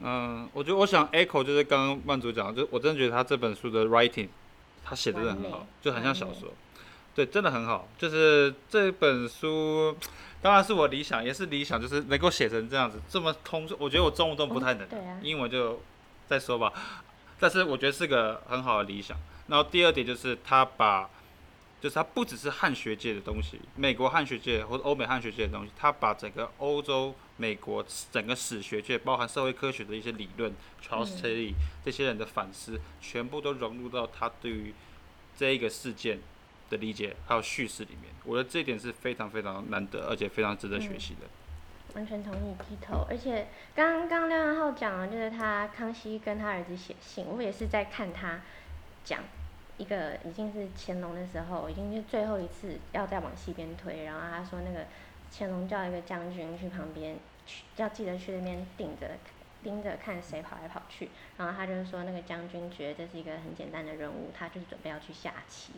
[0.00, 4.28] 嗯，我觉得我想 echo 就是刚刚曼主讲，就我真的觉得他这本书的 writing，
[4.82, 6.48] 他写的真的很好，就很像小说，
[7.14, 7.86] 对，真的很好。
[7.98, 9.94] 就是这本书，
[10.40, 13.78] 当然是我理想，也是理想，就是能够写成这样子，这么通顺。
[13.78, 14.88] 我觉得我中文都不太能，
[15.22, 15.82] 英文就
[16.26, 16.72] 再说吧。
[17.38, 19.14] 但是我觉得是个很好的理想。
[19.48, 21.10] 然后第二点就是他把。
[21.84, 30.50] 就是它不只是汉学界的东西，美国汉学界或者欧美汉学界的东西，它把整个欧洲、美国整个史学界，包含社会科学的一些理论
[30.82, 31.52] ，Charles Tilly
[31.84, 34.72] 这些人的反思，全部都融入到他对于
[35.36, 36.20] 这一个事件
[36.70, 38.10] 的理解还有叙事里面。
[38.24, 41.26] 我觉得这一点是非常非常难得，而且非常值得学习的。
[41.88, 48.40] 嗯，完全同意低头，而且刚刚廖元浩讲了，就是他康熙跟他儿子写信，我也是在看他
[49.04, 49.20] 讲。
[49.76, 54.86] 一个已经是乾隆的时候，已经是最后一次要再往西边推，然后他说那个
[55.32, 59.10] 乾隆叫一个将军去旁边，去要记得去那边盯着
[59.62, 65.72] 盯着看谁跑来跑去，然后他就是说那个将军觉得这是一个很简单的任务，他就是准备要去下棋。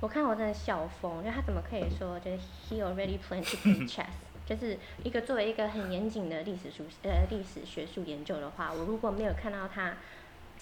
[0.00, 2.38] 我看我真的笑疯，因为他怎么可以说就是
[2.68, 4.12] he already planned to play chess，
[4.44, 9.94] 就是一个作为一个很严谨的历史书呃历史学术研究的话，我如果没有看到他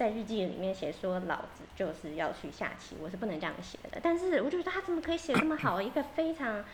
[0.02, 4.00] 在日记里面写说老子就是要去下棋，我是不能这样写的。
[4.02, 6.64] 但是我就觉得他怎么可以写这么好，一个非常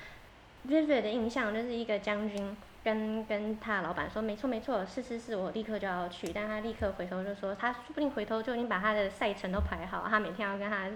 [0.67, 2.57] vivid 的印象，就是一个将军。
[2.85, 6.33] 跟跟他老板说，没错没错，是是是，我立刻就要去。
[6.33, 10.89] 但他立刻回头就说，他说不定回头就已经把他的赛程都排好，他每天要跟他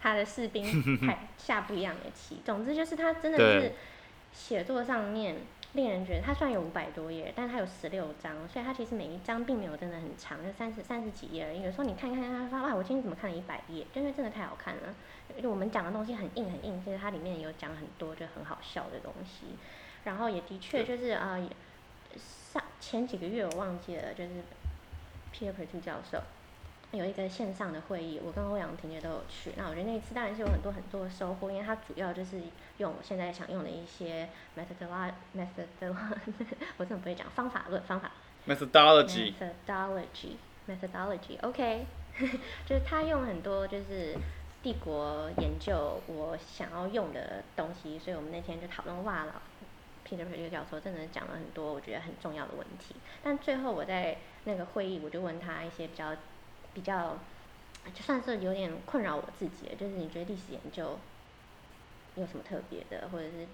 [0.00, 2.42] 他的士兵排 下不一样的棋。
[2.44, 3.72] 总之就是他真的是
[4.30, 5.38] 写作上面
[5.74, 11.62] 令人觉得，它虽然有五百多页，但它有十六章，所以它其实每一章并没有真的很长，就三十三十几页而已。
[11.62, 13.86] 有时候你看看看，他说哇，我今天怎么看了一百页？
[13.94, 14.94] 因为真的太好看了，
[15.44, 19.46] 我们讲的东西很硬很硬，其实它里面有讲很多就很好笑的东西。
[20.04, 21.38] 然后也的确就是啊，
[22.16, 24.30] 上前几个月我忘记了，就是
[25.32, 26.20] Peter Perdue 教授
[26.92, 29.52] 有一个线上的会议，我跟欧阳婷姐都有去。
[29.56, 32.40] 那我觉得那一次当然是有很多很多的收获，因为他主要就是
[32.76, 36.44] 用我现在想用的一些 methodology methodology，
[36.76, 38.10] 我怎么不会讲方法论方法
[38.46, 39.32] methodology
[39.66, 40.36] methodology
[40.68, 41.86] methodology，OK，
[42.66, 44.14] 就是他用很多就是
[44.62, 49.40] 帝国研究我想要用的东西，所以我们那天就讨论哇了。
[50.04, 56.14] Peter Perdue 教授真的讲了很多我觉得很重要的问题，但最后我在那个会议我就问他一些比较
[56.74, 57.16] 比较，
[57.94, 60.98] 就算是有点困扰我自己，就是你觉得历史研究
[62.16, 63.46] 有什么特别的，或者是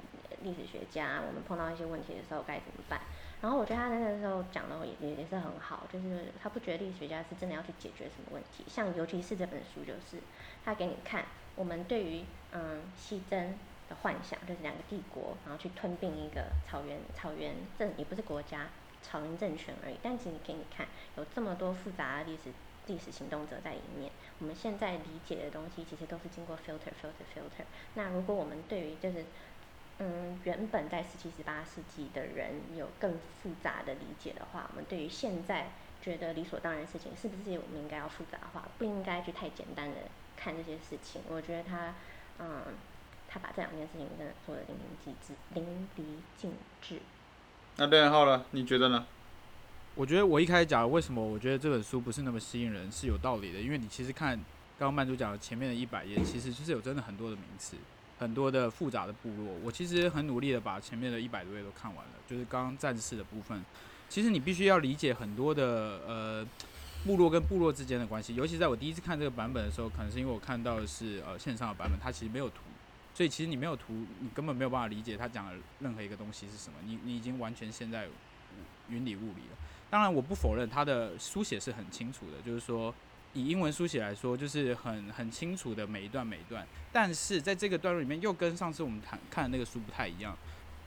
[0.43, 3.01] 历史学家我们碰到一些问题的时候该怎么办？
[3.41, 10.23] 然后我觉得他那个时候讲的也也是很好，就是他不觉得历史学家是真的要去解决什么问题，像尤其是这本书就是
[10.65, 11.25] 他给你看
[11.55, 13.55] 我们对于嗯西征。
[13.89, 18.67] 的幻想就是两个帝国，然后去吞并一个草原草原政，也不是国家，
[19.01, 19.97] 草原政权而已。
[20.03, 20.87] 但其实给你看，
[21.17, 22.53] 有这么多复杂的历史
[22.89, 24.11] 历史行动者在里面。
[24.41, 27.65] 我们现在理解的东西，其实都是经过 filter filter filter。
[27.95, 29.25] 那如果我们对于就是
[30.01, 35.71] 嗯原本在十七十八世纪的人有更复杂的理解的话，我们对于现在
[36.03, 38.67] 觉得理所当然的事情，是不是我们应该要复杂化？
[38.79, 39.97] 不应该去太简单的
[40.37, 41.23] 看这些事情。
[41.29, 41.95] 我觉得他
[42.39, 42.63] 嗯。
[43.31, 46.03] 他把这两件事情真的做的淋漓尽致，淋漓
[46.39, 46.51] 尽
[46.81, 46.99] 致。
[47.77, 49.07] 那对浩了，你觉得呢？
[49.99, 54.37] 我觉得我一开始讲为什么我觉得这本书不是那么吸引人是有道理的，因为你其实看
[54.79, 57.75] 刚刚曼珠讲的前面的一百页，其实就是有真的很多的名词，
[58.21, 59.57] 很多的复杂的部落。
[59.65, 63.61] 我其实很努力的把前面的一百多页都看完了，就是刚刚战士的部分。
[64.09, 66.47] 其实你必须要理解很多的呃
[67.05, 72.61] 部落跟部落之间的关系，尤其在我第一次看这个版本的时候，可能是因为我看到的是呃线上的版本，它其实没有图。
[73.17, 76.79] 所以其实你没有图，你根本没有办法理解他讲的任何一个东西是什么。
[76.87, 78.07] 你你已经完全陷在
[78.89, 79.59] 云里雾里了。
[79.91, 82.95] 当然，我不否认他的书写是很清楚的，就是说
[83.33, 86.67] 以英文书写来说，就是很很清楚的每一段每一段。
[86.93, 90.37] 但是在这个段落里面，又跟上次我们谈看的那个书不太一样。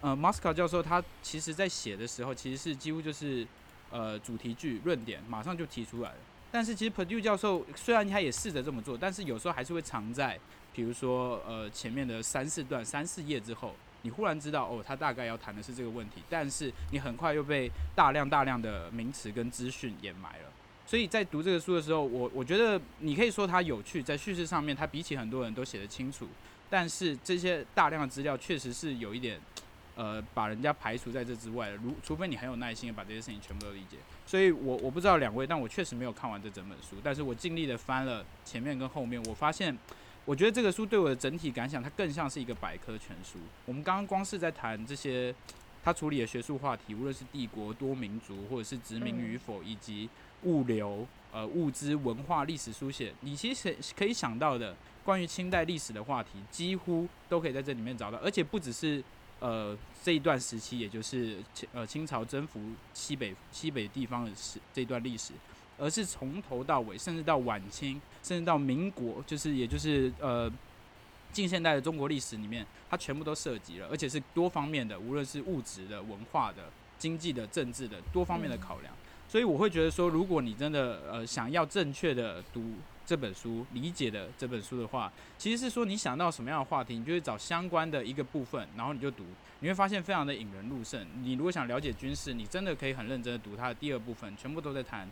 [0.01, 3.47] 呃，Moscow 教授他其实在写的时候，其实是几乎就是
[3.89, 6.17] 呃主题句论点马上就提出来了。
[6.51, 10.39] 但是其实 Perdue 教授虽然他也试着这么做，但是有时候还是会藏在。
[10.73, 20.51] 比如说，呃，前面的三四段、三四页之后，你忽然知道，哦，他大概要谈的是这个问题，但是你很快又被大量大量的名词跟资讯掩埋了。
[20.85, 26.27] 所以在读这个书的时候，我我觉得你可以说它有趣，在叙事上面，它比起很多人都写得清楚，
[26.69, 29.39] 但是这些大量的资料确实是有一点，
[29.95, 31.75] 呃，把人家排除在这之外了。
[31.77, 33.97] 如除非你很有耐心把这些事情全部都理解。
[34.25, 39.77] 所以我我不知道两位，但我确实没有看完这整本书，但是我尽力的翻了前面跟后面，我发现。
[40.23, 43.39] 我觉得这个书对我的整体感想，它更像是一个百科全书。
[43.65, 45.33] 我们刚刚光是在谈这些，
[45.83, 50.07] 他处理的学术话题，无论是帝国多民族，或者是殖民与否，以及
[50.43, 58.19] 物流、呃物资、文化、历史书写，你其实可以想到的关于清代历史的话题，几乎都可以在这里面找到。
[58.19, 59.03] 而且不只是
[59.39, 62.61] 呃这一段时期，也就是清呃清朝征服
[62.93, 65.33] 西北西北地方的史这段历史。
[65.81, 70.49] 而是从头到尾，甚至到晚清，甚至到民国，就是也就是呃
[71.33, 78.93] 近现代的中国历史里面，它全部都涉及了，而且是多方面的，无论是物质的、文化的、经济的、政治的多方面的考量。
[79.27, 82.73] 所以我会觉得说，如果你真的呃想要正确的读
[83.05, 89.23] 这本书、理解的这本书的话，其实是说你想到什么样的话题，你就会找相关的一个部分，然后你就读，
[89.61, 91.07] 你会发现非常的引人入胜。
[91.23, 95.09] 你如果想了解军事，你真的可以很认真的读它的第二部分，全部都在谈。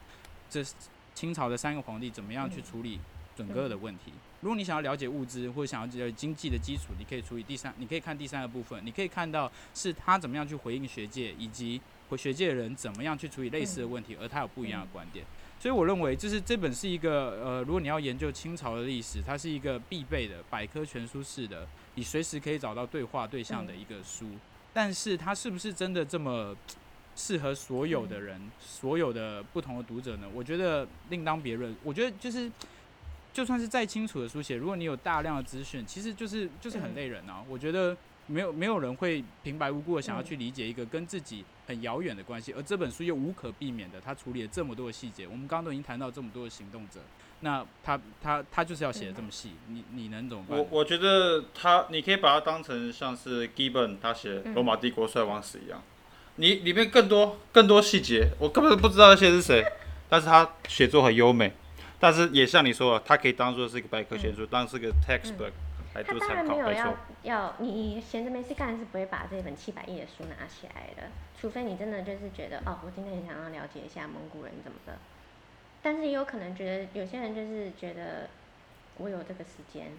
[0.50, 0.74] 这是
[1.14, 3.00] 清朝的三个皇帝怎么样去处理
[3.36, 4.12] 整个的问题？
[4.42, 15.26] 如果你想要了解物资或者想要了解经济的基础，你可以处理第三，你可以看第三个部分，你可以看到是他怎么样去回应学界，以及回学界的人怎么样去处理类似的问题，而他有不一样的观点。
[15.60, 24.26] 所以我认为，就是这本是一个呃，如果你要研究清朝的历史，它是一个必备的百科全书式的，你随时可以找到对话对象的一个书。
[24.72, 26.56] 但是它是不是真的这么
[27.20, 30.28] 适合所有的人，嗯、所有的不同的读者呢？
[30.34, 31.76] 我觉得另当别论。
[31.84, 32.50] 我觉得就是，
[33.34, 37.44] 就算是再清楚的书写，如果你有大量的资讯，其实就是就是很累人啊。
[37.44, 37.98] 嗯、我觉得。
[38.32, 45.26] 没有没有人会平白无故的想要去理解一个跟自己很遥远的关系，而这本书又无可避免的，他处理了这么多的细节。
[45.26, 47.00] 我们刚刚都已经谈到这么多的行动者，
[47.40, 50.60] 那他他他就是要写的这么细，你你能怎么办？
[50.60, 55.82] 我我觉得他你可以把它当成像是 Gibbon 他写罗马帝国衰亡史一样，
[56.40, 59.62] 你里面更多更多细节，我根本不知道那些是谁，
[60.08, 61.52] 但是他写作很优美，
[62.00, 65.52] 但是也像你说的，他可以当做是一个百科全书，当是个 textbook。
[65.92, 71.10] 他当然没有要要你闲着没事干是不会把这本七百页的书拿起来的，
[71.42, 74.98] 除非你真的就是觉得哦，我今天很想要了解一下蒙古人怎么的。
[75.82, 78.30] 但是也有可能觉得有些人就是觉得
[78.98, 79.92] 我有这个时间，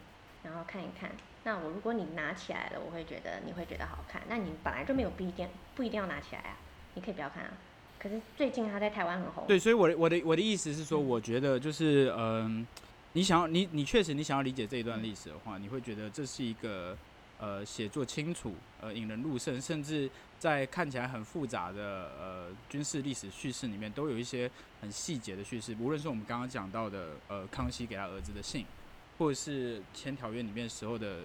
[0.44, 1.10] 然后看一看。
[1.44, 4.22] 那我如果你拿起来了，我会觉得你会觉得好看。
[4.28, 6.56] 那你本来就没有不一定不一定要拿起来啊，
[6.94, 7.50] 你可以不要看啊。
[7.98, 9.46] 可是最近他在台湾很红。
[9.46, 12.66] 对，所以我的我的我的意思是说，我觉得就是嗯。
[13.12, 16.96] 你想要你你确实你想要理解这一段历史的话，你会觉得这是一个
[17.40, 20.08] 呃写作清楚呃引人入胜，甚至
[20.38, 24.48] 在看起来很复杂的呃军事历史叙事里面，都有一些
[24.80, 25.76] 很细节的叙事。
[25.80, 28.64] 无论是我们刚刚讲到的呃康熙给他儿子的信，
[29.20, 31.18] 或者是签条约里面时候的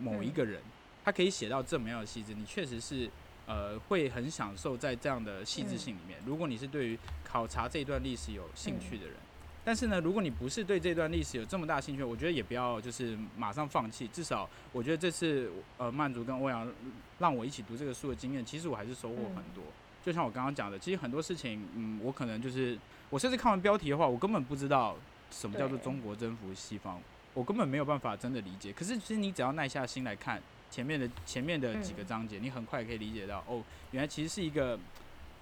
[0.00, 0.62] 某一个人，
[1.04, 3.10] 他可以写到这么样的细致，你确实是
[3.46, 6.16] 呃会很享受在这样的细致性里面。
[6.24, 9.16] 如果你是对于考察这一段历史有兴趣的人。
[9.64, 14.06] 但是呢，如果你不是对这段历史有这么大兴趣，我觉得也不要就是马上放弃。
[14.08, 16.72] 至少我觉得这次呃曼竹跟欧阳
[17.18, 19.64] 让我一起读这个书的经验，其实我还是收获很多。
[20.02, 22.78] 就像我刚刚讲的，其实很多事情，嗯，我可能就是
[23.10, 24.96] 我甚至看完标题的话，我根本不知道
[25.30, 26.98] 什么叫做中国征服西方，
[27.34, 28.72] 我根本没有办法真的理解。
[28.72, 30.40] 可是其实你只要耐下心来看
[30.70, 34.78] 前面的前面的几个章节，你很快可以理解到，哦，原来其实是一个。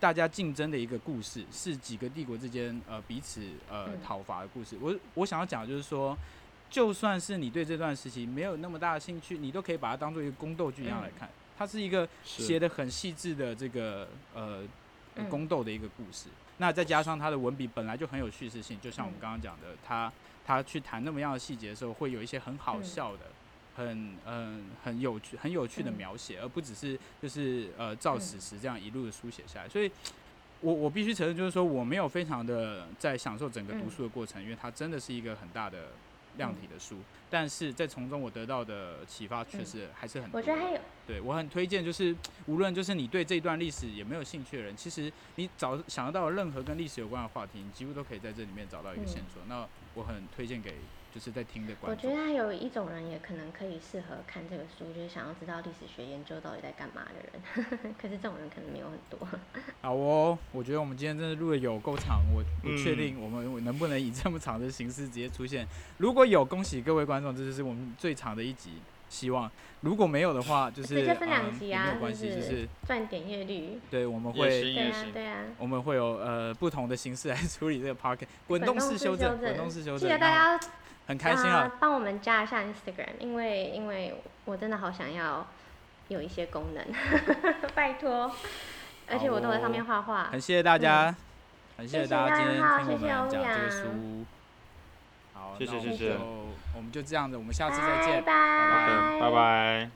[0.01, 4.77] 大家竞争的一个故事，是几个帝国之间呃彼此呃讨伐的故事。
[4.81, 6.17] 我我想要讲的就是说，
[6.71, 11.29] 就算是你对这段时期没有那么大的兴趣，你都可以把它当做一个宫斗剧一样来看。
[11.59, 14.07] 它是一个写的很细致的这个
[14.37, 14.63] 呃
[15.29, 16.29] 宫斗的一个故事。
[16.59, 20.13] 那再加上它的文笔本来就很有叙事性，就像我们刚刚讲的，他
[20.49, 23.21] 他去谈那么样的细节的时候，会有一些很好笑的。
[23.77, 29.69] 很嗯很有趣很有趣的描写，而不只是就是呃照史实这样一路的书写下来。
[29.69, 29.89] 所以，
[30.61, 35.91] 我我必须承认，就是说我没有非常的在享受整个读书的过程，因为它真的是一个很大的
[36.39, 36.97] 量体的书。
[37.31, 40.41] 但是在从中我得到的启发确实还是很多。
[40.41, 42.17] 我觉得还有，对我很推荐，就是
[42.47, 49.43] 无论就是你对这一段历史也没有兴趣的人，其实你找想得到任何跟历史有关的话题，你几乎都可以在这里面找到一个线索。
[49.47, 50.75] 那我很推荐给。
[51.15, 52.11] 就是在听的观众。
[52.11, 57.95] 我觉得还有一种人也可能可以适合看这个书，就是想要知道历史学研究到底在干嘛的人。
[58.01, 59.29] 可是这种人可能没有很多。
[59.81, 65.67] 好哦，我觉得我们今天真的录的有够长，我不确定我们能不能以这么长的形式直接出现。
[65.97, 68.73] 如果有，恭喜各位观众，这就是我们最长的一集。
[69.09, 73.81] 希望如果没有的话，就是直接分两集啊，没有关系，就是赚点阅率。
[73.91, 80.01] 对，我们会对啊对啊，我们会有呃不同的形式来处理这个 podcast 滚动式修正，滚动式修正。
[80.01, 80.61] 记得大家。
[81.09, 81.73] 很开心啊！
[81.81, 84.15] 帮我们加一下 Instagram，因为因为
[84.45, 85.45] 我真的好想要
[86.09, 86.85] 有一些功能，
[87.75, 88.31] 拜托。
[89.11, 90.25] 而且我都在上面画画。
[90.25, 91.15] 很谢谢大家，
[91.79, 94.27] 很谢谢大家今天听我们讲这个书。
[95.33, 96.19] 好，谢谢谢谢。
[96.77, 99.91] 我们就这样子，我们下次再见，拜拜，拜拜。